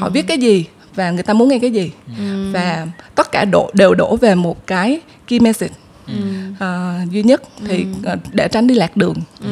Họ 0.00 0.08
viết 0.08 0.22
cái 0.22 0.38
gì 0.38 0.64
và 0.94 1.10
người 1.10 1.22
ta 1.22 1.32
muốn 1.32 1.48
nghe 1.48 1.58
cái 1.58 1.70
gì? 1.70 1.90
Và 2.52 2.86
tất 3.14 3.32
cả 3.32 3.44
đổ 3.44 3.70
đều 3.74 3.94
đổ 3.94 4.16
về 4.16 4.34
một 4.34 4.66
cái 4.66 5.00
key 5.26 5.40
message. 5.40 5.74
Ờ, 6.58 6.98
duy 7.10 7.22
nhất 7.22 7.42
thì 7.68 7.86
ờ, 8.04 8.16
để 8.32 8.48
tránh 8.48 8.66
đi 8.66 8.74
lạc 8.74 8.96
đường. 8.96 9.16
Ừ. 9.40 9.48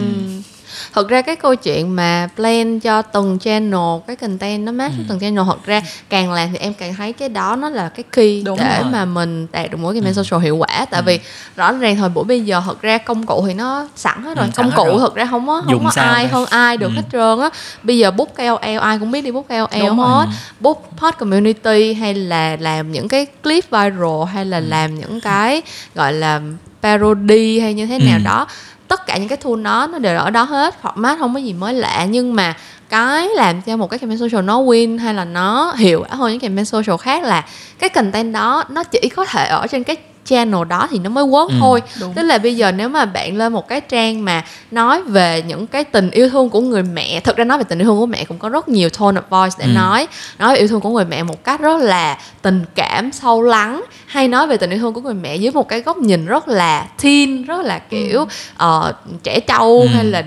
thật 0.93 1.09
ra 1.09 1.23
cái 1.23 1.37
câu 1.37 1.55
chuyện 1.55 1.97
mà 1.97 2.29
plan 2.37 2.81
cho 2.81 3.03
từng 3.03 3.39
channel 3.39 3.81
cái 4.07 4.17
content 4.17 4.65
nó 4.67 4.73
match 4.73 4.95
với 4.97 5.05
từng 5.09 5.21
channel 5.21 5.45
thật 5.47 5.65
ra 5.67 5.83
càng 6.09 6.33
làm 6.33 6.49
thì 6.53 6.59
em 6.59 6.75
càng 6.75 6.95
thấy 6.95 7.13
cái 7.13 7.29
đó 7.29 7.57
nó 7.57 7.69
là 7.71 7.89
cái 7.89 8.05
key 8.13 8.43
Đúng 8.45 8.59
để 8.59 8.79
rồi. 8.83 8.91
mà 8.93 9.05
mình 9.05 9.47
đạt 9.53 9.71
được 9.71 9.79
mỗi 9.81 9.95
campaign 9.95 10.15
social 10.15 10.43
hiệu 10.45 10.57
quả 10.57 10.87
tại 10.91 11.03
vì 11.03 11.21
rõ 11.57 11.73
ràng 11.73 11.97
thời 11.97 12.09
buổi 12.09 12.25
bây 12.25 12.41
giờ 12.41 12.63
thật 12.67 12.83
ra 12.83 12.99
công 12.99 13.27
cụ 13.27 13.45
thì 13.47 13.55
nó 13.55 13.89
sẵn 13.97 14.23
hết 14.23 14.37
rồi 14.37 14.47
Ừ, 14.47 14.53
công 14.57 14.71
cụ 14.77 14.85
rồi. 14.85 14.99
thật 14.99 15.15
ra 15.15 15.27
không 15.31 15.47
có 15.47 15.61
không 15.65 15.71
Dùng 15.73 15.85
có 15.85 15.91
ai 16.03 16.25
đây? 16.25 16.33
hơn 16.33 16.47
ai 16.51 16.77
được 16.77 16.91
Ừ. 16.91 16.97
hết 16.97 17.03
trơn 17.13 17.41
á 17.41 17.51
bây 17.83 17.99
giờ 17.99 18.11
book 18.11 18.29
KOL 18.37 18.79
ai 18.81 18.99
cũng 18.99 19.11
biết 19.11 19.21
đi 19.23 19.31
book 19.31 19.49
KOL 19.49 19.81
Đúng 19.81 19.99
hết 19.99 20.27
book 20.61 20.83
pod 20.99 21.15
community 21.19 21.95
hay 21.95 22.15
là 22.15 22.57
làm 22.61 22.93
những 22.93 23.09
cái 23.09 23.27
clip 23.45 23.65
viral 23.71 24.25
hay 24.33 24.45
là 24.45 24.61
làm 24.61 24.95
những 24.99 25.21
cái 25.21 25.63
gọi 25.95 26.13
là 26.13 26.41
parody 26.83 27.61
hay 27.61 27.75
như 27.75 27.87
thế 27.87 27.99
nào 27.99 28.19
Ừ. 28.19 28.25
đó 28.25 28.47
tất 28.91 29.07
cả 29.07 29.17
những 29.17 29.29
cái 29.29 29.39
tool 29.39 29.57
nó 29.57 29.87
nó 29.87 29.99
đều 29.99 30.19
ở 30.19 30.31
đó 30.31 30.43
hết 30.43 30.75
format 30.83 31.19
không 31.19 31.35
có 31.35 31.41
gì 31.41 31.53
mới 31.53 31.75
lạ. 31.75 32.07
Nhưng 32.11 32.35
mà 32.35 32.57
cái 32.89 33.29
làm 33.35 33.63
cho 33.63 33.77
một 33.77 33.91
cái 33.91 33.99
campaign 33.99 34.21
social 34.21 34.45
nó 34.45 34.63
win 34.63 34.99
hay 34.99 35.15
là 35.15 35.25
nó 35.25 35.75
hiệu 35.77 36.01
quả 36.01 36.17
hơn 36.17 36.31
những 36.31 36.41
campaign 36.41 36.65
social 36.65 36.97
khác 37.01 37.23
là 37.23 37.45
cái 37.79 37.91
content 37.91 38.35
đó 38.35 38.65
nó 38.69 38.85
chỉ 38.85 39.09
có 39.17 39.25
thể 39.25 39.47
ở 39.47 39.67
trên 39.67 39.85
cái 39.85 39.97
channel 40.25 40.65
đó 40.69 40.89
thì 40.91 40.99
nó 40.99 41.11
mới 41.11 41.25
work 41.25 41.49
Ừ. 41.49 41.55
thôi 41.61 41.83
Đúng. 42.01 42.15
tức 42.15 42.23
là 42.23 42.39
bây 42.39 42.57
giờ 42.57 42.73
nếu 42.73 42.89
mà 42.89 43.05
bạn 43.05 43.37
lên 43.37 43.53
một 43.53 43.69
cái 43.69 43.81
trang 43.81 44.25
mà 44.25 44.45
nói 44.71 45.03
về 45.03 45.43
những 45.47 45.67
cái 45.67 45.85
tình 45.85 46.11
yêu 46.11 46.29
thương 46.29 46.51
của 46.51 46.61
người 46.61 46.83
mẹ 46.83 47.21
thực 47.21 47.37
ra 47.37 47.45
nói 47.45 47.59
về 47.59 47.65
tình 47.69 47.79
yêu 47.79 47.85
thương 47.85 47.99
của 47.99 48.07
mẹ 48.07 48.25
cũng 48.25 48.39
có 48.39 48.49
rất 48.49 48.69
nhiều 48.69 48.89
tone 48.99 49.21
of 49.21 49.23
voice 49.31 49.57
để 49.59 49.65
Ừ. 49.65 49.71
nói 49.75 50.09
nói 50.39 50.53
về 50.55 50.59
yêu 50.59 50.69
thương 50.69 50.81
của 50.81 50.91
người 50.91 51.05
mẹ 51.05 51.23
một 51.23 51.45
cách 51.45 51.61
rất 51.61 51.81
là 51.83 52.19
tình 52.43 52.65
cảm 52.75 53.13
sâu 53.13 53.43
lắng 53.43 53.85
hay 54.07 54.29
nói 54.29 54.47
về 54.47 54.57
tình 54.57 54.71
yêu 54.71 54.79
thương 54.79 54.93
của 54.95 55.01
người 55.01 55.15
mẹ 55.15 55.37
dưới 55.37 55.53
một 55.53 55.69
cái 55.69 55.81
góc 55.81 55.99
nhìn 55.99 56.27
rất 56.27 56.49
là 56.49 56.87
teen 57.03 57.43
rất 57.43 57.61
là 57.65 57.79
kiểu 57.79 58.25
ờ, 58.57 58.93
trẻ 59.23 59.41
trâu 59.41 59.81
Ừ. 59.81 59.89
hay 59.95 60.05
là 60.05 60.23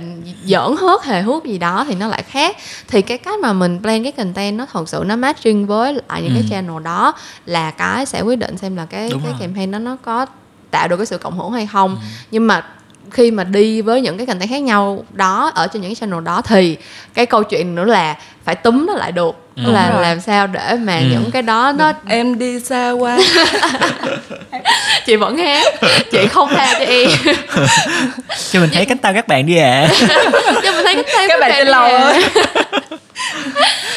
giỡn 0.45 0.75
hớt 0.81 1.03
hề 1.03 1.21
hước 1.21 1.43
gì 1.45 1.57
đó 1.57 1.85
thì 1.87 1.95
nó 1.95 2.07
lại 2.07 2.23
khác 2.23 2.57
thì 2.87 3.01
cái 3.01 3.17
cách 3.17 3.39
mà 3.39 3.53
mình 3.53 3.79
plan 3.81 4.03
cái 4.03 4.11
content 4.11 4.57
nó 4.57 4.65
thật 4.73 4.89
sự 4.89 5.03
nó 5.05 5.15
matching 5.15 5.65
với 5.67 5.93
lại 5.93 6.21
những 6.21 6.33
cái 6.33 6.43
Ừ. 6.43 6.47
channel 6.49 6.83
đó 6.83 7.13
là 7.45 7.71
cái 7.71 8.05
sẽ 8.05 8.21
quyết 8.21 8.35
định 8.39 8.57
xem 8.57 8.75
là 8.75 8.85
cái 8.85 9.09
Đúng 9.09 9.21
cái 9.23 9.31
rồi. 9.31 9.39
campaign 9.41 9.71
đó 9.71 9.79
nó 9.79 9.97
có 10.01 10.25
tạo 10.71 10.87
được 10.87 10.97
cái 10.97 11.05
sự 11.05 11.17
cộng 11.17 11.37
hưởng 11.39 11.51
hay 11.51 11.67
không 11.67 11.89
Ừ. 11.95 12.01
nhưng 12.31 12.47
mà 12.47 12.65
khi 13.11 13.31
mà 13.31 13.43
đi 13.43 13.81
với 13.81 14.01
những 14.01 14.17
cái 14.17 14.25
content 14.25 14.49
khác 14.49 14.61
nhau 14.63 15.03
đó 15.11 15.51
ở 15.55 15.67
trên 15.67 15.81
những 15.81 15.89
cái 15.91 15.95
channel 15.95 16.23
đó 16.23 16.41
thì 16.41 16.77
cái 17.13 17.25
câu 17.25 17.43
chuyện 17.43 17.75
nữa 17.75 17.85
là 17.85 18.17
phải 18.43 18.55
túm 18.55 18.85
nó 18.85 18.93
lại 18.93 19.11
được 19.11 19.35
Ừ. 19.55 19.71
Là 19.71 19.91
rồi. 19.91 20.01
làm 20.01 20.19
sao 20.21 20.47
để 20.47 20.75
mà 20.81 20.97
Ừ. 20.97 21.03
những 21.11 21.31
cái 21.31 21.41
đó 21.41 21.73
nó 21.77 21.91
em 22.07 22.39
đi 22.39 22.59
xa 22.59 22.91
quá 22.91 23.17
chị 25.05 25.15
vẫn 25.15 25.37
hát 25.37 25.73
chị 26.11 26.27
không 26.27 26.49
tha 26.55 26.73
cho 26.79 26.85
em 26.85 27.09
cho 28.51 28.59
mình 28.59 28.69
thấy 28.73 28.85
cánh 28.85 28.97
tay 28.97 29.13
các 29.13 29.27
bạn 29.27 29.45
đi 29.45 29.57
ạ 29.57 29.87
nhưng 30.63 30.75
mà 30.75 30.81
thấy 30.83 30.95
cái 30.95 31.03
tay 31.15 31.27
các 31.27 31.39
bạn 31.39 31.51
trên 31.57 31.67
lầu 31.67 31.83
ơi 31.91 32.23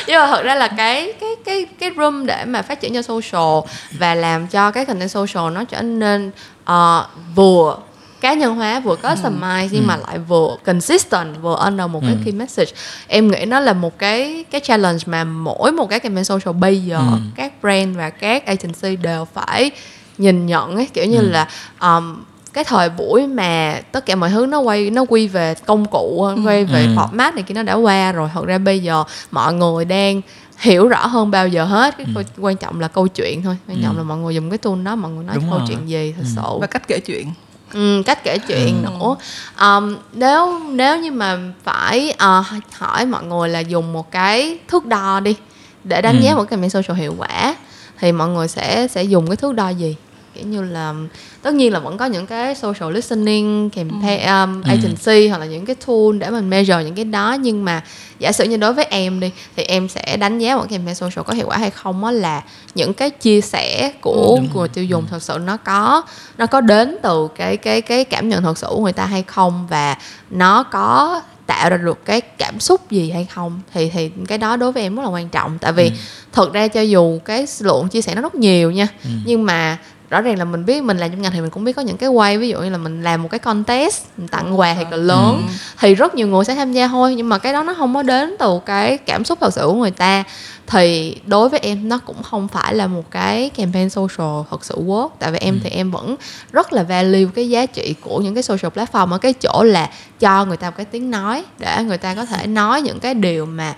nhưng 0.07 0.21
mà 0.21 0.27
thật 0.27 0.43
ra 0.45 0.55
là 0.55 0.69
cái 0.69 1.13
cái 1.21 1.31
cái 1.45 1.67
cái 1.81 1.91
room 1.97 2.27
để 2.27 2.45
mà 2.45 2.63
phát 2.63 2.81
triển 2.81 2.95
cho 2.95 3.03
social 3.03 3.73
và 3.99 4.15
làm 4.15 4.47
cho 4.47 4.71
cái 4.71 4.85
content 4.85 5.11
social 5.11 5.51
nó 5.53 5.65
trở 5.65 5.83
nên 5.83 6.31
ờ, 6.65 7.07
vừa 7.35 7.77
cá 8.21 8.35
nhân 8.35 8.55
hóa 8.57 8.81
vừa 8.81 8.97
customize 9.03 9.69
nhưng 9.73 9.87
mà 9.87 9.97
lại 9.97 10.19
vừa 10.19 10.57
consistent 10.65 11.37
vừa 11.43 11.57
under 11.65 11.91
một 11.91 12.01
cái 12.03 12.11
Ừ. 12.13 12.19
key 12.25 12.33
message 12.33 12.73
em 13.07 13.31
nghĩ 13.31 13.45
nó 13.45 13.61
là 13.61 13.73
một 13.73 13.99
cái 13.99 14.45
cái 14.51 14.61
challenge 14.61 14.99
mà 15.07 15.25
mỗi 15.25 15.73
một 15.73 15.87
cái 15.91 16.01
campaign 16.01 16.25
social 16.25 16.55
bây 16.61 16.81
giờ 16.85 16.99
Ừ. 16.99 17.17
các 17.37 17.53
brand 17.63 17.97
và 17.97 18.11
các 18.11 18.47
agency 18.47 18.97
đều 18.97 19.25
phải 19.35 19.71
nhìn 20.19 20.47
nhận 20.47 20.77
ấy 20.77 20.89
kiểu 20.95 21.05
như 21.05 21.19
Ừ. 21.21 21.29
là 21.29 21.49
um, 21.81 22.17
cái 22.53 22.65
thời 22.65 22.89
buổi 22.89 23.27
mà 23.27 23.81
tất 23.93 24.07
cả 24.07 24.15
mọi 24.17 24.31
thứ 24.31 24.47
nó 24.47 24.59
quay 24.61 24.91
nó 24.91 25.05
quy 25.09 25.29
về 25.29 25.55
công 25.67 25.87
cụ 25.87 26.29
quay 26.45 26.65
về 26.65 26.83
Ừ. 26.83 26.95
format 26.97 27.35
này 27.35 27.43
kia 27.43 27.55
nó 27.55 27.63
đã 27.63 27.75
qua 27.75 28.13
rồi 28.13 28.31
thật 28.35 28.45
ra 28.47 28.59
bây 28.59 28.81
giờ 28.81 29.05
mọi 29.31 29.55
người 29.55 29.85
đang 29.85 30.21
hiểu 30.59 30.89
rõ 30.89 31.07
hơn 31.07 31.31
bao 31.31 31.49
giờ 31.49 31.65
hết 31.65 31.97
cái 31.99 32.07
câu, 32.15 32.23
quan 32.41 32.57
trọng 32.57 32.81
là 32.81 32.89
câu 32.89 33.09
chuyện 33.09 33.43
thôi 33.43 33.57
quan 33.69 33.83
trọng 33.83 33.95
Ừ. 33.95 33.99
là 33.99 34.03
mọi 34.03 34.19
người 34.19 34.35
dùng 34.35 34.51
cái 34.51 34.59
tool 34.59 34.83
đó 34.83 34.97
mọi 34.97 35.11
người 35.11 35.25
nói 35.25 35.37
Đúng 35.37 35.51
câu 35.51 35.59
rồi. 35.59 35.69
chuyện 35.69 35.89
gì 35.89 36.15
thật 36.17 36.23
Ừ. 36.25 36.31
sự 36.37 36.59
và 36.61 36.67
cách 36.67 36.89
kể 36.89 37.01
chuyện 37.07 37.31
ừ, 37.77 38.03
cách 38.07 38.25
kể 38.25 38.39
chuyện 38.39 38.85
Ừ. 38.85 38.91
nữa 38.91 39.17
um, 39.61 39.97
nếu 40.13 40.59
nếu 40.71 40.99
như 41.01 41.11
mà 41.13 41.39
phải 41.65 42.11
ờ, 42.19 42.43
hỏi 42.73 43.07
mọi 43.07 43.25
người 43.25 43.49
là 43.49 43.61
dùng 43.61 43.93
một 43.93 44.11
cái 44.11 44.59
thước 44.69 44.87
đo 44.87 45.21
đi 45.21 45.37
để 45.85 46.03
đánh 46.03 46.17
Ừ. 46.17 46.23
giá 46.23 46.35
một 46.35 46.43
cái 46.43 46.47
campaign 46.51 46.71
social 46.71 46.99
hiệu 47.01 47.15
quả 47.19 47.55
thì 48.01 48.13
mọi 48.13 48.29
người 48.29 48.49
sẽ 48.49 48.89
sẽ 48.89 49.03
dùng 49.03 49.27
cái 49.27 49.37
thước 49.37 49.55
đo 49.55 49.69
gì 49.69 49.97
kiểu 50.37 50.47
như 50.47 50.63
là 50.63 50.95
tất 51.43 51.55
nhiên 51.55 51.73
là 51.73 51.79
vẫn 51.79 51.97
có 51.97 52.05
những 52.07 52.27
cái 52.27 52.55
social 52.55 52.93
listening 52.95 53.71
campaign 53.71 54.21
um, 54.27 54.63
Ừ. 54.63 54.69
agency 54.71 55.29
hoặc 55.29 55.39
là 55.39 55.47
những 55.47 55.67
cái 55.67 55.77
tool 55.87 56.19
để 56.19 56.31
mình 56.31 56.51
measure 56.51 56.85
những 56.85 56.95
cái 56.95 57.05
đó 57.05 57.37
nhưng 57.41 57.65
mà 57.65 57.83
giả 58.19 58.33
sử 58.33 58.45
như 58.45 58.57
đối 58.57 58.73
với 58.73 58.85
em 58.85 59.21
đi 59.21 59.31
thì 59.57 59.63
em 59.63 59.89
sẽ 59.89 60.17
đánh 60.17 60.39
giá 60.39 60.57
một 60.57 60.65
campaign 60.71 60.95
social 60.95 61.23
có 61.27 61.33
hiệu 61.35 61.47
quả 61.49 61.57
hay 61.59 61.71
không 61.71 62.05
á 62.05 62.13
là 62.13 62.43
những 62.75 62.95
cái 62.95 63.11
chia 63.11 63.41
sẻ 63.41 63.93
của 64.01 64.35
Đúng 64.37 64.49
người 64.55 64.69
tiêu 64.69 64.85
dùng 64.85 65.05
thật 65.11 65.23
sự 65.23 65.39
nó 65.45 65.57
có 65.57 66.03
nó 66.39 66.47
có 66.47 66.61
đến 66.61 66.97
từ 67.03 67.29
cái 67.37 67.57
cái 67.57 67.81
cái 67.83 68.05
cảm 68.05 68.29
nhận 68.29 68.43
thật 68.43 68.59
sự 68.59 68.67
của 68.71 68.81
người 68.83 68.93
ta 68.93 69.07
hay 69.07 69.23
không 69.23 69.67
và 69.71 69.97
nó 70.31 70.63
có 70.63 71.21
tạo 71.47 71.71
ra 71.71 71.77
được 71.77 72.05
cái 72.05 72.21
cảm 72.21 72.61
xúc 72.61 72.91
gì 72.91 73.11
hay 73.11 73.25
không 73.25 73.61
thì 73.75 73.89
thì 73.91 74.11
cái 74.29 74.39
đó 74.39 74.57
đối 74.57 74.73
với 74.73 74.83
em 74.83 74.97
rất 74.97 75.03
là 75.03 75.09
quan 75.09 75.29
trọng 75.29 75.59
tại 75.59 75.73
vì 75.73 75.85
Ừ. 75.85 75.91
thực 76.33 76.53
ra 76.53 76.69
cho 76.69 76.81
dù 76.81 77.19
cái 77.25 77.47
lượng 77.61 77.89
chia 77.89 78.03
sẻ 78.03 78.15
nó 78.15 78.23
rất 78.23 78.35
nhiều 78.35 78.71
nha 78.71 78.89
Ừ. 79.05 79.11
nhưng 79.25 79.45
mà 79.47 79.79
rõ 80.11 80.21
ràng 80.21 80.39
là 80.39 80.45
mình 80.45 80.65
biết 80.67 80.83
mình 80.83 80.99
làm 80.99 81.11
trong 81.11 81.23
ngành 81.23 81.33
thì 81.33 81.41
mình 81.41 81.51
cũng 81.51 81.65
biết 81.65 81.73
có 81.73 81.83
những 81.83 81.97
cái 81.97 82.09
quay 82.09 82.39
ví 82.39 82.49
dụ 82.49 82.61
như 82.61 82.71
là 82.71 82.79
mình 82.79 83.03
làm 83.03 83.23
một 83.23 83.29
cái 83.31 83.39
contest 83.39 84.03
mình 84.17 84.29
tặng 84.29 84.59
quà 84.61 84.75
thiệt 84.75 84.87
là 84.91 84.97
lớn 84.97 85.37
Ừ. 85.47 85.53
thì 85.79 85.95
rất 85.95 86.15
nhiều 86.15 86.27
người 86.29 86.45
sẽ 86.45 86.55
tham 86.55 86.73
gia 86.73 86.89
thôi 86.89 87.15
nhưng 87.15 87.29
mà 87.29 87.39
cái 87.39 87.53
đó 87.53 87.63
nó 87.63 87.75
không 87.75 87.95
có 87.95 88.03
đến 88.03 88.37
từ 88.39 88.61
cái 88.67 88.99
cảm 88.99 89.25
xúc 89.25 89.39
thật 89.41 89.53
sự 89.55 89.63
của 89.67 89.75
người 89.75 89.91
ta 89.91 90.25
thì 90.67 91.17
đối 91.27 91.49
với 91.49 91.61
em 91.61 91.89
nó 91.89 91.99
cũng 91.99 92.23
không 92.23 92.49
phải 92.49 92.75
là 92.75 92.87
một 92.87 93.11
cái 93.11 93.49
campaign 93.51 93.91
social 93.91 94.43
thật 94.51 94.65
sự 94.65 94.75
work 94.87 95.09
tại 95.19 95.33
vì 95.33 95.39
em 95.39 95.55
Ừ. 95.55 95.61
thì 95.65 95.71
em 95.71 95.91
vẫn 95.91 96.17
rất 96.53 96.73
là 96.73 96.83
value 96.83 97.25
cái 97.35 97.49
giá 97.51 97.67
trị 97.67 97.95
của 98.01 98.19
những 98.21 98.35
cái 98.35 98.43
social 98.43 98.73
platform 98.79 99.11
ở 99.13 99.19
cái 99.19 99.33
chỗ 99.33 99.63
là 99.63 99.91
cho 100.21 100.45
người 100.45 100.57
ta 100.57 100.71
một 100.71 100.75
cái 100.77 100.87
tiếng 100.87 101.11
nói 101.11 101.45
để 101.59 101.83
người 101.87 101.99
ta 101.99 102.15
có 102.15 102.25
thể 102.27 102.47
nói 102.47 102.83
những 102.83 103.01
cái 103.01 103.15
điều 103.15 103.47
mà 103.47 103.75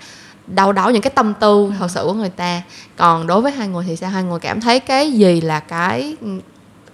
đau 0.55 0.71
đáu 0.71 0.91
những 0.91 1.01
cái 1.01 1.11
tâm 1.15 1.33
tư 1.39 1.73
thật 1.79 1.91
sự 1.91 2.03
của 2.03 2.13
người 2.13 2.29
ta. 2.29 2.61
Còn 2.97 3.27
đối 3.27 3.41
với 3.41 3.51
hai 3.51 3.67
người 3.67 3.85
thì 3.87 3.95
sao? 3.95 4.09
Hai 4.09 4.23
người 4.23 4.39
cảm 4.39 4.61
thấy 4.61 4.79
cái 4.79 5.11
gì 5.11 5.41
là 5.41 5.59
cái 5.59 6.15
ừ, 6.21 6.27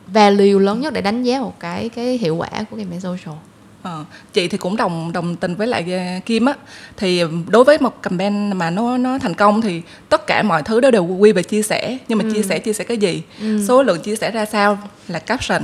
value 0.08 0.60
lớn 0.60 0.82
nhất 0.82 0.94
để 0.94 1.02
đánh 1.02 1.24
giá 1.24 1.40
một 1.40 1.60
cái 1.60 1.90
cái 1.90 2.18
hiệu 2.18 2.36
quả 2.36 2.50
của 2.50 2.78
campaign 2.78 3.02
social? 3.02 3.36
Ờ, 3.84 4.06
chị 4.34 4.48
thì 4.48 4.58
cũng 4.58 4.78
đồng 4.78 5.12
đồng 5.12 5.36
tình 5.36 5.56
với 5.56 5.68
lại 5.68 5.86
ờ, 5.92 6.20
Kim 6.26 6.46
á. 6.46 6.54
Thì 6.98 7.24
đối 7.48 7.64
với 7.64 7.78
một 7.82 8.02
campaign 8.02 8.58
mà 8.58 8.70
nó 8.70 8.98
nó 8.98 9.20
thành 9.20 9.34
công 9.34 9.62
thì 9.62 9.82
tất 10.10 10.28
cả 10.28 10.44
mọi 10.44 10.64
thứ 10.64 10.80
đó 10.80 10.92
đều 10.92 11.06
quy 11.06 11.32
về 11.32 11.44
chia 11.44 11.62
sẻ. 11.62 11.98
Nhưng 12.08 12.18
mà 12.18 12.26
chia 12.34 12.44
sẻ 12.44 12.60
chia 12.60 12.74
sẻ 12.74 12.84
cái 12.84 12.98
gì? 12.98 13.22
Số 13.68 13.84
lượng 13.84 14.02
chia 14.02 14.16
sẻ 14.16 14.32
ra 14.32 14.46
sao? 14.46 14.78
Là 15.08 15.20
caption 15.20 15.62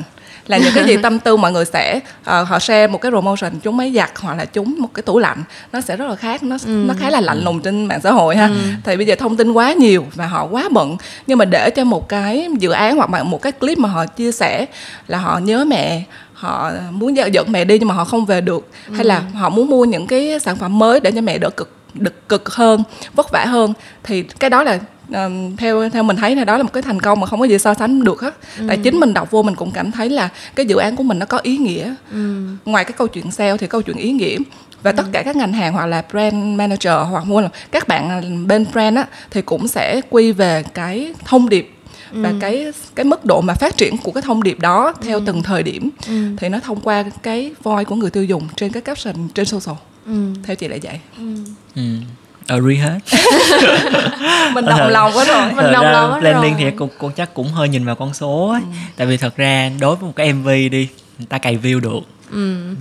là 0.48 0.58
những 0.58 0.72
cái 0.76 0.84
gì 0.84 0.98
tâm 0.98 1.20
tư 1.20 1.38
mọi 1.38 1.52
người 1.52 1.66
sẽ 1.66 2.00
ờ, 2.24 2.44
họ 2.44 2.60
share 2.60 2.88
một 2.88 3.02
cái 3.02 3.12
promotion 3.12 3.60
chúng 3.60 3.78
máy 3.78 3.92
giặt 3.96 4.12
hoặc 4.20 4.38
là 4.38 4.46
chúng 4.46 4.76
một 4.80 4.90
cái 4.94 5.04
tủ 5.04 5.20
lạnh. 5.20 5.44
Nó 5.74 5.82
sẽ 5.82 5.98
rất 5.98 6.10
là 6.10 6.16
khác 6.16 6.44
nó 6.44 6.58
nó 6.66 6.94
khá 7.00 7.10
là 7.10 7.22
lạnh 7.22 7.44
lùng 7.44 7.62
trên 7.62 7.86
mạng 7.86 8.00
xã 8.04 8.12
hội 8.12 8.36
ha. 8.36 8.50
Thì 8.84 8.98
bây 8.98 9.06
giờ 9.06 9.16
thông 9.16 9.38
tin 9.38 9.52
quá 9.52 9.74
nhiều 9.74 10.06
và 10.16 10.28
họ 10.28 10.48
quá 10.52 10.70
bận. 10.72 10.98
Nhưng 11.28 11.38
mà 11.38 11.46
để 11.46 11.70
cho 11.70 11.84
một 11.84 12.10
cái 12.10 12.48
dự 12.60 12.72
án 12.72 12.96
hoặc 12.96 13.14
là 13.14 13.24
một 13.24 13.42
cái 13.42 13.52
clip 13.52 13.78
mà 13.78 13.90
họ 13.90 14.06
chia 14.06 14.32
sẻ 14.32 14.66
là 15.08 15.18
họ 15.18 15.38
nhớ 15.38 15.66
mẹ 15.66 16.04
họ 16.34 16.72
muốn 16.92 17.16
dẫn 17.34 17.52
mẹ 17.52 17.66
đi 17.66 17.80
nhưng 17.80 17.88
mà 17.88 17.96
họ 17.96 18.06
không 18.06 18.26
về 18.26 18.42
được 18.42 18.68
hay 18.94 19.06
là 19.06 19.20
họ 19.20 19.50
muốn 19.50 19.68
mua 19.68 19.86
những 19.86 20.08
cái 20.08 20.40
sản 20.40 20.56
phẩm 20.56 20.80
mới 20.80 21.00
để 21.00 21.12
cho 21.12 21.22
mẹ 21.22 21.38
đỡ 21.38 21.50
cực 21.50 21.70
được 21.94 22.30
cực 22.30 22.50
hơn 22.50 22.84
vất 23.14 23.32
vả 23.32 23.46
hơn 23.46 23.74
thì 24.04 24.24
cái 24.24 24.50
đó 24.50 24.64
là 24.64 24.80
ừm, 25.12 25.56
theo 25.58 25.90
theo 25.90 26.04
mình 26.04 26.18
thấy 26.18 26.36
là 26.36 26.44
đó 26.44 26.58
là 26.58 26.64
một 26.64 26.74
cái 26.74 26.84
thành 26.84 27.00
công 27.00 27.20
mà 27.20 27.28
không 27.28 27.40
có 27.40 27.46
gì 27.46 27.58
so 27.58 27.74
sánh 27.74 28.04
được 28.04 28.22
hết. 28.22 28.36
Tại 28.68 28.78
chính 28.84 29.00
mình 29.00 29.14
đọc 29.14 29.32
vô 29.32 29.44
mình 29.44 29.56
cũng 29.56 29.72
cảm 29.72 29.92
thấy 29.92 30.10
là 30.10 30.30
cái 30.56 30.66
dự 30.66 30.78
án 30.78 30.96
của 30.96 31.04
mình 31.04 31.20
nó 31.20 31.26
có 31.26 31.38
ý 31.44 31.58
nghĩa. 31.58 31.94
Ngoài 32.66 32.86
cái 32.86 32.94
câu 32.98 33.08
chuyện 33.08 33.32
sale 33.32 33.58
thì 33.58 33.68
câu 33.68 33.82
chuyện 33.82 33.98
ý 33.98 34.12
nghĩa. 34.12 34.38
Và 34.84 34.92
tất 34.92 35.06
cả 35.12 35.24
các 35.24 35.36
ngành 35.36 35.54
hàng 35.54 35.74
hoặc 35.74 35.86
là 35.86 36.04
brand 36.12 36.36
manager 36.36 36.94
hoặc 37.10 37.26
mua 37.26 37.42
là 37.42 37.50
các 37.72 37.88
bạn 37.88 38.48
bên 38.48 38.66
brand 38.74 38.98
á 38.98 39.06
thì 39.32 39.42
cũng 39.42 39.68
sẽ 39.68 40.02
quy 40.10 40.32
về 40.32 40.64
cái 40.74 41.14
thông 41.26 41.50
điệp 41.50 41.74
và 42.12 42.34
cái 42.40 42.72
cái 42.96 43.04
mức 43.04 43.26
độ 43.26 43.42
mà 43.42 43.54
phát 43.54 43.78
triển 43.78 43.98
của 43.98 44.12
cái 44.12 44.22
thông 44.22 44.44
điệp 44.44 44.60
đó 44.60 44.94
theo 45.02 45.20
từng 45.26 45.44
thời 45.44 45.64
điểm. 45.64 45.90
Thì 46.38 46.50
nó 46.50 46.60
thông 46.60 46.80
qua 46.80 47.04
cái 47.24 47.52
voice 47.64 47.84
của 47.84 47.96
người 47.96 48.10
tiêu 48.10 48.24
dùng 48.24 48.48
trên 48.56 48.72
cái 48.72 48.82
caption 48.82 49.28
trên 49.34 49.46
social. 49.46 49.76
Theo 50.44 50.56
chị 50.56 50.68
là 50.68 50.78
vậy. 50.84 51.00
Ừ. 51.76 51.82
agree 52.48 52.76
hết 52.76 53.00
mình 54.54 54.66
đồng 54.66 54.90
lòng 54.90 55.12
quá 55.16 55.26
rồi. 55.26 55.54
Mình 55.54 55.72
đồng 55.74 55.86
lòng 55.86 56.12
hết 56.12 56.20
planning 56.20 56.54
rồi. 56.54 56.72
thì 56.72 56.78
cũng, 56.78 56.90
cũng 56.98 57.12
chắc 57.12 57.34
cũng 57.34 57.48
hơi 57.48 57.70
nhìn 57.70 57.86
vào 57.86 57.96
con 57.96 58.14
số 58.14 58.50
ấy. 58.52 58.62
tại 58.96 59.08
vì 59.08 59.18
thật 59.18 59.38
ra 59.38 59.72
đối 59.80 59.96
với 59.96 60.08
một 60.08 60.16
cái 60.16 60.34
mv 60.34 60.48
đi 60.48 60.88
người 61.18 61.28
ta 61.30 61.38
cày 61.38 61.58
view 61.58 61.80
được. 61.80 62.00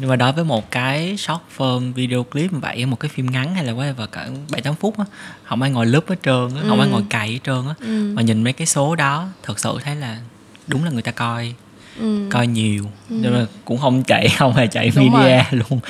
Nhưng 0.01 0.09
mà 0.09 0.17
đối 0.17 0.33
với 0.33 0.45
một 0.45 0.71
cái 0.71 1.17
short 1.17 1.41
form 1.59 1.93
video 1.93 2.23
clip 2.23 2.53
như 2.53 2.59
vậy 2.59 2.87
một 2.87 3.01
cái 3.01 3.09
phim 3.15 3.27
ngắn 3.27 3.55
hay 3.55 3.65
là 3.65 3.73
whatever 3.73 4.07
cỡ 4.07 4.21
bảy 4.51 4.61
tám 4.61 4.75
phút 4.75 4.99
á 4.99 5.05
không 5.45 5.63
ai 5.63 5.71
ngồi 5.71 5.87
lúp 5.87 6.09
hết 6.09 6.17
trơn 6.23 6.49
á 6.57 6.63
không 6.69 6.81
ai 6.81 6.89
ngồi 6.89 7.03
cày 7.11 7.29
hết 7.33 7.39
trơn 7.45 7.63
á. 7.69 7.75
Mà 8.15 8.23
nhìn 8.23 8.45
mấy 8.45 8.53
cái 8.53 8.67
số 8.67 8.97
đó 8.97 9.29
thật 9.43 9.59
sự 9.59 9.79
thấy 9.85 9.97
là 9.97 10.17
đúng 10.67 10.85
là 10.85 10.91
người 10.91 11.03
ta 11.03 11.13
coi 11.13 11.55
coi 12.31 12.47
nhiều. 12.47 12.85
Nhưng 13.09 13.35
mà 13.35 13.47
cũng 13.65 13.79
không 13.79 14.03
chạy 14.03 14.29
không 14.39 14.53
hề 14.53 14.67
chạy 14.67 14.93
Đúng 14.97 15.13
media 15.13 15.43
luôn. 15.51 15.81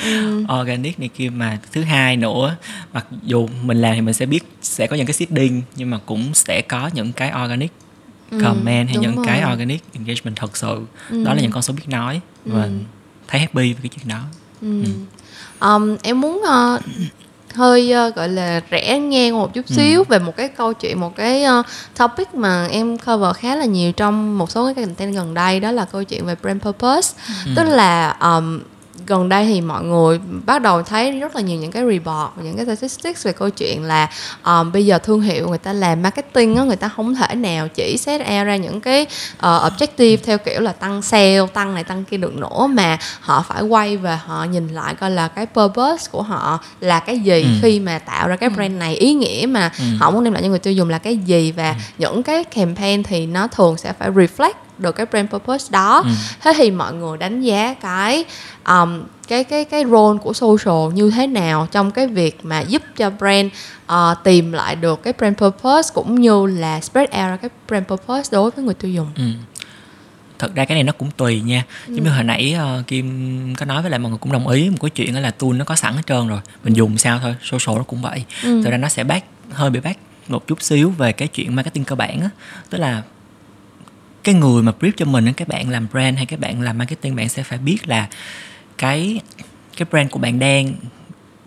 Organic 0.60 1.00
này 1.00 1.08
kia 1.08 1.30
mà 1.30 1.58
thứ 1.72 1.82
hai 1.82 2.16
nữa 2.16 2.56
mặc 2.92 3.06
dù 3.22 3.48
mình 3.62 3.80
làm 3.80 3.94
thì 3.94 4.00
mình 4.00 4.14
sẽ 4.14 4.26
biết 4.26 4.44
sẽ 4.62 4.86
có 4.86 4.96
những 4.96 5.06
cái 5.06 5.14
seeding 5.14 5.62
nhưng 5.76 5.90
mà 5.90 5.98
cũng 6.06 6.34
sẽ 6.34 6.62
có 6.62 6.90
những 6.94 7.12
cái 7.12 7.32
organic 7.44 7.72
comment 8.30 8.88
hay 8.88 8.94
đúng 8.94 9.02
những 9.02 9.24
cái 9.24 9.40
rồi. 9.40 9.52
organic 9.52 9.82
engagement 9.92 10.36
thật 10.36 10.56
sự. 10.56 10.80
Đó 11.10 11.34
là 11.34 11.40
những 11.40 11.50
con 11.50 11.62
số 11.62 11.74
biết 11.74 11.88
nói 11.88 12.20
và 12.44 12.68
thấy 13.28 13.40
happy 13.40 13.72
với 13.72 13.82
cái 13.82 13.90
chuyện 13.96 14.08
đó. 14.08 14.22
Um, 15.60 15.96
em 16.02 16.20
muốn 16.20 16.42
ờ, 16.46 16.80
hơi 17.54 17.92
ờ, 17.92 18.08
gọi 18.08 18.28
là 18.28 18.60
rẽ 18.70 18.98
ngang 18.98 19.38
một 19.38 19.54
chút 19.54 19.68
xíu 19.68 20.04
về 20.04 20.18
một 20.18 20.36
cái 20.36 20.48
câu 20.48 20.72
chuyện 20.72 21.00
một 21.00 21.16
cái 21.16 21.42
ờ, 21.42 21.62
topic 21.96 22.34
mà 22.34 22.66
em 22.66 22.98
cover 22.98 23.36
khá 23.36 23.56
là 23.56 23.64
nhiều 23.64 23.92
trong 23.92 24.38
một 24.38 24.50
số 24.50 24.64
cái 24.74 24.84
content 24.84 25.14
gần 25.14 25.34
đây 25.34 25.60
đó 25.60 25.70
là 25.72 25.84
câu 25.84 26.04
chuyện 26.04 26.26
về 26.26 26.34
brand 26.42 26.62
purpose. 26.62 27.16
Tức 27.56 27.62
là 27.64 28.10
um, 28.10 28.60
gần 29.10 29.28
đây 29.28 29.44
thì 29.46 29.60
mọi 29.60 29.84
người 29.84 30.20
bắt 30.46 30.62
đầu 30.62 30.82
thấy 30.82 31.20
rất 31.20 31.36
là 31.36 31.42
nhiều 31.42 31.58
những 31.60 31.70
cái 31.70 31.82
report 31.82 32.30
những 32.44 32.56
cái 32.56 32.64
statistics 32.66 33.26
về 33.26 33.32
câu 33.32 33.50
chuyện 33.50 33.82
là 33.84 34.08
um, 34.44 34.72
bây 34.72 34.86
giờ 34.86 34.98
thương 34.98 35.20
hiệu 35.20 35.48
người 35.48 35.58
ta 35.58 35.72
làm 35.72 36.02
marketing 36.02 36.56
á 36.56 36.62
người 36.64 36.76
ta 36.76 36.88
không 36.88 37.14
thể 37.14 37.34
nào 37.34 37.68
chỉ 37.68 37.96
set 37.98 38.20
out 38.20 38.46
ra 38.46 38.56
những 38.56 38.80
cái 38.80 39.06
ờ, 39.38 39.68
objective 39.70 40.16
theo 40.24 40.38
kiểu 40.38 40.60
là 40.60 40.72
tăng 40.72 41.02
sale 41.02 41.46
tăng 41.54 41.74
này 41.74 41.84
tăng 41.84 42.04
kia 42.04 42.16
được 42.16 42.34
nữa 42.36 42.66
mà 42.66 42.98
họ 43.20 43.44
phải 43.48 43.62
quay 43.62 43.96
và 43.96 44.20
họ 44.26 44.44
nhìn 44.44 44.68
lại 44.68 44.94
coi 44.94 45.10
là 45.10 45.28
cái 45.28 45.46
purpose 45.46 46.08
của 46.10 46.22
họ 46.22 46.58
là 46.80 47.00
cái 47.00 47.18
gì 47.18 47.42
Ừ. 47.42 47.48
khi 47.62 47.80
mà 47.80 47.98
tạo 47.98 48.28
ra 48.28 48.36
cái 48.36 48.48
brand 48.50 48.72
này. 48.74 48.94
Ý 48.94 49.12
nghĩa 49.14 49.46
mà 49.48 49.70
họ 49.98 50.10
muốn 50.10 50.24
đem 50.24 50.32
lại 50.32 50.42
cho 50.42 50.48
người 50.48 50.58
tiêu 50.58 50.72
dùng 50.72 50.90
là 50.90 50.98
cái 50.98 51.16
gì 51.16 51.52
và 51.52 51.74
những 51.98 52.22
cái 52.22 52.44
campaign 52.44 53.02
thì 53.02 53.26
nó 53.26 53.46
thường 53.46 53.76
sẽ 53.76 53.92
phải 53.92 54.10
reflect 54.10 54.52
được 54.80 54.92
cái 54.92 55.06
brand 55.06 55.30
purpose 55.30 55.66
đó. 55.70 56.04
Thế 56.40 56.52
thì 56.56 56.70
mọi 56.70 56.94
người 56.94 57.18
đánh 57.18 57.40
giá 57.40 57.74
cái 57.74 58.24
um, 58.66 59.02
cái 59.28 59.44
cái 59.44 59.64
cái 59.64 59.84
role 59.84 60.18
của 60.22 60.32
social 60.32 60.94
như 60.94 61.10
thế 61.10 61.26
nào 61.26 61.68
trong 61.70 61.90
cái 61.90 62.06
việc 62.06 62.44
mà 62.44 62.60
giúp 62.60 62.82
cho 62.96 63.10
brand 63.10 63.52
ờ, 63.86 64.14
tìm 64.24 64.52
lại 64.52 64.76
được 64.76 65.02
cái 65.02 65.12
brand 65.18 65.36
purpose 65.36 65.90
cũng 65.94 66.20
như 66.20 66.46
là 66.46 66.80
spread 66.80 67.08
out 67.08 67.40
cái 67.40 67.50
brand 67.68 67.86
purpose 67.86 68.28
đối 68.32 68.50
với 68.50 68.64
người 68.64 68.74
tiêu 68.74 68.90
dùng? 68.90 69.08
Ừ. 69.16 69.22
thật 70.38 70.54
ra 70.54 70.64
cái 70.64 70.74
này 70.74 70.84
nó 70.84 70.92
cũng 70.92 71.10
tùy 71.10 71.40
nha. 71.40 71.64
Giống 71.88 72.04
như 72.04 72.10
hồi 72.10 72.24
nãy 72.24 72.52
ờ, 72.58 72.82
kim 72.86 73.54
có 73.54 73.66
nói 73.66 73.82
với 73.82 73.90
lại 73.90 73.98
mọi 73.98 74.10
người 74.10 74.18
cũng 74.18 74.32
đồng 74.32 74.48
ý 74.48 74.70
một 74.70 74.78
cái 74.80 74.90
chuyện 74.90 75.22
là 75.22 75.30
tool 75.30 75.52
nó 75.52 75.64
có 75.64 75.74
sẵn 75.74 75.94
hết 75.94 76.02
trơn 76.06 76.28
rồi. 76.28 76.40
Mình 76.64 76.74
dùng 76.74 76.98
sao 76.98 77.18
thôi 77.22 77.36
social 77.42 77.76
nó 77.78 77.82
cũng 77.82 78.02
vậy. 78.02 78.24
Ừ. 78.42 78.60
thật 78.64 78.70
ra 78.70 78.76
nó 78.76 78.88
sẽ 78.88 79.04
back 79.04 79.26
hơi 79.52 79.70
bị 79.70 79.80
back 79.80 80.00
một 80.28 80.46
chút 80.46 80.62
xíu 80.62 80.90
về 80.90 81.12
cái 81.12 81.28
chuyện 81.28 81.56
marketing 81.56 81.84
cơ 81.84 81.96
bản 81.96 82.20
á. 82.20 82.28
Tức 82.70 82.78
là 82.78 83.02
cái 84.24 84.34
người 84.34 84.62
mà 84.62 84.72
brief 84.80 84.92
cho 84.96 85.04
mình 85.04 85.32
các 85.32 85.48
bạn 85.48 85.68
làm 85.70 85.86
brand 85.92 86.16
hay 86.16 86.26
các 86.26 86.40
bạn 86.40 86.60
làm 86.60 86.78
marketing 86.78 87.16
bạn 87.16 87.28
sẽ 87.28 87.42
phải 87.42 87.58
biết 87.58 87.88
là 87.88 88.08
cái 88.78 89.20
cái 89.76 89.86
brand 89.90 90.10
của 90.10 90.18
bạn 90.18 90.38
đang 90.38 90.74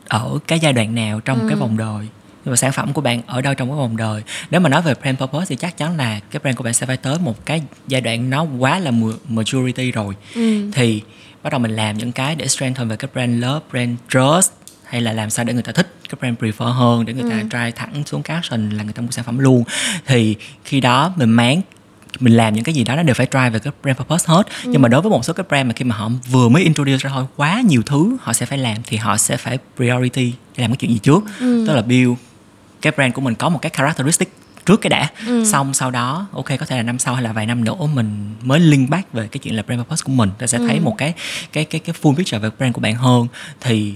ở 0.08 0.40
cái 0.48 0.60
giai 0.60 0.74
đoạn 0.74 0.96
nào 0.96 1.20
trong 1.20 1.48
cái 1.48 1.58
vòng 1.58 1.78
đời. 1.78 2.08
Mà 2.46 2.56
sản 2.56 2.72
phẩm 2.72 2.94
của 2.94 3.02
bạn 3.02 3.22
ở 3.28 3.42
đâu 3.42 3.54
trong 3.54 3.70
cái 3.70 3.78
vòng 3.78 3.98
đời. 3.98 4.24
Nếu 4.52 4.62
mà 4.62 4.70
nói 4.70 4.82
về 4.82 4.94
brand 5.02 5.20
purpose 5.20 5.46
thì 5.50 5.56
chắc 5.56 5.78
chắn 5.78 5.98
là 5.98 6.20
cái 6.32 6.40
brand 6.40 6.58
của 6.58 6.64
bạn 6.64 6.74
sẽ 6.74 6.86
phải 6.86 6.98
tới 6.98 7.20
một 7.20 7.46
cái 7.46 7.62
giai 7.88 8.02
đoạn 8.02 8.30
nó 8.30 8.44
quá 8.44 8.80
là 8.80 8.92
maturity 9.30 9.92
rồi. 9.92 10.16
Thì 10.74 11.02
bắt 11.44 11.50
đầu 11.50 11.60
mình 11.60 11.76
làm 11.76 11.98
những 11.98 12.12
cái 12.12 12.36
để 12.36 12.48
strengthen 12.48 12.88
về 12.88 12.96
cái 12.96 13.10
brand 13.14 13.44
love 13.44 13.66
brand 13.72 13.98
trust 14.10 14.52
hay 14.84 15.02
là 15.02 15.14
làm 15.14 15.30
sao 15.30 15.46
để 15.46 15.54
người 15.54 15.64
ta 15.64 15.72
thích 15.72 15.96
cái 16.10 16.18
brand 16.20 16.38
prefer 16.38 16.72
hơn 16.72 17.06
để 17.06 17.14
người 17.14 17.32
ta 17.32 17.38
try 17.52 17.72
thẳng 17.76 18.04
xuống 18.06 18.24
caption 18.24 18.70
là 18.70 18.84
người 18.84 18.94
ta 18.94 19.02
mua 19.02 19.12
sản 19.12 19.26
phẩm 19.26 19.40
luôn. 19.40 19.64
Thì 20.06 20.36
khi 20.64 20.82
đó 20.82 21.14
mình 21.16 21.30
mang 21.30 21.62
mình 22.20 22.38
làm 22.38 22.54
những 22.54 22.64
cái 22.64 22.76
gì 22.76 22.84
đó 22.84 22.96
nó 22.96 23.04
đều 23.04 23.14
phải 23.14 23.28
drive 23.32 23.50
về 23.50 23.60
cái 23.60 23.74
brand 23.84 23.98
purpose 23.98 24.26
hết. 24.28 24.48
Nhưng 24.64 24.82
mà 24.82 24.90
đối 24.90 25.02
với 25.02 25.10
một 25.10 25.26
số 25.26 25.34
cái 25.34 25.46
brand 25.50 25.68
mà 25.68 25.74
khi 25.74 25.86
mà 25.86 25.96
họ 25.96 26.12
vừa 26.32 26.50
mới 26.50 26.64
introduce 26.64 26.98
ra 26.98 27.10
thôi 27.10 27.26
quá 27.36 27.62
nhiều 27.62 27.82
thứ 27.86 28.18
họ 28.22 28.34
sẽ 28.34 28.46
phải 28.46 28.58
làm 28.58 28.78
thì 28.88 28.98
họ 28.98 29.18
sẽ 29.18 29.38
phải 29.38 29.58
priority 29.76 30.34
làm 30.56 30.72
cái 30.72 30.78
chuyện 30.78 30.92
gì 30.92 31.00
trước. 31.04 31.24
Tức 31.40 31.74
là 31.74 31.82
build 31.82 32.14
cái 32.82 32.94
brand 32.96 33.14
của 33.14 33.22
mình 33.22 33.36
có 33.36 33.50
một 33.50 33.60
cái 33.62 33.70
characteristic 33.70 34.34
trước 34.66 34.82
cái 34.82 34.90
đã. 34.90 35.10
Xong 35.46 35.74
sau 35.74 35.92
đó 35.92 36.28
ok 36.32 36.46
có 36.60 36.66
thể 36.66 36.78
là 36.78 36.84
năm 36.84 37.00
sau 37.00 37.14
hay 37.14 37.24
là 37.24 37.34
vài 37.34 37.46
năm 37.46 37.64
nữa 37.64 37.76
mình 37.94 38.36
mới 38.44 38.60
link 38.60 38.90
back 38.90 39.14
về 39.14 39.28
cái 39.28 39.40
chuyện 39.40 39.56
là 39.56 39.64
brand 39.64 39.82
purpose 39.82 40.04
của 40.06 40.12
mình. 40.12 40.30
Ta 40.40 40.48
sẽ 40.48 40.58
thấy 40.58 40.80
một 40.80 40.96
cái 40.98 41.14
cái 41.54 41.66
cái 41.66 41.80
cái 41.80 41.96
full 42.02 42.16
picture 42.16 42.40
về 42.40 42.50
brand 42.58 42.74
của 42.74 42.82
bạn 42.82 42.96
hơn. 42.96 43.28
Thì 43.62 43.94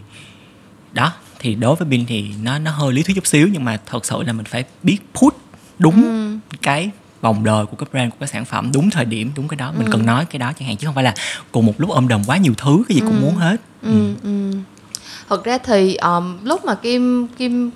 đó 0.94 1.14
thì 1.40 1.56
đối 1.56 1.76
với 1.76 1.88
Bin 1.88 2.06
thì 2.06 2.26
nó 2.44 2.60
nó 2.60 2.72
hơi 2.72 2.94
lý 2.94 3.04
thuyết 3.04 3.16
chút 3.16 3.28
xíu 3.28 3.48
nhưng 3.52 3.66
mà 3.66 3.80
thật 3.86 4.06
sự 4.06 4.24
là 4.24 4.34
mình 4.34 4.46
phải 4.46 4.64
biết 4.84 4.98
put 5.14 5.36
đúng 5.80 6.40
cái 6.62 6.90
vòng 7.22 7.44
đời 7.44 7.66
của 7.66 7.78
cái 7.78 7.88
brand 7.92 8.12
của 8.12 8.18
cái 8.20 8.28
sản 8.28 8.46
phẩm 8.46 8.72
đúng 8.74 8.90
thời 8.90 9.06
điểm 9.06 9.32
đúng 9.36 9.48
cái 9.48 9.58
đó. 9.58 9.74
Mình 9.78 9.88
cần 9.92 10.06
nói 10.06 10.26
cái 10.26 10.40
đó 10.40 10.52
chẳng 10.60 10.68
hạn 10.68 10.78
chứ 10.78 10.88
không 10.88 10.96
phải 10.96 11.04
là 11.04 11.14
cùng 11.52 11.66
một 11.66 11.74
lúc 11.78 11.90
ôm 11.90 12.08
đồm 12.08 12.24
quá 12.28 12.38
nhiều 12.38 12.54
thứ 12.58 12.84
cái 12.90 12.96
gì 12.96 13.02
cũng 13.02 13.22
muốn 13.22 13.36
hết. 13.36 13.58
Ừ, 13.82 14.14
ừ. 14.24 14.52
Thật 15.30 15.44
ra 15.44 15.58
thì 15.58 15.96
um, 15.96 16.38
lúc 16.44 16.66
mà 16.66 16.76
Kim 16.76 17.28
Kim 17.28 17.72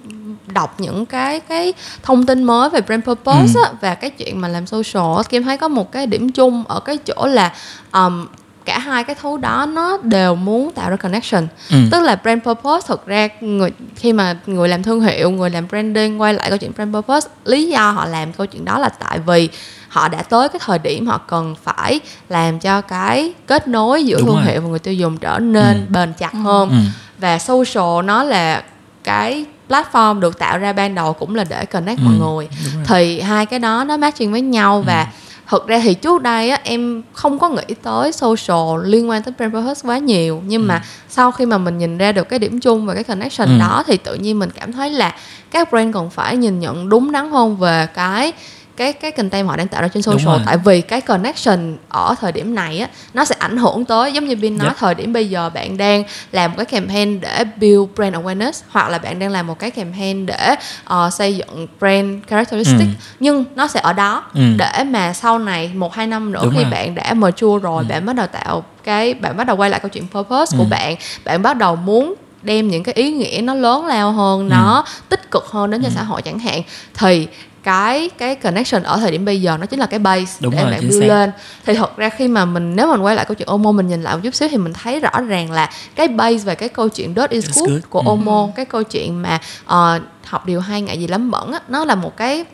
đọc 0.48 0.76
những 0.80 1.06
cái 1.06 1.40
cái 1.40 1.74
thông 2.04 2.26
tin 2.26 2.44
mới 2.44 2.70
về 2.70 2.82
brand 2.82 3.04
purpose 3.06 3.54
Ừ. 3.56 3.62
á, 3.66 3.72
và 3.82 3.96
cái 3.96 4.10
chuyện 4.10 4.42
mà 4.42 4.48
làm 4.48 4.68
social 4.68 5.22
Kim 5.30 5.44
thấy 5.44 5.58
có 5.58 5.68
một 5.68 5.92
cái 5.92 6.08
điểm 6.08 6.32
chung 6.32 6.64
ở 6.68 6.80
cái 6.80 6.98
chỗ 6.98 7.28
là 7.28 7.54
um, 7.94 8.28
cả 8.66 8.80
hai 8.80 9.04
cái 9.04 9.16
thứ 9.22 9.38
đó 9.38 9.66
nó 9.74 9.98
đều 10.04 10.36
muốn 10.36 10.72
tạo 10.72 10.90
ra 10.90 10.96
connection 10.96 11.48
Ừ. 11.70 11.78
tức 11.92 12.00
là 12.04 12.16
brand 12.16 12.44
purpose 12.44 12.88
thực 12.88 13.06
ra 13.08 13.28
người 13.42 13.72
khi 13.96 14.14
mà 14.14 14.36
người 14.46 14.70
làm 14.70 14.84
thương 14.84 15.02
hiệu 15.02 15.30
người 15.32 15.50
làm 15.50 15.68
branding 15.68 16.22
quay 16.22 16.34
lại 16.34 16.50
câu 16.50 16.58
chuyện 16.58 16.72
brand 16.76 16.96
purpose 16.96 17.30
lý 17.46 17.68
do 17.68 17.92
họ 17.92 18.06
làm 18.06 18.34
câu 18.34 18.46
chuyện 18.48 18.66
đó 18.66 18.80
là 18.80 18.90
tại 18.90 19.20
vì 19.20 19.50
họ 19.90 20.08
đã 20.08 20.24
tới 20.24 20.50
cái 20.50 20.60
thời 20.66 20.80
điểm 20.80 21.08
họ 21.08 21.18
cần 21.18 21.56
phải 21.64 22.00
làm 22.30 22.60
cho 22.60 22.82
cái 22.82 23.34
kết 23.48 23.68
nối 23.68 24.04
giữa 24.06 24.18
Đúng 24.18 24.26
thương 24.28 24.36
rồi. 24.36 24.46
hiệu 24.46 24.62
và 24.62 24.68
người 24.70 24.80
tiêu 24.80 24.94
dùng 24.94 25.18
trở 25.18 25.40
nên 25.40 25.78
Ừ. 25.78 25.84
bền 25.90 26.14
chặt 26.14 26.34
hơn 26.34 26.70
Ừ. 26.70 26.76
và 27.18 27.40
social 27.40 28.06
nó 28.06 28.24
là 28.24 28.64
cái 29.04 29.46
platform 29.70 30.20
được 30.20 30.40
tạo 30.40 30.58
ra 30.58 30.74
ban 30.74 30.96
đầu 30.96 31.14
cũng 31.14 31.36
là 31.36 31.44
để 31.44 31.66
connect 31.66 32.00
Ừ, 32.00 32.04
mọi 32.06 32.14
người 32.14 32.50
thì 32.88 33.22
hai 33.22 33.46
cái 33.46 33.60
đó 33.60 33.84
nó 33.84 33.98
matching 33.98 34.32
với 34.32 34.42
nhau 34.42 34.82
và 34.88 35.08
thực 35.50 35.68
ra 35.68 35.80
thì 35.84 35.94
trước 35.94 36.22
đây 36.22 36.50
á 36.50 36.60
em 36.64 37.02
không 37.14 37.40
có 37.40 37.50
nghĩ 37.50 37.74
tới 37.84 38.12
social 38.12 38.84
liên 38.86 39.10
quan 39.10 39.24
tới 39.24 39.34
brand 39.38 39.54
purpose 39.54 39.90
quá 39.90 39.98
nhiều 39.98 40.42
nhưng 40.48 40.68
mà 40.68 40.84
sau 41.10 41.32
khi 41.32 41.46
mà 41.46 41.58
mình 41.58 41.78
nhìn 41.78 41.98
ra 41.98 42.12
được 42.12 42.30
cái 42.30 42.40
điểm 42.40 42.60
chung 42.60 42.86
và 42.86 42.94
cái 42.94 43.04
connection 43.04 43.50
Ừ. 43.50 43.58
đó 43.60 43.84
thì 43.88 43.98
tự 43.98 44.16
nhiên 44.16 44.40
mình 44.40 44.50
cảm 44.60 44.72
thấy 44.72 44.90
là 44.90 45.16
các 45.52 45.72
brand 45.72 45.94
còn 45.94 46.10
phải 46.10 46.38
nhìn 46.38 46.60
nhận 46.60 46.90
đúng 46.90 47.12
đắn 47.12 47.32
hơn 47.32 47.58
về 47.58 47.88
cái 47.94 48.32
cái 48.82 48.94
cái 48.94 49.12
content 49.12 49.48
họ 49.48 49.56
đang 49.56 49.68
tạo 49.68 49.82
ra 49.82 49.88
trên 49.88 50.04
social 50.04 50.42
tại 50.46 50.58
vì 50.58 50.82
cái 50.82 51.02
connection 51.02 51.78
ở 51.90 52.16
thời 52.22 52.32
điểm 52.32 52.56
này 52.56 52.80
á 52.80 52.88
nó 53.14 53.26
sẽ 53.26 53.36
ảnh 53.40 53.58
hưởng 53.58 53.86
tới 53.86 54.12
giống 54.14 54.26
như 54.28 54.36
Bin 54.36 54.58
nói 54.58 54.68
Yep. 54.68 54.78
thời 54.78 54.96
điểm 54.96 55.14
bây 55.14 55.30
giờ 55.30 55.50
bạn 55.50 55.78
đang 55.78 56.04
làm 56.32 56.52
một 56.52 56.56
cái 56.58 56.66
campaign 56.66 57.20
để 57.22 57.44
build 57.58 57.90
brand 57.96 58.16
awareness 58.16 58.52
hoặc 58.70 58.90
là 58.90 58.98
bạn 58.98 59.20
đang 59.20 59.30
làm 59.30 59.48
một 59.48 59.60
cái 59.60 59.72
campaign 59.72 60.26
để 60.26 60.56
ờ, 60.86 61.10
xây 61.10 61.36
dựng 61.36 61.68
brand 61.80 62.24
characteristic 62.30 62.80
Ừ. 62.88 62.94
nhưng 63.20 63.46
nó 63.56 63.68
sẽ 63.68 63.80
ở 63.80 63.94
đó 63.94 64.24
Ừ. 64.34 64.42
để 64.58 64.84
mà 64.84 65.14
sau 65.14 65.40
này 65.40 65.72
một 65.76 65.94
hai 65.94 66.08
năm 66.08 66.32
nữa 66.32 66.40
Đúng 66.44 66.52
khi 66.56 66.62
rồi. 66.64 66.72
bạn 66.72 66.96
đã 66.96 67.14
mature 67.14 67.60
rồi 67.62 67.84
bạn 67.84 68.06
bắt 68.06 68.16
đầu 68.16 68.28
tạo 68.28 68.64
cái 68.84 69.14
bạn 69.14 69.38
bắt 69.38 69.48
đầu 69.48 69.56
quay 69.58 69.70
lại 69.70 69.80
câu 69.80 69.90
chuyện 69.90 70.08
purpose 70.08 70.58
của 70.58 70.64
Ừ. 70.64 70.68
bạn 70.70 70.96
bạn 71.26 71.42
bắt 71.42 71.58
đầu 71.58 71.76
muốn 71.76 72.14
đem 72.44 72.68
những 72.68 72.84
cái 72.84 72.94
ý 72.96 73.12
nghĩa 73.12 73.42
nó 73.44 73.54
lớn 73.54 73.86
lao 73.86 74.12
hơn 74.12 74.50
nó 74.50 74.86
tích 75.10 75.32
cực 75.32 75.46
hơn 75.52 75.72
đến 75.72 75.82
cho 75.84 75.90
xã 75.90 76.04
hội 76.04 76.22
chẳng 76.22 76.40
hạn 76.40 76.62
thì 76.94 77.28
cái 77.64 78.10
cái 78.18 78.36
connection 78.36 78.84
ở 78.84 78.98
thời 78.98 79.12
điểm 79.12 79.26
bây 79.26 79.42
giờ 79.42 79.58
nó 79.58 79.66
chính 79.66 79.80
là 79.80 79.86
cái 79.86 80.00
base 80.00 80.38
Đúng 80.40 80.54
để 80.56 80.62
rồi, 80.64 80.72
bạn 80.72 80.82
build 80.82 81.00
xác. 81.00 81.08
lên 81.08 81.32
thì 81.66 81.74
thật 81.74 81.98
ra 81.98 82.10
khi 82.10 82.28
mà 82.28 82.46
mình 82.46 82.76
nếu 82.76 82.88
mình 82.88 83.02
quay 83.02 83.16
lại 83.16 83.26
câu 83.26 83.36
chuyện 83.36 83.48
Omo 83.48 83.72
mình 83.72 83.88
nhìn 83.88 84.02
lại 84.02 84.16
một 84.16 84.22
chút 84.24 84.36
xíu 84.36 84.48
thì 84.52 84.58
mình 84.58 84.74
thấy 84.74 85.00
rõ 85.00 85.22
ràng 85.28 85.52
là 85.52 85.70
cái 85.96 86.08
base 86.08 86.38
về 86.38 86.56
cái 86.56 86.70
câu 86.70 86.90
chuyện 86.90 87.14
dirt 87.16 87.30
is 87.30 87.46
It's 87.50 87.60
good, 87.60 87.70
good. 87.70 87.82
của 87.90 88.00
Ừ. 88.00 88.06
Omo 88.10 88.48
cái 88.56 88.66
câu 88.66 88.84
chuyện 88.84 89.22
mà 89.22 89.40
ờ, 89.66 90.00
học 90.26 90.46
điều 90.46 90.60
hay 90.60 90.82
ngại 90.82 91.00
gì 91.00 91.08
lắm 91.08 91.32
bẩn 91.32 91.52
á 91.52 91.60
nó 91.68 91.86
là 91.86 91.96
một 91.96 92.18
cái 92.18 92.46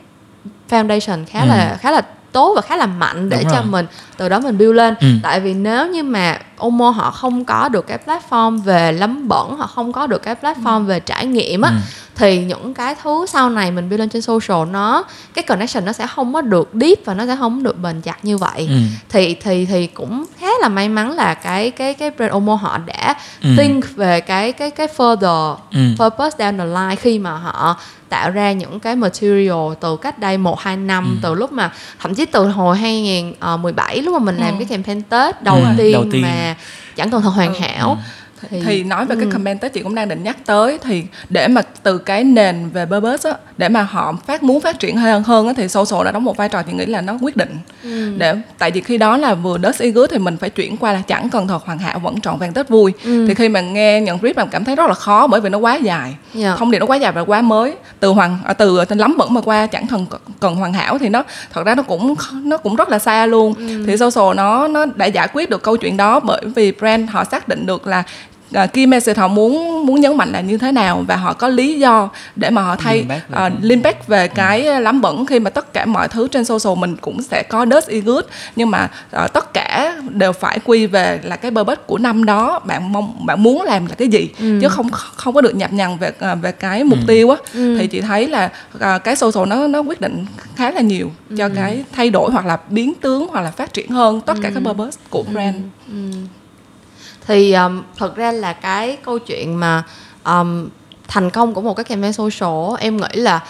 foundation 0.70 1.26
khá 1.30 1.40
Ừ. 1.42 1.46
là 1.48 1.78
khá 1.82 1.92
là 1.92 2.02
tốt 2.32 2.54
và 2.56 2.62
khá 2.62 2.76
là 2.76 2.86
mạnh 2.86 3.30
để 3.30 3.38
Đúng 3.44 3.52
cho 3.52 3.58
rồi. 3.58 3.66
mình 3.66 3.86
từ 4.18 4.30
đó 4.30 4.40
mình 4.40 4.58
build 4.58 4.76
lên 4.76 4.96
Ừ. 5.02 5.08
tại 5.24 5.40
vì 5.40 5.54
nếu 5.54 5.88
như 5.88 6.04
mà 6.04 6.40
Omo 6.58 6.90
họ 6.90 7.12
không 7.12 7.46
có 7.46 7.70
được 7.70 7.88
cái 7.88 7.98
platform 8.06 8.62
về 8.62 8.92
lấm 8.92 9.28
bẩn 9.28 9.58
họ 9.58 9.68
không 9.68 9.94
có 9.94 10.08
được 10.08 10.22
cái 10.24 10.36
platform 10.42 10.84
về 10.86 11.00
trải 11.00 11.26
nghiệm 11.26 11.62
á 11.62 11.70
Ừ. 11.70 11.76
thì 12.18 12.44
những 12.44 12.74
cái 12.74 12.96
thứ 13.04 13.26
sau 13.30 13.50
này 13.50 13.72
mình 13.72 13.90
build 13.90 14.00
lên 14.00 14.10
trên 14.10 14.22
social 14.22 14.68
nó 14.72 15.04
cái 15.34 15.44
connection 15.44 15.86
nó 15.86 15.92
sẽ 15.94 16.08
không 16.08 16.34
có 16.34 16.42
được 16.42 16.70
deep 16.74 16.98
và 17.06 17.14
nó 17.14 17.26
sẽ 17.28 17.36
không 17.36 17.64
được 17.64 17.80
bền 17.80 18.02
chặt 18.02 18.26
như 18.26 18.38
vậy 18.38 18.68
Ừ. 18.70 18.76
thì 19.10 19.36
thì 19.44 19.66
thì 19.66 19.88
cũng 19.88 20.26
khá 20.40 20.48
là 20.62 20.70
may 20.70 20.90
mắn 20.90 21.12
là 21.12 21.34
cái 21.34 21.72
cái 21.72 21.94
cái 21.94 22.12
brand 22.12 22.32
Omo 22.32 22.56
họ 22.56 22.78
đã 22.78 23.16
Ừ. 23.44 23.50
think 23.58 23.96
về 23.96 24.22
cái 24.22 24.52
cái 24.52 24.72
cái 24.72 24.88
further 24.98 25.56
Ừ. 25.74 25.80
purpose 26.00 26.38
down 26.38 26.58
the 26.58 26.66
line 26.66 26.96
khi 26.96 27.20
mà 27.20 27.32
họ 27.32 27.78
tạo 28.10 28.30
ra 28.32 28.52
những 28.52 28.80
cái 28.80 28.96
material 28.96 29.74
từ 29.80 29.98
cách 29.98 30.20
đây 30.20 30.38
1 30.38 30.60
2 30.60 30.78
năm 30.78 31.04
Ừ. 31.06 31.20
từ 31.22 31.34
lúc 31.34 31.52
mà 31.52 31.72
thậm 32.00 32.16
chí 32.16 32.26
từ 32.26 32.48
hồi 32.48 32.78
2017 32.78 34.02
lúc 34.02 34.14
mà 34.14 34.20
mình 34.20 34.38
làm 34.38 34.54
Ừ. 34.54 34.56
cái 34.60 34.66
campaign 34.66 35.02
Tết 35.02 35.44
đầu, 35.44 35.56
Ừ, 35.56 35.64
tiên, 35.78 35.94
đầu 35.94 36.06
tiên. 36.12 36.22
mà 36.22 36.56
chẳng 36.96 37.10
cần 37.10 37.22
thật 37.22 37.30
hoàn 37.30 37.54
Ừ. 37.54 37.60
hảo 37.60 37.98
thì, 38.50 38.62
Thì- 38.66 38.84
nói 38.84 39.06
về 39.06 39.16
cái 39.16 39.26
ừ. 39.26 39.30
comment 39.34 39.62
tới 39.62 39.70
chị 39.70 39.82
cũng 39.84 39.96
đang 39.96 40.10
định 40.10 40.24
nhắc 40.24 40.38
tới 40.46 40.78
thì 40.84 41.04
để 41.30 41.48
mà 41.48 41.62
từ 41.84 41.98
cái 41.98 42.24
nền 42.24 42.70
về 42.70 42.86
purpose 42.86 43.30
á 43.30 43.36
để 43.58 43.70
mà 43.70 43.82
họ 43.84 44.14
phát 44.28 44.44
muốn 44.44 44.62
phát 44.62 44.80
triển 44.80 44.98
hơn 44.98 45.24
hơn 45.24 45.48
á 45.48 45.54
thì 45.58 45.68
social 45.68 46.06
đã 46.06 46.12
đóng 46.12 46.24
một 46.24 46.38
vai 46.38 46.50
trò 46.50 46.62
chị 46.64 46.74
nghĩ 46.74 46.86
là 46.86 47.02
nó 47.02 47.18
quyết 47.22 47.38
định 47.38 47.58
Ừ. 47.84 48.12
để 48.18 48.36
tại 48.58 48.72
vì 48.72 48.82
khi 48.82 48.98
đó 48.98 49.18
là 49.18 49.34
vừa 49.34 49.58
đất 49.58 49.78
y 49.80 49.92
good 49.92 50.10
thì 50.12 50.18
mình 50.18 50.38
phải 50.38 50.50
chuyển 50.50 50.78
qua 50.78 50.94
là 50.94 51.02
chẳng 51.08 51.30
cần 51.30 51.48
thật 51.48 51.66
hoàn 51.66 51.78
hảo 51.80 52.00
vẫn 52.00 52.22
trọn 52.22 52.38
vẹn 52.40 52.54
tết 52.54 52.70
vui 52.70 52.94
Ừ. 53.04 53.26
thì 53.28 53.34
khi 53.34 53.50
mà 53.50 53.62
nghe 53.62 54.02
nhận 54.02 54.18
brief 54.18 54.34
mình 54.36 54.48
cảm 54.52 54.66
thấy 54.66 54.76
rất 54.76 54.88
là 54.88 54.94
khó 54.94 55.28
bởi 55.28 55.42
vì 55.42 55.50
nó 55.50 55.58
quá 55.58 55.76
dài 55.76 56.16
Dạ. 56.34 56.56
thông 56.56 56.72
điệp 56.72 56.80
nó 56.80 56.86
quá 56.86 56.96
dài 56.96 57.12
và 57.12 57.22
quá 57.22 57.42
mới 57.42 57.76
từ 58.00 58.10
hoàng 58.10 58.38
à, 58.46 58.54
từ 58.54 58.86
từ 58.86 58.96
lắm 58.96 59.16
bẩn 59.18 59.34
mà 59.34 59.42
qua 59.42 59.68
chẳng 59.68 59.88
cần 59.88 60.06
cần 60.40 60.56
hoàn 60.56 60.74
hảo 60.74 60.98
thì 60.98 61.10
nó 61.10 61.24
thật 61.54 61.66
ra 61.66 61.76
nó 61.76 61.84
cũng 61.84 62.16
nó 62.44 62.58
cũng 62.58 62.76
rất 62.76 62.90
là 62.90 63.00
xa 63.00 63.26
luôn 63.26 63.54
thì 63.88 63.98
social 63.98 64.36
nó 64.36 64.68
nó 64.68 64.86
đã 64.96 65.06
giải 65.06 65.28
quyết 65.34 65.50
được 65.50 65.64
câu 65.64 65.78
chuyện 65.78 65.98
đó 65.98 66.20
bởi 66.20 66.42
vì 66.56 66.72
brand 66.72 67.10
họ 67.10 67.24
xác 67.24 67.48
định 67.48 67.66
được 67.66 67.88
là 67.88 68.04
à, 68.54 68.66
key 68.66 68.86
message 68.86 69.20
họ 69.22 69.28
muốn 69.28 69.86
muốn 69.86 70.02
nhấn 70.02 70.18
mạnh 70.18 70.32
là 70.32 70.42
như 70.42 70.58
thế 70.58 70.72
nào 70.72 71.04
và 71.08 71.16
họ 71.16 71.34
có 71.34 71.48
lý 71.48 71.80
do 71.80 72.10
để 72.36 72.50
mà 72.50 72.62
họ 72.62 72.76
thay 72.76 72.98
Link 72.98 73.10
back 73.10 73.30
về- 73.30 73.38
à, 73.38 73.52
link 73.62 73.84
back 73.84 74.08
về 74.08 74.28
cái 74.28 74.82
lắm 74.82 75.02
bẩn 75.02 75.26
khi 75.26 75.40
mà 75.40 75.50
tất 75.50 75.74
cả 75.74 75.86
mọi 75.86 76.08
thứ 76.08 76.28
trên 76.28 76.46
social 76.46 76.78
mình 76.80 76.96
cũng 77.02 77.22
sẽ 77.24 77.44
có 77.44 77.66
dirt 77.66 77.88
is 77.88 78.04
good. 78.04 78.24
Nhưng 78.56 78.72
mà 78.72 78.90
à, 79.12 79.28
tất 79.28 79.54
cả 79.54 79.96
đều 80.10 80.32
phải 80.34 80.60
quy 80.66 80.86
về 80.86 81.20
là 81.24 81.36
cái 81.36 81.52
purpose 81.52 81.82
của 81.88 81.98
năm 81.98 82.26
đó. 82.26 82.60
Bạn 82.66 82.92
mong 82.94 83.26
bạn 83.26 83.44
muốn 83.44 83.62
làm 83.62 83.86
là 83.86 83.96
cái 83.96 84.08
gì? 84.08 84.30
Chứ 84.62 84.68
không 84.70 84.90
không 84.92 85.34
có 85.34 85.42
được 85.42 85.56
nhập 85.56 85.74
nhằng 85.74 85.98
về 85.98 86.12
à, 86.20 86.36
về 86.36 86.52
cái 86.52 86.84
mục 86.84 87.00
tiêu 87.08 87.30
á. 87.30 87.38
Thì 87.54 87.88
chị 87.88 88.02
thấy 88.02 88.28
là 88.28 88.50
à, 88.80 88.98
cái 88.98 89.16
social 89.16 89.48
nó 89.50 89.68
nó 89.68 89.80
quyết 89.80 90.02
định 90.02 90.26
khá 90.56 90.72
là 90.72 90.82
nhiều 90.82 91.12
cho 91.38 91.50
cái 91.56 91.84
thay 91.92 92.10
đổi 92.10 92.32
hoặc 92.32 92.46
là 92.46 92.58
biến 92.70 92.94
tướng 93.02 93.28
hoặc 93.32 93.42
là 93.42 93.52
phát 93.52 93.74
triển 93.74 93.90
hơn 93.90 94.22
tất 94.22 94.34
cả 94.42 94.50
các 94.54 94.64
purpose 94.66 95.00
của 95.10 95.24
brand 95.34 95.56
thì 97.28 97.54
um, 97.54 97.84
thật 97.98 98.16
ra 98.16 98.32
là 98.32 98.54
cái 98.54 98.98
câu 99.06 99.20
chuyện 99.20 99.60
mà 99.60 99.84
um, 100.26 100.70
thành 101.08 101.30
công 101.30 101.54
của 101.54 101.62
một 101.62 101.74
cái 101.74 101.84
campaign 101.84 102.14
social 102.14 102.76
em 102.80 102.98
nghĩ 102.98 103.08
là 103.14 103.44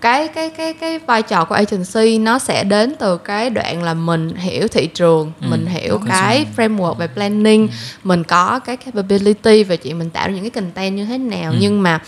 cái 0.00 0.28
cái 0.28 0.50
cái 0.50 0.72
cái 0.72 0.98
vai 0.98 1.22
trò 1.22 1.44
của 1.44 1.54
agency 1.54 2.18
nó 2.18 2.38
sẽ 2.38 2.64
đến 2.64 2.94
từ 2.98 3.18
cái 3.18 3.50
đoạn 3.50 3.82
là 3.82 3.94
mình 3.94 4.36
hiểu 4.36 4.68
thị 4.68 4.86
trường 4.86 5.32
Ừ, 5.40 5.46
mình 5.50 5.66
hiểu 5.66 6.00
cái 6.08 6.46
framework 6.56 6.94
về 6.94 7.06
planning 7.06 7.68
mình 8.04 8.24
có 8.24 8.58
cái 8.58 8.76
capability 8.76 9.64
về 9.64 9.76
chuyện 9.76 9.98
mình 9.98 10.10
tạo 10.10 10.28
ra 10.28 10.34
những 10.34 10.42
cái 10.42 10.50
content 10.50 10.96
như 10.96 11.04
thế 11.04 11.18
nào. 11.18 11.52
Ừ. 11.52 11.56
nhưng 11.60 11.82
mà 11.82 12.00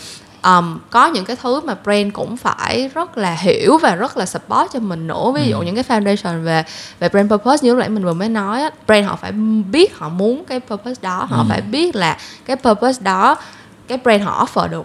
um, 0.44 0.78
có 0.90 1.06
những 1.06 1.24
cái 1.24 1.36
thứ 1.42 1.60
mà 1.60 1.74
brand 1.84 2.12
cũng 2.12 2.36
phải 2.36 2.90
rất 2.94 3.18
là 3.18 3.34
hiểu 3.34 3.78
và 3.78 3.94
rất 3.94 4.16
là 4.16 4.26
support 4.26 4.72
cho 4.72 4.80
mình 4.80 5.06
nữa 5.06 5.32
ví 5.34 5.48
dụ 5.48 5.58
Ừ. 5.58 5.62
những 5.64 5.74
cái 5.74 5.84
foundation 5.88 6.42
về 6.44 6.64
về 7.00 7.08
brand 7.08 7.30
purpose 7.32 7.64
như 7.64 7.70
lúc 7.70 7.78
nãy 7.78 7.88
mình 7.88 8.04
vừa 8.04 8.12
mới 8.14 8.28
nói 8.28 8.62
á, 8.62 8.70
brand 8.86 9.06
họ 9.06 9.16
phải 9.16 9.32
biết 9.70 9.98
họ 9.98 10.08
muốn 10.08 10.44
cái 10.44 10.60
purpose 10.60 11.00
đó 11.02 11.26
họ 11.30 11.38
Ừ. 11.38 11.44
phải 11.48 11.60
biết 11.60 11.96
là 11.96 12.16
cái 12.44 12.56
purpose 12.56 13.02
đó 13.02 13.36
cái 13.88 13.98
brand 14.04 14.22
họ 14.24 14.46
offer 14.46 14.68
được 14.68 14.84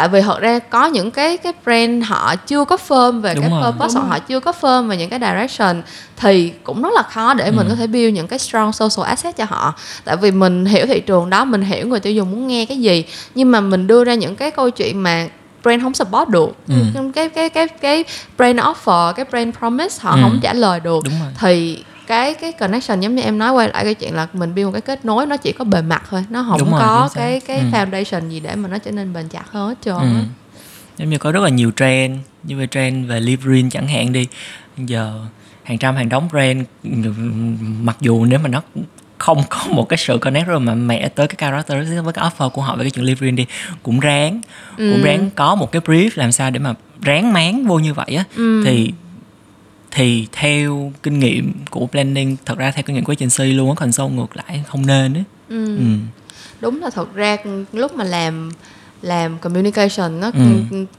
tại 0.00 0.08
vì 0.08 0.20
thật 0.20 0.40
ra 0.40 0.58
có 0.58 0.86
những 0.86 1.10
cái 1.10 1.36
cái 1.36 1.52
brand 1.64 2.04
họ 2.04 2.36
chưa 2.36 2.64
có 2.64 2.76
firm 2.88 3.20
về 3.20 3.34
Đúng 3.34 3.42
cái 3.44 3.50
rồi. 3.50 3.72
purpose 3.72 3.94
Đúng 4.00 4.08
họ 4.08 4.18
chưa 4.18 4.40
có 4.40 4.52
firm 4.60 4.88
về 4.88 4.96
những 4.96 5.10
cái 5.10 5.20
direction 5.20 5.82
thì 6.16 6.52
cũng 6.64 6.82
rất 6.82 6.92
là 6.94 7.02
khó 7.02 7.34
để 7.34 7.50
mình 7.50 7.66
Ừ. 7.66 7.70
có 7.70 7.74
thể 7.76 7.86
build 7.86 8.14
những 8.14 8.26
cái 8.28 8.38
strong 8.38 8.72
social 8.72 9.08
asset 9.08 9.36
cho 9.36 9.44
họ 9.48 9.74
tại 10.04 10.16
vì 10.16 10.30
mình 10.30 10.64
hiểu 10.64 10.86
thị 10.86 11.00
trường 11.00 11.30
đó 11.30 11.44
mình 11.44 11.62
hiểu 11.62 11.86
người 11.88 12.00
tiêu 12.00 12.12
dùng 12.12 12.30
muốn 12.30 12.46
nghe 12.46 12.66
cái 12.66 12.78
gì 12.80 13.04
nhưng 13.34 13.50
mà 13.50 13.60
mình 13.60 13.86
đưa 13.86 14.04
ra 14.04 14.14
những 14.14 14.36
cái 14.36 14.50
câu 14.50 14.70
chuyện 14.70 15.02
mà 15.02 15.28
brand 15.62 15.82
không 15.82 15.94
support 15.94 16.28
được 16.28 16.50
Ừ. 16.68 16.74
cái 17.14 17.28
cái 17.28 17.48
cái 17.50 17.68
cái 17.68 18.04
brand 18.38 18.58
offer 18.58 19.12
cái 19.12 19.24
brand 19.30 19.54
promise 19.58 19.98
họ 20.00 20.10
Ừ. 20.14 20.18
không 20.22 20.38
trả 20.42 20.52
lời 20.52 20.80
được 20.80 21.04
Đúng 21.04 21.14
rồi. 21.20 21.28
thì 21.40 21.84
cái 22.10 22.34
cái 22.34 22.52
connection 22.52 23.00
giống 23.00 23.14
như 23.14 23.22
em 23.22 23.38
nói 23.38 23.52
quay 23.52 23.68
lại 23.68 23.84
cái 23.84 23.94
chuyện 23.94 24.14
là 24.14 24.26
mình 24.32 24.54
build 24.54 24.66
một 24.66 24.72
cái 24.72 24.80
kết 24.80 25.04
nối 25.04 25.26
nó 25.26 25.36
chỉ 25.36 25.52
có 25.52 25.64
bề 25.64 25.82
mặt 25.82 26.02
thôi 26.10 26.24
nó 26.30 26.44
không 26.48 26.58
Đúng 26.58 26.70
rồi, 26.70 26.80
có 26.80 27.08
xác. 27.08 27.20
cái 27.20 27.40
cái 27.40 27.58
Ừ. 27.58 27.64
foundation 27.72 28.28
gì 28.28 28.40
để 28.40 28.54
mà 28.54 28.68
nó 28.68 28.78
trở 28.78 28.90
nên 28.90 29.12
bền 29.12 29.28
chặt 29.28 29.44
hơn 29.50 29.68
hết 29.68 29.74
trơn 29.84 29.94
Ừ. 29.94 30.22
giống 30.98 31.10
như 31.10 31.18
có 31.18 31.32
rất 31.32 31.40
là 31.42 31.48
nhiều 31.48 31.70
trend 31.76 32.16
như 32.42 32.56
về 32.56 32.66
trend 32.66 33.08
về 33.08 33.20
live 33.20 33.42
green 33.44 33.70
chẳng 33.70 33.88
hạn 33.88 34.12
đi 34.12 34.26
giờ 34.76 35.20
hàng 35.62 35.78
trăm 35.78 35.96
hàng 35.96 36.08
đống 36.08 36.28
brand 36.30 36.62
mặc 37.82 37.96
dù 38.00 38.24
nếu 38.24 38.38
mà 38.38 38.48
nó 38.48 38.62
không 39.18 39.42
có 39.50 39.58
một 39.72 39.88
cái 39.88 39.96
sự 39.96 40.18
connect 40.18 40.46
rồi 40.48 40.60
mà 40.60 40.74
mẹ 40.74 41.08
tới 41.08 41.26
cái 41.28 41.36
character 41.38 42.02
với 42.04 42.12
cái 42.12 42.24
offer 42.30 42.50
của 42.50 42.62
họ 42.62 42.76
về 42.76 42.84
cái 42.84 42.90
chuyện 42.90 43.04
live 43.04 43.18
green 43.18 43.36
đi 43.36 43.46
cũng 43.82 44.00
ráng 44.00 44.40
cũng 44.76 45.00
Ừ. 45.02 45.06
ráng 45.06 45.30
có 45.34 45.54
một 45.54 45.72
cái 45.72 45.82
brief 45.84 46.10
làm 46.14 46.32
sao 46.32 46.50
để 46.50 46.58
mà 46.58 46.74
ráng 47.02 47.32
máng 47.32 47.64
vô 47.66 47.78
như 47.78 47.94
vậy 47.94 48.14
á 48.16 48.24
Ừ. 48.36 48.62
thì 48.64 48.92
thì 49.90 50.26
theo 50.32 50.92
kinh 51.02 51.18
nghiệm 51.18 51.52
của 51.70 51.86
planning 51.86 52.36
thật 52.46 52.58
ra 52.58 52.70
theo 52.70 52.82
kinh 52.82 52.94
nghiệm 52.96 53.04
của 53.04 53.14
agency 53.18 53.52
luôn 53.52 53.68
á 53.68 53.74
còn 53.76 53.92
sâu 53.92 54.08
ngược 54.08 54.36
lại 54.36 54.64
không 54.68 54.86
nên 54.86 55.14
á 55.14 55.20
Ừ. 55.48 55.76
ừ. 55.76 55.82
đúng 56.60 56.80
là 56.82 56.90
thật 56.90 57.14
ra 57.14 57.36
lúc 57.72 57.94
mà 57.96 58.04
làm 58.04 58.50
làm 59.02 59.38
communication 59.38 60.20
nó 60.20 60.30
Ừ. 60.34 60.40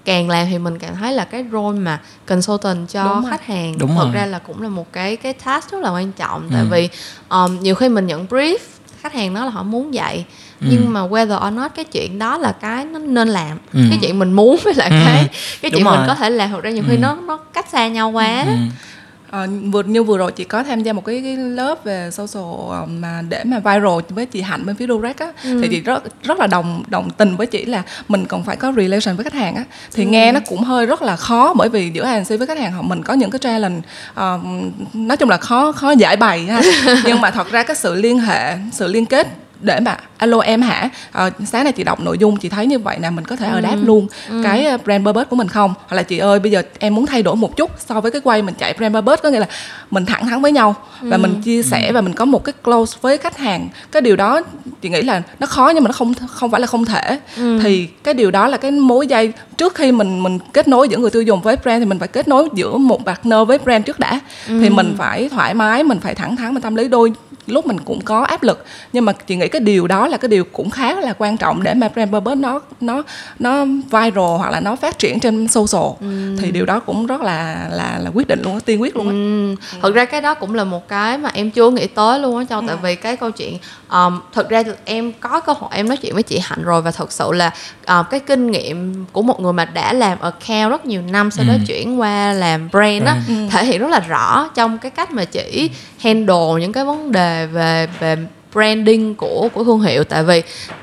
càng 0.05 0.29
làm 0.29 0.47
thì 0.49 0.57
mình 0.57 0.79
càng 0.79 0.95
thấy 0.95 1.13
là 1.13 1.25
cái 1.25 1.45
role 1.51 1.79
mà 1.79 2.01
consultant 2.27 2.89
cho 2.89 3.03
Đúng 3.03 3.21
rồi. 3.21 3.31
khách 3.31 3.45
hàng 3.45 3.77
Đúng 3.77 3.95
thật 3.95 4.03
rồi. 4.03 4.13
ra 4.13 4.25
là 4.25 4.39
cũng 4.39 4.61
là 4.61 4.69
một 4.69 4.93
cái 4.93 5.15
cái 5.15 5.33
task 5.33 5.71
rất 5.71 5.81
là 5.81 5.89
quan 5.91 6.11
trọng 6.11 6.49
tại 6.51 6.61
Ừ. 6.61 6.67
vì 6.71 6.89
um, 7.29 7.59
nhiều 7.59 7.75
khi 7.75 7.89
mình 7.89 8.07
nhận 8.07 8.25
brief 8.27 8.57
khách 9.01 9.13
hàng 9.13 9.33
nói 9.33 9.45
là 9.45 9.51
họ 9.51 9.63
muốn 9.63 9.93
dạy 9.93 10.25
Ừ. 10.61 10.67
nhưng 10.69 10.93
mà 10.93 11.01
whether 11.07 11.47
or 11.47 11.53
not 11.53 11.71
cái 11.75 11.85
chuyện 11.85 12.19
đó 12.19 12.37
là 12.37 12.51
cái 12.51 12.85
nó 12.85 12.99
nên 12.99 13.27
làm 13.27 13.57
Ừ. 13.73 13.79
cái 13.89 13.99
chuyện 14.01 14.19
mình 14.19 14.33
muốn 14.33 14.57
với 14.63 14.73
lại 14.73 14.89
Ừ. 14.89 14.95
cái 15.05 15.27
cái 15.61 15.71
Đúng 15.71 15.71
chuyện 15.71 15.83
mình 15.85 15.99
có 16.07 16.15
thể 16.15 16.29
làm 16.29 16.49
thật 16.51 16.63
ra 16.63 16.69
nhiều 16.69 16.83
khi 16.87 16.95
Ừ. 16.95 16.99
nó 16.99 17.15
nó 17.27 17.37
cách 17.37 17.65
xa 17.71 17.87
nhau 17.87 18.09
quá 18.11 18.43
Ừ. 18.47 18.51
Ờ, 19.31 19.47
vừa 19.71 19.83
như 19.83 20.03
vừa 20.03 20.17
rồi 20.17 20.31
chị 20.31 20.43
có 20.43 20.63
tham 20.63 20.83
gia 20.83 20.93
một 20.93 21.05
cái, 21.05 21.21
cái 21.23 21.35
lớp 21.37 21.83
về 21.83 22.09
social 22.11 22.43
ờ, 22.69 22.85
mà 22.99 23.21
để 23.29 23.43
mà 23.43 23.59
viral 23.59 23.99
với 24.09 24.25
chị 24.25 24.41
Hạnh 24.41 24.65
bên 24.65 24.75
phía 24.75 24.87
Direct 24.87 25.19
á 25.19 25.31
thì 25.43 25.67
chị 25.71 25.81
rất 25.81 26.03
rất 26.23 26.39
là 26.39 26.47
đồng 26.47 26.83
đồng 26.87 27.09
tình 27.09 27.35
với 27.35 27.47
chị 27.47 27.65
là 27.65 27.83
mình 28.07 28.25
còn 28.25 28.43
phải 28.43 28.55
có 28.55 28.73
relation 28.77 29.15
với 29.15 29.23
khách 29.23 29.33
hàng 29.33 29.55
á 29.55 29.63
thì 29.93 30.05
nghe 30.05 30.31
nó 30.31 30.39
cũng 30.47 30.63
hơi 30.63 30.85
rất 30.85 31.01
là 31.01 31.15
khó 31.15 31.53
bởi 31.57 31.69
vì 31.69 31.89
giữa 31.93 32.03
agency 32.05 32.37
với 32.37 32.47
khách 32.47 32.57
hàng 32.57 32.71
họ 32.71 32.81
mình 32.81 33.03
có 33.03 33.13
những 33.13 33.31
cái 33.31 33.39
challenge 33.39 33.81
ờ, 34.13 34.39
nói 34.93 35.17
chung 35.17 35.29
là 35.29 35.37
khó 35.37 35.71
khó 35.71 35.91
giải 35.91 36.15
bày 36.17 36.45
ha 36.45 36.61
nhưng 37.05 37.21
mà 37.21 37.31
thật 37.31 37.51
ra 37.51 37.63
cái 37.63 37.75
sự 37.75 37.95
liên 37.95 38.19
hệ 38.19 38.55
sự 38.71 38.87
liên 38.87 39.05
kết 39.05 39.27
để 39.61 39.79
mà 39.79 39.97
alo 40.17 40.39
em 40.39 40.61
hả? 40.61 40.89
Ờ, 41.11 41.29
sáng 41.45 41.63
nay 41.63 41.73
chị 41.73 41.83
đọc 41.83 41.99
nội 41.99 42.17
dung 42.17 42.37
chị 42.37 42.49
thấy 42.49 42.65
như 42.65 42.79
vậy 42.79 42.97
nè 42.99 43.09
mình 43.09 43.25
có 43.25 43.35
thể 43.35 43.47
ở 43.47 43.61
đáp 43.61 43.75
luôn 43.83 44.07
cái 44.43 44.65
ờ, 44.65 44.77
brand 44.77 45.05
purpose 45.05 45.25
của 45.29 45.35
mình 45.35 45.47
không? 45.47 45.73
Hoặc 45.87 45.95
là 45.97 46.03
chị 46.03 46.17
ơi 46.17 46.39
bây 46.39 46.51
giờ 46.51 46.61
em 46.79 46.95
muốn 46.95 47.05
thay 47.05 47.23
đổi 47.23 47.35
một 47.35 47.57
chút 47.57 47.71
so 47.89 48.01
với 48.01 48.11
cái 48.11 48.21
quay 48.23 48.41
mình 48.41 48.55
chạy 48.57 48.73
brand 48.73 48.95
purpose 48.95 49.21
có 49.23 49.29
nghĩa 49.29 49.39
là 49.39 49.47
mình 49.91 50.05
thẳng 50.05 50.25
thắn 50.25 50.41
với 50.41 50.51
nhau 50.51 50.75
và 51.01 51.17
mình 51.17 51.41
chia 51.41 51.63
sẻ 51.63 51.91
và 51.91 52.01
mình 52.01 52.13
có 52.13 52.25
một 52.25 52.43
cái 52.43 52.53
close 52.63 52.97
với 53.01 53.17
khách 53.17 53.37
hàng. 53.37 53.69
Cái 53.91 54.01
điều 54.01 54.15
đó 54.15 54.41
chị 54.81 54.89
nghĩ 54.89 55.01
là 55.01 55.21
nó 55.39 55.47
khó 55.47 55.71
nhưng 55.75 55.83
mà 55.83 55.87
nó 55.87 55.93
không 55.93 56.13
không 56.27 56.51
phải 56.51 56.61
là 56.61 56.67
không 56.67 56.85
thể. 56.85 57.19
Thì 57.63 57.87
cái 58.03 58.13
điều 58.13 58.31
đó 58.31 58.47
là 58.47 58.57
cái 58.57 58.71
mối 58.71 59.07
dây 59.07 59.33
trước 59.57 59.75
khi 59.75 59.91
mình 59.91 60.23
mình 60.23 60.39
kết 60.53 60.67
nối 60.67 60.89
giữa 60.89 60.97
người 60.97 61.09
tiêu 61.09 61.21
dùng 61.21 61.41
với 61.41 61.55
brand 61.63 61.81
thì 61.81 61.85
mình 61.85 61.99
phải 61.99 62.07
kết 62.07 62.27
nối 62.27 62.49
giữa 62.53 62.77
một 62.77 63.05
partner 63.05 63.39
với 63.47 63.57
brand 63.57 63.85
trước 63.85 63.99
đã. 63.99 64.19
Thì 64.47 64.69
mình 64.69 64.95
phải 64.97 65.29
thoải 65.29 65.53
mái 65.53 65.83
mình 65.83 65.99
phải 65.99 66.15
thẳng 66.15 66.35
thắn 66.35 66.53
mình 66.53 66.61
tâm 66.61 66.75
lý. 66.75 66.87
Đôi 66.87 67.13
lúc 67.47 67.67
mình 67.67 67.79
cũng 67.79 68.01
có 68.01 68.21
áp 68.21 68.43
lực. 68.43 68.65
Nhưng 68.93 69.05
mà 69.05 69.13
chị 69.13 69.35
nghĩ 69.35 69.47
cái 69.47 69.59
điều 69.59 69.87
đó 69.87 70.07
là 70.07 70.17
cái 70.17 70.29
điều 70.29 70.43
cũng 70.43 70.69
khá 70.69 70.93
là 70.93 71.13
quan 71.17 71.37
trọng 71.37 71.63
để 71.63 71.73
mà 71.73 71.89
brand 71.89 72.11
purpose 72.11 72.35
nó 72.35 72.61
nó 72.81 73.03
nó 73.39 73.65
viral 73.65 74.37
hoặc 74.37 74.49
là 74.51 74.59
nó 74.59 74.75
phát 74.75 74.99
triển 74.99 75.19
trên 75.19 75.47
social. 75.47 75.91
Thì 76.39 76.51
điều 76.51 76.65
đó 76.65 76.79
cũng 76.79 77.05
rất 77.05 77.21
là 77.21 77.67
là 77.71 77.99
là 77.99 78.11
quyết 78.13 78.27
định 78.27 78.41
luôn 78.43 78.53
á 78.53 78.59
tiên 78.65 78.81
quyết 78.81 78.95
luôn 78.95 79.07
á. 79.07 79.13
Ừ. 79.13 79.55
thật 79.81 79.93
ra 79.93 80.05
cái 80.05 80.21
đó 80.21 80.33
cũng 80.33 80.55
là 80.55 80.63
một 80.63 80.87
cái 80.87 81.17
mà 81.17 81.29
em 81.33 81.51
chưa 81.51 81.69
nghĩ 81.69 81.87
tới 81.87 82.19
luôn 82.19 82.37
á 82.37 82.43
cho 82.49 82.61
tại 82.67 82.75
vì 82.81 82.95
cái 82.95 83.17
câu 83.17 83.31
chuyện 83.31 83.57
um, 83.91 84.19
thật 84.33 84.49
ra 84.49 84.63
em 84.85 85.13
có 85.19 85.39
cơ 85.39 85.53
hội 85.53 85.69
em 85.73 85.87
nói 85.87 85.97
chuyện 85.97 86.13
với 86.13 86.23
chị 86.23 86.39
hạnh 86.43 86.63
rồi 86.63 86.81
và 86.81 86.91
thật 86.91 87.11
sự 87.11 87.31
là 87.31 87.51
uh, 87.99 88.05
cái 88.09 88.19
kinh 88.19 88.51
nghiệm 88.51 89.05
của 89.11 89.21
một 89.21 89.39
người 89.41 89.53
mà 89.53 89.65
đã 89.65 89.93
làm 89.93 90.17
account 90.19 90.71
rất 90.71 90.85
nhiều 90.85 91.01
năm 91.01 91.31
sau 91.31 91.45
đó 91.47 91.53
chuyển 91.67 91.99
qua 91.99 92.33
làm 92.33 92.69
brand 92.71 93.05
á 93.05 93.17
thể 93.51 93.65
hiện 93.65 93.81
rất 93.81 93.89
là 93.89 93.99
rõ 93.99 94.49
trong 94.55 94.77
cái 94.77 94.91
cách 94.91 95.11
mà 95.11 95.25
chỉ 95.25 95.69
handle 95.99 96.59
những 96.59 96.73
cái 96.73 96.85
vấn 96.85 97.11
đề 97.11 97.30
về 97.53 97.87
về 97.99 98.15
branding 98.53 99.15
của 99.15 99.49
của 99.53 99.63
thương 99.63 99.81
hiệu 99.81 100.03
tại 100.03 100.23
vì 100.23 100.41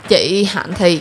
chị 0.09 0.45
hạnh 0.51 0.71
thì 0.75 1.01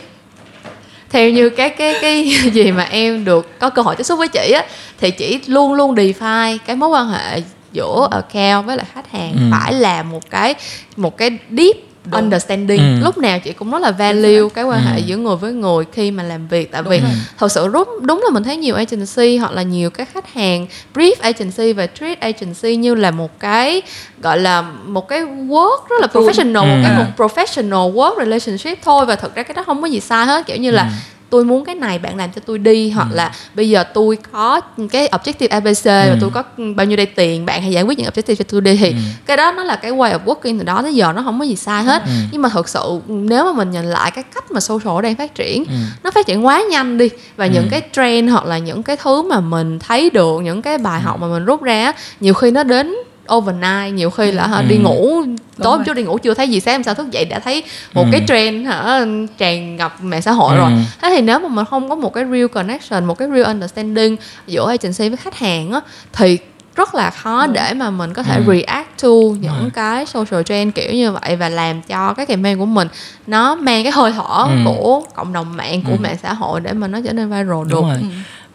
theo 1.10 1.30
như 1.30 1.50
các 1.50 1.78
cái 1.78 1.96
cái 2.02 2.30
gì 2.54 2.72
mà 2.72 2.84
em 2.84 3.26
được 3.26 3.60
có 3.60 3.70
cơ 3.70 3.82
hội 3.82 3.96
tiếp 3.96 4.04
xúc 4.04 4.20
với 4.20 4.28
chị 4.28 4.52
á 4.52 4.66
thì 5.00 5.12
chị 5.12 5.40
luôn 5.48 5.74
luôn 5.74 5.96
define 5.96 6.58
cái 6.66 6.76
mối 6.76 6.90
quan 6.90 7.10
hệ 7.10 7.42
giữa 7.72 8.08
account 8.12 8.66
với 8.68 8.78
lại 8.78 8.86
khách 8.94 9.12
hàng 9.12 9.34
Ừ. 9.34 9.42
phải 9.52 9.74
là 9.74 10.04
một 10.04 10.30
cái 10.30 10.56
một 10.98 11.18
cái 11.18 11.30
deep 11.52 11.76
understanding 12.12 12.78
Ừ. 12.98 13.04
lúc 13.04 13.18
nào 13.18 13.40
chị 13.40 13.54
cũng 13.54 13.72
nói 13.72 13.82
là 13.82 13.92
value 13.92 14.50
cái 14.54 14.64
quan 14.64 14.82
hệ 14.82 14.96
Ừ. 14.98 15.04
giữa 15.06 15.18
người 15.18 15.36
với 15.36 15.54
người 15.54 15.86
khi 15.92 16.12
mà 16.12 16.24
làm 16.24 16.48
việc 16.48 16.72
tại 16.72 16.82
Đúng 16.82 16.92
vì 16.92 17.00
rồi. 17.00 17.10
thật 17.38 17.52
sự 17.52 17.68
đúng 17.68 17.90
đúng 18.02 18.22
là 18.24 18.30
mình 18.30 18.44
thấy 18.44 18.58
nhiều 18.58 18.76
agency 18.76 19.38
hoặc 19.38 19.52
là 19.52 19.62
nhiều 19.62 19.90
cái 19.90 20.06
khách 20.14 20.34
hàng 20.34 20.68
brief 20.96 21.14
agency 21.22 21.74
và 21.74 21.88
treat 22.00 22.20
agency 22.20 22.76
như 22.76 22.96
là 22.96 23.12
một 23.12 23.40
cái 23.40 23.82
gọi 24.22 24.40
là 24.40 24.62
một 24.86 25.08
cái 25.08 25.22
work 25.26 25.78
rất 25.90 25.96
là 26.02 26.08
professional 26.14 26.54
một 26.54 26.76
Ừ. 26.76 26.82
cái 26.84 26.92
À. 26.92 26.98
một 27.18 27.26
professional 27.26 27.94
work 27.94 28.18
relationship 28.20 28.78
thôi 28.84 29.06
và 29.06 29.16
thực 29.16 29.36
ra 29.36 29.44
cái 29.44 29.54
đó 29.54 29.64
không 29.66 29.82
có 29.82 29.88
gì 29.88 30.00
sai 30.00 30.26
hết 30.26 30.46
kiểu 30.48 30.58
như 30.58 30.72
là 30.72 30.84
Ừ. 30.84 30.88
tôi 31.30 31.46
muốn 31.46 31.66
cái 31.66 31.76
này 31.76 32.00
bạn 32.00 32.18
làm 32.18 32.30
cho 32.36 32.42
tôi 32.46 32.58
đi 32.60 32.90
hoặc 32.90 33.08
là 33.12 33.32
bây 33.54 33.70
giờ 33.70 33.84
tôi 33.94 34.18
có 34.32 34.62
cái 34.92 35.10
objective 35.12 35.48
ABC 35.50 35.86
Ừ. 35.86 36.10
và 36.10 36.18
tôi 36.22 36.30
có 36.30 36.44
bao 36.76 36.86
nhiêu 36.86 36.98
đây 36.98 37.06
tiền 37.06 37.46
bạn 37.46 37.62
hãy 37.62 37.72
giải 37.72 37.84
quyết 37.84 37.98
những 38.00 38.08
objective 38.08 38.36
cho 38.36 38.46
tôi 38.50 38.62
đi 38.62 38.78
thì 38.78 38.90
Ừ. 38.90 38.96
cái 39.26 39.38
đó 39.38 39.52
nó 39.52 39.64
là 39.64 39.76
cái 39.76 39.92
way 39.92 40.12
of 40.12 40.20
working 40.26 40.58
từ 40.60 40.64
đó 40.64 40.82
tới 40.82 40.96
giờ 40.96 41.14
nó 41.16 41.22
không 41.24 41.40
có 41.40 41.46
gì 41.46 41.56
sai 41.56 41.84
hết 41.84 42.02
Ừ. 42.06 42.12
nhưng 42.32 42.42
mà 42.42 42.50
thật 42.50 42.70
sự 42.70 43.00
nếu 43.08 43.44
mà 43.46 43.52
mình 43.54 43.72
nhìn 43.72 43.86
lại 43.86 44.12
cái 44.12 44.24
cách 44.36 44.52
mà 44.52 44.60
social 44.60 45.02
đang 45.04 45.16
phát 45.16 45.36
triển 45.36 45.64
Ừ. 45.66 45.74
nó 46.04 46.12
phát 46.12 46.26
triển 46.26 46.46
quá 46.46 46.64
nhanh 46.72 46.98
đi 46.98 47.10
và 47.38 47.46
Ừ. 47.46 47.52
những 47.54 47.68
cái 47.72 47.82
trend 47.94 48.32
hoặc 48.32 48.46
là 48.46 48.58
những 48.58 48.84
cái 48.84 48.98
thứ 48.98 49.22
mà 49.22 49.40
mình 49.40 49.80
thấy 49.80 50.10
được 50.10 50.42
những 50.44 50.62
cái 50.62 50.78
bài 50.78 51.02
học 51.02 51.20
mà 51.22 51.28
mình 51.28 51.46
rút 51.46 51.64
ra 51.64 51.94
nhiều 52.20 52.34
khi 52.34 52.52
nó 52.52 52.64
đến 52.64 52.96
overnight 53.34 53.94
nhiều 53.94 54.10
khi 54.10 54.32
là 54.32 54.48
hả, 54.48 54.58
Ừ. 54.58 54.64
đi 54.68 54.78
ngủ 54.78 55.22
tối 55.58 55.78
hôm 55.78 55.84
trước 55.84 55.94
đi 55.94 56.04
ngủ 56.04 56.18
chưa 56.18 56.34
thấy 56.34 56.50
gì 56.50 56.60
sáng 56.60 56.76
hôm 56.76 56.84
sau 56.84 56.94
thức 56.94 57.12
dậy 57.12 57.26
đã 57.26 57.40
thấy 57.40 57.64
một 57.94 58.04
Ừ. 58.04 58.10
cái 58.12 58.22
trend 58.28 58.68
hả 58.68 59.06
tràn 59.38 59.76
ngập 59.76 59.96
mạng 60.02 60.22
xã 60.22 60.32
hội 60.32 60.56
Ừ. 60.56 60.60
rồi 60.62 60.72
thế 61.02 61.10
thì 61.16 61.22
nếu 61.22 61.40
mà 61.40 61.48
mình 61.50 61.66
không 61.66 61.90
có 61.90 61.96
một 61.96 62.14
cái 62.14 62.26
real 62.32 62.48
connection 62.48 63.06
một 63.06 63.18
cái 63.18 63.28
real 63.34 63.44
understanding 63.46 64.16
giữa 64.48 64.70
agency 64.70 65.10
với 65.10 65.18
khách 65.18 65.36
hàng 65.40 65.72
á 65.72 65.82
thì 66.14 66.38
rất 66.76 66.96
là 66.96 67.10
khó 67.10 67.48
để 67.48 67.74
mà 67.74 67.90
mình 67.90 68.14
có 68.14 68.24
thể 68.24 68.36
Ừ. 68.48 68.54
react 68.54 69.02
to 69.02 69.08
những 69.42 69.64
Ừ. 69.64 69.70
cái 69.74 70.06
social 70.06 70.42
trend 70.44 70.74
kiểu 70.76 70.94
như 70.94 71.12
vậy 71.12 71.36
và 71.36 71.50
làm 71.50 71.82
cho 71.82 72.14
cái 72.14 72.26
campaign 72.26 72.60
của 72.60 72.66
mình 72.66 72.88
nó 73.28 73.56
mang 73.56 73.84
cái 73.84 73.92
hơi 73.92 74.12
thở 74.12 74.44
Ừ. 74.48 74.56
của 74.66 75.02
cộng 75.16 75.34
đồng 75.34 75.56
mạng 75.58 75.82
của 75.86 75.92
Ừ. 75.92 75.98
mạng 76.00 76.16
xã 76.24 76.34
hội 76.34 76.62
để 76.62 76.74
mà 76.74 76.88
nó 76.88 77.00
trở 77.06 77.14
nên 77.14 77.30
viral 77.30 77.46
được 77.50 77.66
đúng 77.70 77.90
rồi 77.90 77.98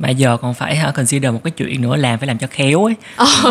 mà 0.02 0.08
giờ 0.08 0.36
còn 0.36 0.54
phải 0.54 0.76
hả 0.76 0.90
consider 0.90 1.32
một 1.32 1.40
cái 1.44 1.50
chuyện 1.50 1.82
nữa 1.82 1.96
làm 1.96 2.18
phải 2.18 2.28
làm 2.28 2.38
cho 2.38 2.46
khéo 2.50 2.84
ấy. 2.84 2.94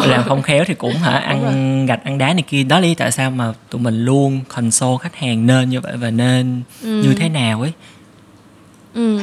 Làm 0.06 0.24
không 0.24 0.42
khéo 0.42 0.64
thì 0.68 0.74
cũng 0.74 0.94
hả 0.94 1.12
ăn 1.12 1.86
gạch 1.86 2.04
ăn 2.04 2.18
đá 2.18 2.34
này 2.34 2.44
kia. 2.48 2.64
Đó 2.64 2.80
lý 2.80 2.96
tại 2.96 3.12
sao 3.12 3.32
mà 3.32 3.54
tụi 3.70 3.82
mình 3.82 4.06
luôn 4.06 4.42
console 4.48 4.98
khách 5.02 5.16
hàng 5.16 5.46
nên 5.46 5.70
như 5.70 5.82
vậy 5.82 5.98
và 5.98 6.10
nên 6.10 6.62
như 6.82 7.14
thế 7.20 7.30
nào 7.30 7.62
ấy. 7.62 7.72
Ừ. 8.94 9.20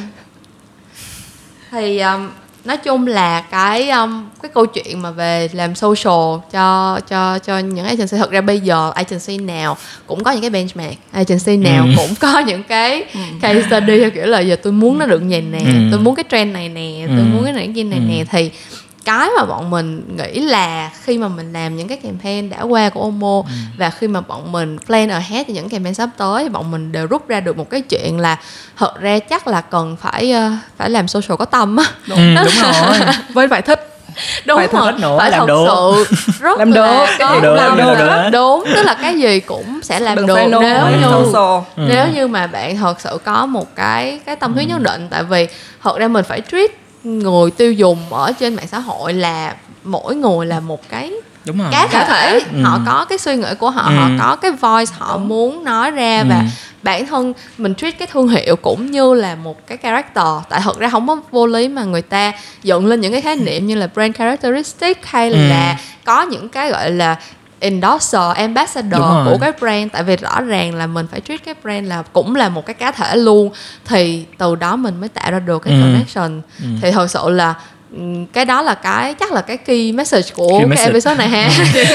Thì 1.70 1.98
um, 1.98 2.28
nói 2.68 2.76
chung 2.76 3.06
là 3.06 3.40
cái 3.40 3.90
um, 3.90 4.24
cái 4.42 4.50
câu 4.54 4.66
chuyện 4.66 5.02
mà 5.02 5.10
về 5.10 5.48
làm 5.52 5.74
social 5.74 6.38
cho 6.52 7.00
cho 7.08 7.38
cho 7.38 7.58
những 7.58 7.84
agency 7.86 8.16
thật 8.18 8.30
ra 8.30 8.40
bây 8.40 8.60
giờ 8.60 8.92
agency 8.94 9.38
nào 9.38 9.76
cũng 10.06 10.24
có 10.24 10.30
những 10.30 10.40
cái 10.40 10.50
benchmark 10.50 10.94
agency 11.12 11.56
nào 11.56 11.84
Ừ. 11.84 11.92
cũng 11.96 12.14
có 12.20 12.38
những 12.38 12.62
cái 12.62 13.04
case 13.40 13.62
study 13.62 13.98
theo 14.00 14.10
kiểu 14.10 14.26
là 14.26 14.40
giờ 14.40 14.56
tôi 14.62 14.72
muốn 14.72 14.98
nó 14.98 15.06
được 15.06 15.22
như 15.22 15.40
nè 15.40 15.58
Ừ. 15.58 15.72
tôi 15.90 16.00
muốn 16.00 16.14
cái 16.14 16.24
trend 16.30 16.52
này 16.54 16.68
nè 16.68 17.04
tôi 17.06 17.16
Ừ. 17.16 17.22
muốn 17.32 17.44
cái 17.44 17.52
này 17.52 17.64
cái 17.66 17.72
kia 17.74 17.84
này 17.84 17.98
Ừ. 17.98 18.04
nè 18.08 18.24
thì 18.30 18.50
cái 19.08 19.28
mà 19.38 19.44
bọn 19.44 19.70
mình 19.70 20.16
nghĩ 20.16 20.40
là 20.40 20.90
khi 21.04 21.18
mà 21.18 21.28
mình 21.28 21.52
làm 21.52 21.76
những 21.76 21.88
cái 21.88 21.98
campaign 22.02 22.50
đã 22.50 22.62
qua 22.62 22.88
của 22.88 23.00
Omo 23.02 23.36
Ừ. 23.46 23.52
và 23.78 23.90
khi 23.90 24.08
mà 24.08 24.20
bọn 24.20 24.52
mình 24.52 24.78
plan 24.86 25.08
ahead 25.08 25.46
cho 25.46 25.52
những 25.54 25.68
campaign 25.68 25.94
sắp 25.94 26.08
tới 26.16 26.42
thì 26.42 26.48
bọn 26.48 26.70
mình 26.70 26.92
đều 26.92 27.06
rút 27.06 27.28
ra 27.28 27.40
được 27.40 27.56
một 27.56 27.70
cái 27.70 27.80
chuyện 27.80 28.20
là 28.20 28.36
thật 28.78 29.00
ra 29.00 29.18
chắc 29.18 29.46
là 29.48 29.60
cần 29.60 29.96
phải 30.00 30.32
ờ, 30.32 30.50
phải 30.78 30.90
làm 30.90 31.08
social 31.08 31.36
có 31.38 31.44
tâm 31.44 31.76
á. 31.76 31.84
Ừ, 32.08 32.16
đúng 32.44 32.54
rồi. 32.62 32.98
với 33.34 33.48
phải 33.52 33.62
thích. 33.62 33.94
Đúng 34.46 34.56
Phải 34.58 34.68
thật 34.68 34.80
rồi. 34.90 34.92
nữa, 35.00 35.16
phải 35.18 35.30
làm 35.30 35.40
thật 35.40 35.46
được. 35.46 35.66
sự 36.06 36.16
rất 36.40 36.58
Làm 36.58 36.72
là 36.72 36.74
được, 37.06 37.06
có 37.18 37.30
làm 37.32 37.42
được, 37.42 37.56
tâm 37.56 37.76
làm 37.78 37.78
làm 37.78 38.22
được. 38.22 38.30
đúng 38.38 38.64
tức 38.74 38.82
là 38.82 38.94
cái 39.02 39.18
gì 39.18 39.40
cũng 39.40 39.80
sẽ 39.82 40.00
làm 40.00 40.16
đừng 40.16 40.26
được. 40.26 40.34
nếu 40.60 40.82
với 40.84 40.92
như 40.92 41.06
Ừ. 41.76 41.82
nếu 41.88 42.06
như 42.14 42.26
mà 42.28 42.46
bạn 42.46 42.76
thật 42.76 43.00
sự 43.00 43.18
có 43.24 43.46
một 43.46 43.76
cái 43.76 44.20
cái 44.26 44.36
tâm 44.36 44.52
huyết 44.54 44.68
nhất 44.68 44.80
định 44.80 45.06
tại 45.10 45.22
vì 45.22 45.48
thật 45.82 45.98
ra 45.98 46.08
mình 46.08 46.24
phải 46.24 46.40
treat 46.52 46.70
người 47.04 47.50
tiêu 47.50 47.72
dùng 47.72 47.98
ở 48.10 48.32
trên 48.32 48.54
mạng 48.54 48.66
xã 48.68 48.78
hội 48.78 49.12
là 49.12 49.54
mỗi 49.84 50.14
người 50.16 50.46
là 50.46 50.60
một 50.60 50.88
cái 50.88 51.12
đúng 51.44 51.58
rồi 51.58 51.68
cá 51.72 51.86
thể, 51.86 51.98
Cá 51.98 52.04
thể. 52.04 52.40
Ừ. 52.52 52.62
họ 52.62 52.80
có 52.86 53.04
cái 53.04 53.18
suy 53.18 53.36
nghĩ 53.36 53.48
của 53.58 53.70
họ 53.70 53.82
Ừ. 53.90 53.94
họ 53.96 54.08
có 54.18 54.36
cái 54.36 54.50
voice 54.50 54.92
họ 54.98 55.16
muốn 55.18 55.64
nói 55.64 55.90
ra 55.90 56.24
và 56.28 56.36
Ừ. 56.38 56.42
bản 56.82 57.06
thân 57.06 57.32
mình 57.58 57.74
treat 57.74 57.98
cái 57.98 58.08
thương 58.12 58.28
hiệu 58.28 58.56
cũng 58.56 58.90
như 58.90 59.14
là 59.14 59.34
một 59.34 59.66
cái 59.66 59.78
character 59.78 60.24
tại 60.48 60.60
thật 60.64 60.78
ra 60.78 60.88
không 60.88 61.06
có 61.08 61.16
vô 61.30 61.46
lý 61.46 61.68
mà 61.68 61.84
người 61.84 62.02
ta 62.02 62.32
dựng 62.62 62.86
lên 62.86 63.00
những 63.00 63.12
cái 63.12 63.20
khái 63.20 63.36
niệm 63.36 63.66
như 63.66 63.74
là 63.74 63.86
brand 63.94 64.16
characteristic 64.16 65.06
hay 65.06 65.30
Ừ. 65.30 65.36
là 65.48 65.78
có 66.04 66.22
những 66.22 66.48
cái 66.48 66.70
gọi 66.70 66.90
là 66.90 67.16
endorser, 67.60 68.20
ambassador 68.36 69.00
của 69.24 69.38
cái 69.40 69.52
brand 69.60 69.92
tại 69.92 70.02
vì 70.02 70.16
rõ 70.16 70.40
ràng 70.40 70.74
là 70.74 70.86
mình 70.86 71.06
phải 71.10 71.20
treat 71.20 71.44
cái 71.44 71.54
brand 71.62 71.86
là 71.86 72.02
cũng 72.12 72.34
là 72.36 72.48
một 72.48 72.66
cái 72.66 72.74
cá 72.74 72.92
thể 72.92 73.16
luôn 73.16 73.50
thì 73.84 74.24
từ 74.38 74.56
đó 74.56 74.76
mình 74.76 75.00
mới 75.00 75.08
tạo 75.08 75.30
ra 75.30 75.38
được 75.38 75.58
cái 75.62 75.74
Ừ. 75.74 75.80
connection 75.82 76.40
Ừ. 76.58 76.66
thì 76.82 76.90
thật 76.90 77.10
sự 77.10 77.30
là 77.30 77.54
cái 78.32 78.44
đó 78.44 78.62
là 78.62 78.74
cái 78.74 79.14
chắc 79.14 79.32
là 79.32 79.40
cái 79.40 79.56
key 79.56 79.92
message 79.92 80.28
của 80.34 80.48
Key 80.48 80.58
cái 80.58 80.66
message. 80.66 80.86
episode 80.88 81.14
này 81.16 81.28
ha 81.28 81.50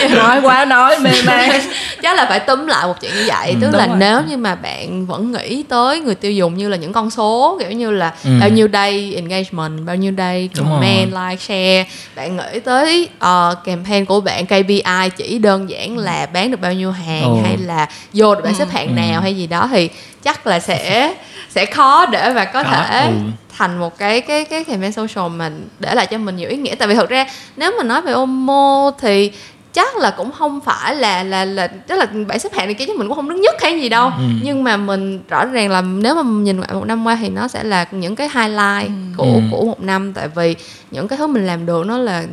nói 0.15 0.39
quá 0.41 0.65
nói 0.65 0.99
mê 0.99 1.11
man 1.25 1.49
chắc 2.03 2.15
là 2.15 2.25
phải 2.29 2.39
túm 2.39 2.65
lại 2.67 2.87
một 2.87 2.93
chuyện 3.01 3.11
như 3.15 3.23
vậy 3.27 3.49
Ừ. 3.51 3.57
tức 3.61 3.73
là 3.77 3.87
rồi. 3.87 3.95
nếu 3.99 4.21
như 4.29 4.37
mà 4.37 4.55
bạn 4.55 5.05
vẫn 5.05 5.31
nghĩ 5.31 5.63
tới 5.69 5.99
người 5.99 6.15
tiêu 6.15 6.31
dùng 6.31 6.57
như 6.57 6.69
là 6.69 6.77
những 6.77 6.93
con 6.93 7.09
số 7.09 7.57
kiểu 7.59 7.71
như 7.71 7.91
là 7.91 8.13
Ừ. 8.23 8.29
bao 8.39 8.49
nhiêu 8.49 8.67
day 8.73 9.13
engagement 9.15 9.85
bao 9.85 9.95
nhiêu 9.95 10.13
day 10.17 10.49
comment 10.57 11.11
like 11.13 11.37
share 11.39 11.85
bạn 12.15 12.37
nghĩ 12.37 12.59
tới 12.59 13.09
ờ, 13.19 13.55
campaign 13.65 14.05
của 14.05 14.21
bạn 14.21 14.45
KPI 14.45 15.09
chỉ 15.17 15.37
đơn 15.39 15.69
giản 15.69 15.97
là 15.97 16.25
bán 16.33 16.51
được 16.51 16.61
bao 16.61 16.73
nhiêu 16.73 16.91
hàng 16.91 17.23
Ồ. 17.23 17.39
hay 17.43 17.57
là 17.57 17.87
vô 18.13 18.35
được 18.35 18.41
bảng 18.43 18.55
xếp 18.55 18.67
hạng 18.71 18.87
Ừ. 18.87 18.93
nào 18.93 19.21
hay 19.21 19.35
gì 19.35 19.47
đó 19.47 19.69
thì 19.71 19.89
chắc 20.23 20.47
là 20.47 20.59
sẽ 20.59 21.13
sẽ 21.49 21.65
khó 21.65 22.05
để 22.05 22.29
mà 22.35 22.45
có 22.45 22.63
Có, 22.63 22.69
thể 22.73 23.01
ừ. 23.05 23.11
Thành 23.57 23.77
một 23.77 23.97
cái 23.97 24.21
cái 24.21 24.45
cái 24.45 24.63
campaign 24.63 24.91
social 24.93 25.29
mình 25.37 25.67
để 25.79 25.95
lại 25.95 26.07
cho 26.07 26.17
mình 26.17 26.35
nhiều 26.35 26.49
ý 26.49 26.57
nghĩa 26.57 26.75
tại 26.75 26.87
vì 26.87 26.95
thật 26.95 27.09
ra 27.09 27.25
nếu 27.57 27.71
mà 27.77 27.83
nói 27.83 28.01
về 28.01 28.11
Omo 28.11 28.91
thì 28.99 29.31
chắc 29.73 29.95
là 29.97 30.11
cũng 30.11 30.31
không 30.31 30.59
phải 30.61 30.95
là 30.95 31.23
là 31.23 31.45
là 31.45 31.67
tức 31.67 31.95
là 31.95 32.05
bảng 32.27 32.39
xếp 32.39 32.53
hạng 32.53 32.65
này 32.65 32.73
kia 32.73 32.85
chứ 32.85 32.93
mình 32.97 33.07
cũng 33.07 33.15
không 33.15 33.29
đứng 33.29 33.41
nhất 33.41 33.55
hay 33.61 33.81
gì 33.81 33.89
đâu 33.89 34.09
Ừ. 34.17 34.23
nhưng 34.43 34.63
mà 34.63 34.77
mình 34.77 35.23
rõ 35.29 35.45
ràng 35.45 35.71
là 35.71 35.81
nếu 35.81 36.15
mà 36.15 36.23
mình 36.23 36.43
nhìn 36.43 36.59
lại 36.61 36.69
một 36.73 36.85
năm 36.85 37.05
qua 37.07 37.17
thì 37.21 37.29
nó 37.29 37.47
sẽ 37.47 37.63
là 37.63 37.85
những 37.91 38.15
cái 38.15 38.29
highlight 38.33 38.91
của 39.17 39.23
Ừ. 39.23 39.39
của 39.51 39.65
một 39.65 39.81
năm 39.81 40.13
tại 40.13 40.27
vì 40.27 40.55
những 40.91 41.07
cái 41.07 41.17
thứ 41.17 41.27
mình 41.27 41.45
làm 41.47 41.65
được 41.65 41.85
nó 41.85 41.97
là 41.97 42.23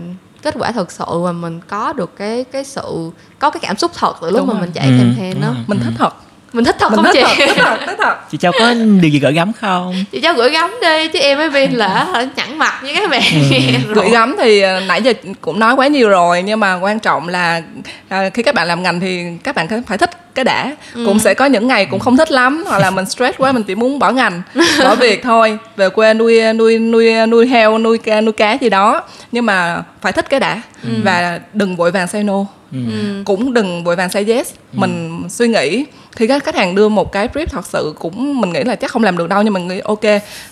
kết 0.43 0.55
quả 0.59 0.73
thật 0.73 0.91
sự 0.93 1.05
và 1.23 1.33
mình 1.33 1.61
có 1.69 1.93
được 1.93 2.17
cái 2.17 2.45
cái 2.45 2.65
sự 2.65 3.11
có 3.39 3.51
cái 3.51 3.61
cảm 3.61 3.77
xúc 3.77 3.91
thật 3.95 4.15
từ 4.21 4.31
lúc 4.31 4.39
Đúng 4.41 4.47
mà 4.49 4.53
rồi. 4.55 4.61
mình 4.61 4.71
chạy 4.73 4.87
Ừ, 4.87 4.93
campaign 4.99 5.41
đó 5.41 5.47
rồi. 5.47 5.57
mình 5.67 5.81
thích 5.85 5.93
thật 5.99 6.15
mình 6.53 6.65
thích 6.65 6.77
thật 6.79 6.89
mình 6.91 6.97
không 6.97 7.05
thích 7.05 7.25
chị? 7.37 7.45
thật 7.47 7.47
thích 7.47 7.57
thật 7.57 7.79
thích 7.87 7.99
thật. 7.99 8.15
Chị 8.31 8.39
châu 8.39 8.53
có 8.59 8.75
điều 8.75 9.11
gì 9.11 9.19
gửi 9.19 9.33
gắm 9.33 9.53
không? 9.53 10.05
Chị 10.13 10.21
cho 10.21 10.33
gửi 10.33 10.51
gắm 10.51 10.75
đi 10.83 11.09
chứ 11.09 11.19
em 11.19 11.39
với 11.39 11.51
Vin 11.51 11.73
là 11.73 11.89
hả, 11.89 12.27
nhẵn 12.37 12.59
mặt 12.59 12.79
với 12.83 12.95
các 12.95 13.11
bạn. 13.11 13.23
Rồi. 13.89 13.95
gửi 13.95 14.11
gắm 14.11 14.37
thì 14.39 14.61
ờ, 14.61 14.81
nãy 14.81 15.03
giờ 15.03 15.13
cũng 15.41 15.59
nói 15.59 15.75
quá 15.75 15.87
nhiều 15.87 16.09
rồi 16.09 16.43
nhưng 16.43 16.61
mà 16.61 16.75
quan 16.75 16.99
trọng 16.99 17.29
là 17.29 17.63
à, 18.09 18.31
khi 18.35 18.43
các 18.43 18.55
bạn 18.55 18.69
làm 18.69 18.83
ngành 18.83 19.01
thì 19.01 19.25
các 19.45 19.55
bạn 19.55 19.69
phải 19.87 19.99
thích 19.99 20.11
cái 20.35 20.45
đã. 20.45 20.77
Cũng 20.95 21.19
sẽ 21.19 21.35
có 21.35 21.45
những 21.47 21.69
ngày 21.69 21.87
cũng 21.87 22.01
không 22.01 22.17
thích 22.17 22.31
lắm 22.33 22.65
hoặc 22.67 22.79
là 22.79 22.91
mình 22.91 23.07
stress 23.07 23.39
quá 23.39 23.53
mình 23.53 23.63
chỉ 23.63 23.75
muốn 23.75 23.99
bỏ 23.99 24.11
ngành 24.11 24.43
bỏ 24.85 24.95
việc 24.95 25.23
thôi 25.23 25.59
về 25.77 25.89
quê 25.89 26.15
nuôi 26.15 26.53
nuôi 26.53 26.79
nuôi 26.79 27.27
nuôi 27.27 27.47
heo 27.47 27.79
nuôi 27.79 27.99
ca 27.99 28.21
nuôi 28.21 28.33
cá 28.33 28.53
gì 28.53 28.69
đó. 28.71 29.03
Nhưng 29.33 29.47
mà 29.47 29.83
phải 30.01 30.13
thích 30.13 30.31
cái 30.31 30.41
đã. 30.41 30.63
Và 31.05 31.41
đừng 31.55 31.77
vội 31.77 31.91
vàng 31.91 32.09
say 32.09 32.25
no. 32.25 32.47
Ừ. 32.73 32.79
cũng 33.25 33.55
đừng 33.55 33.85
vội 33.85 33.97
vàng 33.97 34.11
say 34.11 34.25
yes. 34.29 34.51
Mình 34.73 35.23
suy 35.29 35.49
nghĩ 35.49 35.85
khi 36.17 36.27
các 36.27 36.45
khách 36.45 36.57
hàng 36.57 36.75
đưa 36.75 36.89
một 36.89 37.13
cái 37.13 37.29
brief 37.35 37.47
thật 37.47 37.67
sự 37.67 37.95
cũng 37.99 38.41
mình 38.41 38.53
nghĩ 38.53 38.65
là 38.65 38.75
chắc 38.75 38.91
không 38.91 39.05
làm 39.05 39.19
được 39.19 39.29
đâu 39.29 39.43
nhưng 39.43 39.53
mình 39.55 39.69
nghĩ 39.69 39.79
ok 39.85 40.01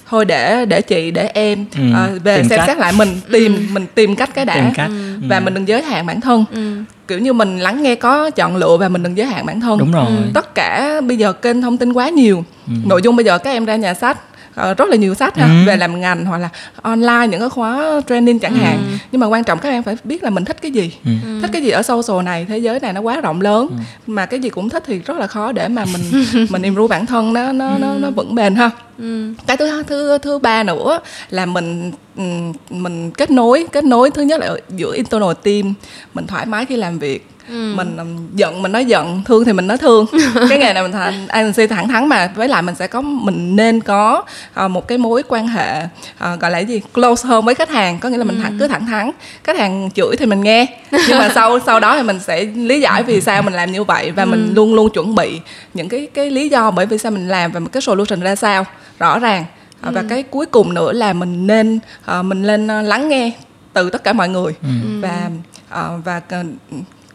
thôi 0.08 0.24
để 0.24 0.64
để 0.64 0.80
chị 0.82 1.10
để 1.10 1.30
em 1.34 1.64
Ừ, 1.74 1.80
à, 1.94 2.08
về 2.24 2.36
tìm 2.36 2.48
xem 2.48 2.58
cách. 2.58 2.66
xét 2.66 2.78
lại 2.78 2.92
mình 2.92 3.20
tìm 3.32 3.68
mình 3.72 3.86
tìm 3.94 4.16
cách 4.16 4.30
cái 4.34 4.44
đã. 4.44 4.54
Tìm 4.54 4.64
cách. 4.74 4.90
Và 5.28 5.40
mình 5.40 5.54
đừng 5.54 5.68
giới 5.68 5.82
hạn 5.82 6.06
bản 6.06 6.20
thân. 6.20 6.44
Ừ. 6.52 6.72
kiểu 7.08 7.18
như 7.18 7.32
mình 7.32 7.58
lắng 7.58 7.82
nghe 7.82 7.94
có 7.94 8.30
chọn 8.30 8.56
lựa 8.56 8.76
và 8.76 8.88
mình 8.88 9.02
đừng 9.02 9.16
giới 9.16 9.26
hạn 9.26 9.46
bản 9.46 9.60
thân. 9.60 9.78
Đúng 9.78 9.92
rồi. 9.92 10.06
Tất 10.34 10.54
cả 10.54 11.00
bây 11.00 11.16
giờ 11.16 11.32
kênh 11.32 11.62
thông 11.62 11.76
tin 11.78 11.92
quá 11.92 12.08
nhiều. 12.08 12.44
Nội 12.86 13.02
dung 13.02 13.16
bây 13.16 13.24
giờ 13.24 13.38
các 13.38 13.50
em 13.50 13.64
ra 13.64 13.76
nhà 13.76 13.94
sách 13.94 14.18
ờ, 14.54 14.74
rất 14.74 14.88
là 14.88 14.96
nhiều 14.96 15.14
sách 15.14 15.36
ha, 15.36 15.44
Ừ. 15.46 15.50
về 15.66 15.76
làm 15.76 16.00
ngành 16.00 16.24
hoặc 16.24 16.38
là 16.38 16.48
online 16.82 17.26
những 17.30 17.40
cái 17.40 17.48
khóa 17.48 18.00
training 18.08 18.38
chẳng 18.38 18.54
hạn. 18.54 18.82
Nhưng 19.12 19.20
mà 19.20 19.26
quan 19.26 19.44
trọng 19.44 19.58
các 19.58 19.68
em 19.68 19.82
phải 19.82 19.96
biết 20.04 20.22
là 20.24 20.30
mình 20.30 20.44
thích 20.44 20.56
cái 20.62 20.70
gì. 20.70 20.92
Ừ. 21.04 21.10
thích 21.42 21.50
cái 21.52 21.62
gì 21.62 21.70
ở 21.70 21.82
social 21.82 22.24
này 22.24 22.46
thế 22.48 22.58
giới 22.58 22.80
này 22.80 22.92
nó 22.92 23.00
quá 23.00 23.20
rộng 23.20 23.40
lớn. 23.40 23.68
Mà 24.06 24.26
cái 24.26 24.40
gì 24.40 24.48
cũng 24.48 24.68
thích 24.68 24.82
thì 24.86 24.98
rất 24.98 25.16
là 25.18 25.26
khó 25.26 25.52
để 25.52 25.68
mà 25.68 25.84
mình 25.84 26.24
mình 26.50 26.62
improve 26.62 26.88
bản 26.96 27.06
thân 27.06 27.32
nó 27.32 27.52
nó 27.52 27.78
nó 27.78 27.94
nó 27.94 28.10
vững 28.10 28.34
bền 28.34 28.54
ha 28.54 28.70
Ừ. 28.98 29.32
cái 29.46 29.56
thứ 29.56 29.82
thứ 29.82 30.18
thứ 30.18 30.38
ba 30.38 30.62
nữa 30.62 31.00
là 31.30 31.46
mình 31.46 31.92
ừm, 32.16 32.52
mình 32.70 33.10
kết 33.10 33.30
nối 33.30 33.66
kết 33.72 33.84
nối 33.84 34.10
thứ 34.10 34.22
nhất 34.22 34.40
là 34.40 34.56
giữa 34.68 34.92
internal 34.94 35.32
team 35.42 35.74
mình 36.14 36.26
thoải 36.26 36.46
mái 36.46 36.64
khi 36.64 36.76
làm 36.76 36.98
việc. 36.98 37.26
Mình 37.50 37.96
ừm, 37.96 38.36
giận 38.36 38.62
mình 38.62 38.72
nói 38.72 38.84
giận 38.84 39.22
thương 39.24 39.44
thì 39.44 39.52
mình 39.52 39.66
nói 39.66 39.78
thương. 39.78 40.06
Cái 40.48 40.58
nghề 40.58 40.72
này 40.72 40.82
mình 40.82 40.92
thành 40.92 41.28
agency 41.28 41.66
thẳng 41.66 41.88
thắn 41.88 42.08
mà 42.08 42.32
với 42.36 42.48
lại 42.48 42.62
mình 42.62 42.74
sẽ 42.74 42.86
có 42.86 43.00
mình 43.00 43.56
nên 43.56 43.80
có 43.80 44.22
ờ, 44.54 44.68
một 44.68 44.88
cái 44.88 44.98
mối 44.98 45.22
quan 45.28 45.48
hệ 45.48 45.82
ờ, 46.18 46.36
gọi 46.36 46.50
là 46.50 46.58
gì 46.58 46.80
close 46.94 47.28
hơn 47.28 47.44
với 47.44 47.54
khách 47.54 47.68
hàng. 47.70 47.98
Có 47.98 48.08
nghĩa 48.08 48.16
là 48.16 48.24
mình 48.24 48.40
thẳng 48.42 48.56
cứ 48.60 48.68
thẳng 48.68 48.86
thắn. 48.86 49.10
Khách 49.44 49.58
hàng 49.58 49.90
chửi 49.94 50.16
thì 50.16 50.26
mình 50.26 50.40
nghe 50.40 50.66
nhưng 51.08 51.18
mà 51.18 51.30
sau 51.34 51.58
sau 51.66 51.80
đó 51.80 51.96
thì 51.96 52.02
mình 52.02 52.18
sẽ 52.20 52.44
lý 52.44 52.80
giải 52.80 53.02
vì 53.02 53.20
sao 53.20 53.42
mình 53.42 53.54
làm 53.54 53.72
như 53.72 53.84
vậy 53.84 54.10
và 54.10 54.24
mình 54.24 54.52
luôn 54.54 54.74
luôn 54.74 54.90
chuẩn 54.90 55.14
bị 55.14 55.40
những 55.74 55.88
cái 55.88 56.08
cái 56.14 56.30
lý 56.30 56.48
do 56.48 56.70
bởi 56.70 56.86
vì 56.86 56.98
sao 56.98 57.12
mình 57.12 57.28
làm 57.28 57.52
và 57.52 57.60
một 57.60 57.68
cái 57.72 57.80
solution 57.80 58.20
ra 58.20 58.36
sao 58.36 58.64
rõ 58.98 59.18
ràng. 59.18 59.44
Ờ, 59.80 59.90
và 59.90 60.04
cái 60.08 60.22
cuối 60.22 60.46
cùng 60.46 60.74
nữa 60.74 60.92
là 60.92 61.12
mình 61.12 61.46
nên 61.46 61.78
ờ, 62.04 62.22
mình 62.22 62.42
lên 62.42 62.68
ờ, 62.68 62.82
lắng 62.82 63.08
nghe 63.08 63.32
từ 63.72 63.90
tất 63.90 64.04
cả 64.04 64.12
mọi 64.12 64.28
người. 64.28 64.54
Và 65.00 65.30
ờ, 65.68 66.00
và 66.04 66.20
ờ, 66.28 66.44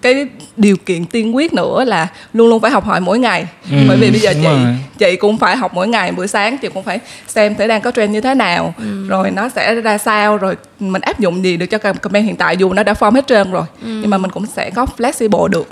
cái 0.02 0.28
điều 0.58 0.78
kiện 0.78 1.06
tiên 1.06 1.36
quyết 1.36 1.54
nữa 1.54 1.84
là 1.84 2.08
luôn 2.34 2.50
luôn 2.50 2.62
phải 2.62 2.72
học 2.72 2.86
hỏi 2.86 3.02
mỗi 3.02 3.20
ngày. 3.20 3.48
Ừ, 3.72 3.78
bởi 3.88 3.98
vì 3.98 4.12
bây 4.12 4.20
giờ 4.20 4.34
chị 4.34 4.44
rồi. 4.44 4.60
chị 4.98 5.16
cũng 5.16 5.38
phải 5.38 5.58
học 5.58 5.74
mỗi 5.74 5.88
ngày 5.88 6.12
buổi 6.12 6.28
sáng 6.28 6.58
chị 6.58 6.70
cũng 6.74 6.84
phải 6.84 7.00
xem 7.28 7.56
thử 7.56 7.68
đang 7.68 7.82
có 7.82 7.92
trend 7.92 8.14
như 8.14 8.22
thế 8.22 8.36
nào. 8.36 8.74
Rồi 9.08 9.32
nó 9.32 9.50
sẽ 9.50 9.76
ra 9.76 9.98
sao 9.98 10.38
rồi 10.38 10.56
mình 10.80 11.02
áp 11.02 11.20
dụng 11.20 11.44
gì 11.44 11.58
được 11.58 11.66
cho 11.66 11.78
campaign 11.78 12.26
hiện 12.26 12.36
tại 12.36 12.58
dù 12.58 12.74
nó 12.74 12.84
đã 12.84 12.94
form 12.94 13.12
hết 13.12 13.28
trơn 13.28 13.52
rồi. 13.52 13.66
Nhưng 13.82 14.10
mà 14.10 14.18
mình 14.18 14.32
cũng 14.32 14.46
sẽ 14.46 14.70
có 14.70 14.86
flexible 14.98 15.48
được. 15.48 15.68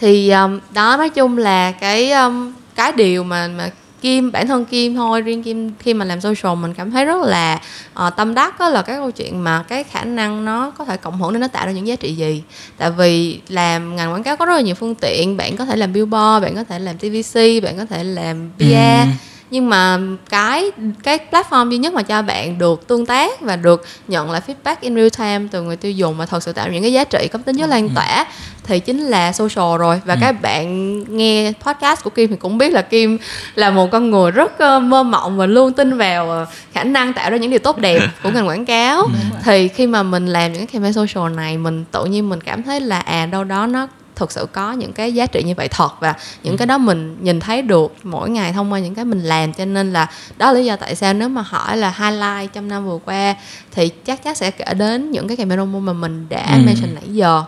Thì 0.00 0.30
um, 0.30 0.60
đó 0.74 0.96
nói 0.96 1.10
chung 1.10 1.38
là 1.38 1.72
cái 1.72 2.12
um, 2.12 2.52
cái 2.74 2.92
điều 2.92 3.24
mà 3.24 3.48
mà 3.48 3.70
Kim 4.00 4.32
bản 4.32 4.48
thân 4.48 4.64
Kim 4.64 4.94
thôi 4.94 5.20
riêng 5.20 5.42
Kim 5.42 5.70
khi 5.78 5.94
mà 5.94 6.04
làm 6.04 6.20
social 6.20 6.56
mình 6.56 6.74
cảm 6.74 6.90
thấy 6.90 7.04
rất 7.04 7.22
là 7.22 7.60
ờ, 7.94 8.10
tâm 8.10 8.34
đắc 8.34 8.58
đó 8.60 8.68
là 8.68 8.82
cái 8.82 8.96
câu 8.96 9.10
chuyện 9.10 9.44
mà 9.44 9.62
cái 9.68 9.84
khả 9.84 10.04
năng 10.04 10.44
nó 10.44 10.70
có 10.70 10.84
thể 10.84 10.96
cộng 10.96 11.20
hưởng 11.22 11.32
để 11.32 11.38
nó 11.38 11.48
tạo 11.48 11.66
ra 11.66 11.72
những 11.72 11.86
giá 11.86 11.96
trị 11.96 12.14
gì 12.14 12.42
tại 12.78 12.90
vì 12.90 13.40
làm 13.48 13.96
ngành 13.96 14.12
quảng 14.12 14.22
cáo 14.22 14.36
có 14.36 14.44
rất 14.46 14.54
là 14.54 14.60
nhiều 14.60 14.74
phương 14.74 14.94
tiện 14.94 15.36
bạn 15.36 15.56
có 15.56 15.64
thể 15.64 15.76
làm 15.76 15.92
billboard 15.92 16.44
bạn 16.44 16.54
có 16.54 16.64
thể 16.64 16.78
làm 16.78 16.96
TVC 16.98 17.62
bạn 17.62 17.76
có 17.78 17.84
thể 17.90 18.04
làm 18.04 18.50
PR 18.58 18.62
Ừ. 18.62 19.06
nhưng 19.50 19.70
mà 19.70 19.98
cái 20.30 20.70
cái 21.02 21.18
platform 21.30 21.70
duy 21.70 21.78
nhất 21.78 21.92
mà 21.92 22.02
cho 22.02 22.22
bạn 22.22 22.58
được 22.58 22.88
tương 22.88 23.06
tác 23.06 23.40
và 23.40 23.56
được 23.56 23.86
nhận 24.08 24.30
lại 24.30 24.40
feedback 24.46 24.76
in 24.80 24.94
real 24.94 25.08
time 25.08 25.48
từ 25.50 25.62
người 25.62 25.76
tiêu 25.76 25.92
dùng 25.92 26.18
mà 26.18 26.26
thật 26.26 26.42
sự 26.42 26.52
tạo 26.52 26.68
những 26.68 26.82
cái 26.82 26.92
giá 26.92 27.04
trị 27.04 27.28
có 27.32 27.38
tính 27.44 27.58
chất 27.58 27.70
lan 27.70 27.88
tỏa 27.94 28.26
thì 28.68 28.80
chính 28.80 29.00
là 29.00 29.32
social 29.32 29.78
rồi. 29.78 30.00
Và 30.04 30.16
các 30.20 30.42
bạn 30.42 31.04
nghe 31.16 31.52
podcast 31.62 32.04
của 32.04 32.10
Kim 32.10 32.30
thì 32.30 32.36
cũng 32.36 32.58
biết 32.58 32.72
là 32.72 32.82
Kim 32.82 33.18
là 33.54 33.70
một 33.70 33.90
con 33.90 34.10
người 34.10 34.30
rất 34.30 34.58
ờ, 34.58 34.80
mơ 34.80 35.02
mộng 35.02 35.36
và 35.36 35.46
luôn 35.46 35.72
tin 35.72 35.96
vào 35.96 36.30
ờ, 36.30 36.46
khả 36.72 36.84
năng 36.84 37.12
tạo 37.12 37.30
ra 37.30 37.36
những 37.36 37.50
điều 37.50 37.58
tốt 37.58 37.78
đẹp 37.78 38.00
của 38.22 38.30
ngành 38.30 38.48
quảng 38.48 38.66
cáo. 38.66 39.08
Thì 39.44 39.68
khi 39.68 39.86
mà 39.86 40.02
mình 40.02 40.26
làm 40.26 40.52
những 40.52 40.66
cái 40.66 40.66
campaign 40.66 40.94
social 40.94 41.34
này 41.34 41.58
mình 41.58 41.84
tự 41.90 42.04
nhiên 42.04 42.28
mình 42.28 42.40
cảm 42.40 42.62
thấy 42.62 42.80
là 42.80 43.00
à 43.00 43.26
đâu 43.26 43.44
đó 43.44 43.66
nó 43.66 43.88
thực 44.18 44.32
sự 44.32 44.46
có 44.52 44.72
những 44.72 44.92
cái 44.92 45.12
giá 45.14 45.26
trị 45.26 45.42
như 45.42 45.54
vậy 45.56 45.68
thật 45.68 45.90
và 46.00 46.14
những 46.42 46.56
cái 46.56 46.66
đó 46.66 46.78
mình 46.78 47.16
nhìn 47.20 47.40
thấy 47.40 47.62
được 47.62 47.94
mỗi 48.02 48.30
ngày 48.30 48.52
thông 48.52 48.72
qua 48.72 48.78
những 48.78 48.94
cái 48.94 49.04
mình 49.04 49.20
làm. 49.22 49.52
Cho 49.52 49.64
nên 49.64 49.92
là 49.92 50.10
đó 50.36 50.52
là 50.52 50.58
lý 50.58 50.64
do 50.64 50.76
tại 50.76 50.94
sao 50.94 51.14
nếu 51.14 51.28
mà 51.28 51.42
hỏi 51.42 51.76
là 51.76 51.94
highlight 51.98 52.52
trong 52.52 52.68
năm 52.68 52.86
vừa 52.86 52.98
qua 53.04 53.34
thì 53.70 53.88
chắc 53.88 54.22
chắn 54.22 54.34
sẽ 54.34 54.50
kể 54.50 54.74
đến 54.74 55.10
những 55.10 55.28
cái 55.28 55.36
promo 55.36 55.78
mà 55.78 55.92
mình 55.92 56.26
đã 56.28 56.46
Ừ. 56.52 56.62
mention 56.66 56.94
nãy 56.94 57.04
giờ 57.06 57.44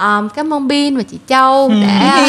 Um, 0.00 0.28
cảm 0.28 0.54
ơn 0.54 0.68
Bin 0.68 0.96
và 0.96 1.02
chị 1.10 1.16
Châu 1.28 1.72
đã 1.82 2.26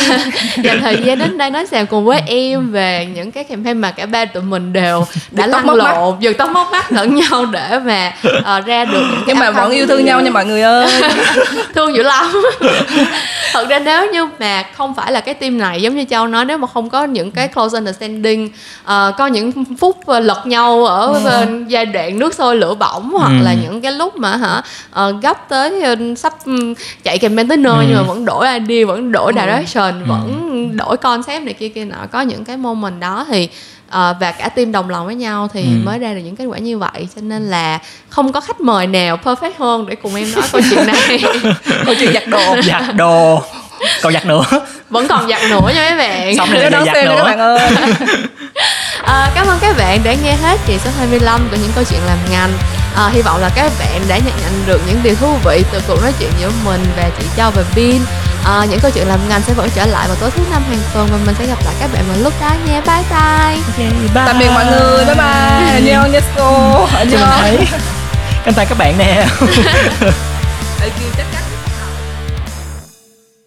dành 0.63 0.81
thời 0.81 0.97
gian 1.05 1.19
đến 1.19 1.37
đây 1.37 1.49
nói 1.49 1.67
chuyện 1.67 1.85
cùng 1.85 2.05
với 2.05 2.21
em 2.25 2.71
về 2.71 3.07
những 3.15 3.31
cái 3.31 3.43
campaign 3.43 3.77
mà 3.81 3.91
cả 3.91 4.05
ba 4.05 4.25
tụi 4.25 4.43
mình 4.43 4.73
đều 4.73 5.05
đã 5.31 5.47
lăn 5.47 5.69
lộn, 5.69 6.15
giật 6.19 6.33
tóc 6.37 6.49
móc 6.51 6.71
mắt 6.71 6.91
lẫn 6.91 7.15
nhau 7.15 7.45
để 7.45 7.79
mà 7.85 8.13
ờ, 8.43 8.61
ra 8.61 8.85
được 8.85 8.99
những 9.11 9.15
cái 9.15 9.23
nhưng 9.27 9.39
mà 9.39 9.51
vẫn 9.51 9.71
yêu 9.71 9.87
thương 9.87 10.05
nhau 10.05 10.21
nha 10.21 10.31
mọi 10.31 10.45
người 10.45 10.61
ơi. 10.61 10.91
Thương 11.75 11.95
dữ 11.95 12.03
lắm. 12.03 12.41
Thật 13.53 13.69
ra 13.69 13.79
nếu 13.79 14.11
như 14.11 14.27
mà 14.39 14.63
không 14.77 14.93
phải 14.95 15.11
là 15.11 15.19
cái 15.21 15.33
team 15.33 15.57
này 15.57 15.81
giống 15.81 15.95
như 15.95 16.05
châu 16.09 16.27
nói 16.27 16.45
nếu 16.45 16.57
mà 16.57 16.67
không 16.73 16.89
có 16.89 17.03
những 17.03 17.31
cái 17.31 17.47
close 17.47 17.75
understanding 17.77 18.49
ờ, 18.83 19.13
có 19.17 19.27
những 19.27 19.51
phút 19.79 19.97
ờ, 20.05 20.19
lật 20.19 20.47
nhau 20.47 20.85
ở 20.85 21.19
bên 21.25 21.65
giai 21.67 21.85
đoạn 21.85 22.19
nước 22.19 22.33
sôi 22.33 22.55
lửa 22.55 22.73
bỏng 22.75 23.11
hoặc 23.11 23.31
Ừ. 23.39 23.43
là 23.45 23.53
những 23.53 23.81
cái 23.81 23.91
lúc 23.91 24.15
mà 24.17 24.37
hả 24.37 24.61
ờ, 24.91 25.13
gấp 25.21 25.49
tới 25.49 25.81
ờ, 25.81 25.95
sắp 26.17 26.33
ừ, 26.45 26.73
chạy 27.03 27.17
campaign 27.17 27.47
tới 27.47 27.57
nơi 27.61 27.85
nhưng 27.87 27.97
mà 27.97 28.03
vẫn 28.03 28.25
đổi 28.25 28.47
idea 28.59 28.85
vẫn 28.87 29.11
đổi 29.11 29.33
direction 29.35 30.03
vẫn 30.07 30.77
đổi 30.77 30.97
concept 30.97 31.43
này 31.43 31.53
kia 31.53 31.69
kia 31.69 31.85
nọ. 31.85 31.95
Có 32.11 32.21
những 32.21 32.45
cái 32.45 32.57
moment 32.57 32.99
đó 33.01 33.25
thì 33.29 33.49
ờ, 33.89 34.15
và 34.19 34.31
cả 34.31 34.49
team 34.49 34.71
đồng 34.71 34.89
lòng 34.89 35.05
với 35.05 35.15
nhau 35.15 35.47
thì 35.53 35.61
Ừ. 35.63 35.69
mới 35.83 35.99
ra 35.99 36.13
được 36.13 36.19
những 36.25 36.35
kết 36.35 36.45
quả 36.45 36.57
như 36.57 36.77
vậy. 36.77 37.07
Cho 37.15 37.21
nên 37.21 37.49
là 37.49 37.79
không 38.09 38.31
có 38.31 38.41
khách 38.41 38.61
mời 38.61 38.87
nào 38.87 39.17
perfect 39.23 39.51
hơn 39.59 39.85
để 39.89 39.95
cùng 39.95 40.15
em 40.15 40.31
nói 40.35 40.43
câu 40.51 40.61
chuyện 40.69 40.87
này. 40.87 41.23
Câu 41.85 41.95
chuyện 41.99 42.13
giặt 42.13 42.27
đồ. 42.27 42.55
Giặt 42.63 42.95
đồ 42.95 43.41
còn 44.01 44.13
giặt 44.13 44.25
nữa. 44.25 44.43
Vẫn 44.89 45.07
còn 45.07 45.29
giặt 45.29 45.41
nữa 45.49 45.71
nha 45.75 45.89
mấy 45.89 45.97
bạn. 45.97 46.37
Xong 46.37 46.51
rồi 46.51 46.69
đón 46.69 46.85
xem 46.85 47.05
nữa 47.05 47.15
các 47.17 47.23
bạn 47.23 47.39
ơi. 47.39 47.59
À, 49.03 49.31
cảm 49.35 49.47
ơn 49.47 49.57
các 49.61 49.77
bạn 49.77 50.03
đã 50.03 50.13
nghe 50.23 50.35
hết 50.35 50.59
kỳ 50.67 50.77
số 50.85 50.89
25 50.97 51.47
của 51.51 51.57
những 51.61 51.71
câu 51.75 51.83
chuyện 51.89 51.99
làm 52.07 52.17
ngành. 52.31 52.53
À, 52.95 53.09
hy 53.13 53.21
vọng 53.21 53.41
là 53.41 53.49
các 53.55 53.71
bạn 53.79 54.01
đã 54.09 54.17
nhận 54.17 54.33
nhận 54.41 54.63
được 54.67 54.81
những 54.87 54.99
điều 55.03 55.15
thú 55.15 55.35
vị 55.45 55.63
từ 55.71 55.81
cuộc 55.87 56.01
nói 56.01 56.13
chuyện 56.19 56.29
giữa 56.39 56.51
mình 56.65 56.83
và 56.97 57.09
chị 57.19 57.25
Châu 57.37 57.51
và 57.51 57.63
pin 57.75 58.01
à, 58.45 58.65
những 58.69 58.79
câu 58.79 58.91
chuyện 58.91 59.07
làm 59.07 59.19
ngành 59.29 59.41
sẽ 59.41 59.53
vẫn 59.53 59.69
trở 59.75 59.85
lại 59.85 60.07
vào 60.07 60.17
tối 60.21 60.31
thứ 60.31 60.43
năm 60.51 60.63
hàng 60.69 60.79
tuần 60.93 61.07
và 61.11 61.17
mình 61.25 61.35
sẽ 61.39 61.45
gặp 61.45 61.57
lại 61.65 61.73
các 61.79 61.89
bạn 61.93 62.03
vào 62.07 62.17
lúc 62.23 62.33
đó 62.41 62.51
nha. 62.67 62.81
Bye 62.87 63.03
bye, 63.09 63.63
okay, 63.67 63.91
bye. 64.13 64.25
tạm 64.25 64.39
biệt 64.39 64.49
mọi 64.49 64.65
người. 64.65 65.05
Bye 65.05 65.15
bye. 65.15 65.23
Annyeong 65.73 66.13
annyeong 66.13 66.87
anh 66.95 67.09
thấy. 67.41 67.57
Em 68.45 68.53
thấy 68.53 68.65
các 68.65 68.77
bạn 68.77 68.97
nè. 68.97 69.25
Chắc 71.17 71.25
chắn. 71.33 71.43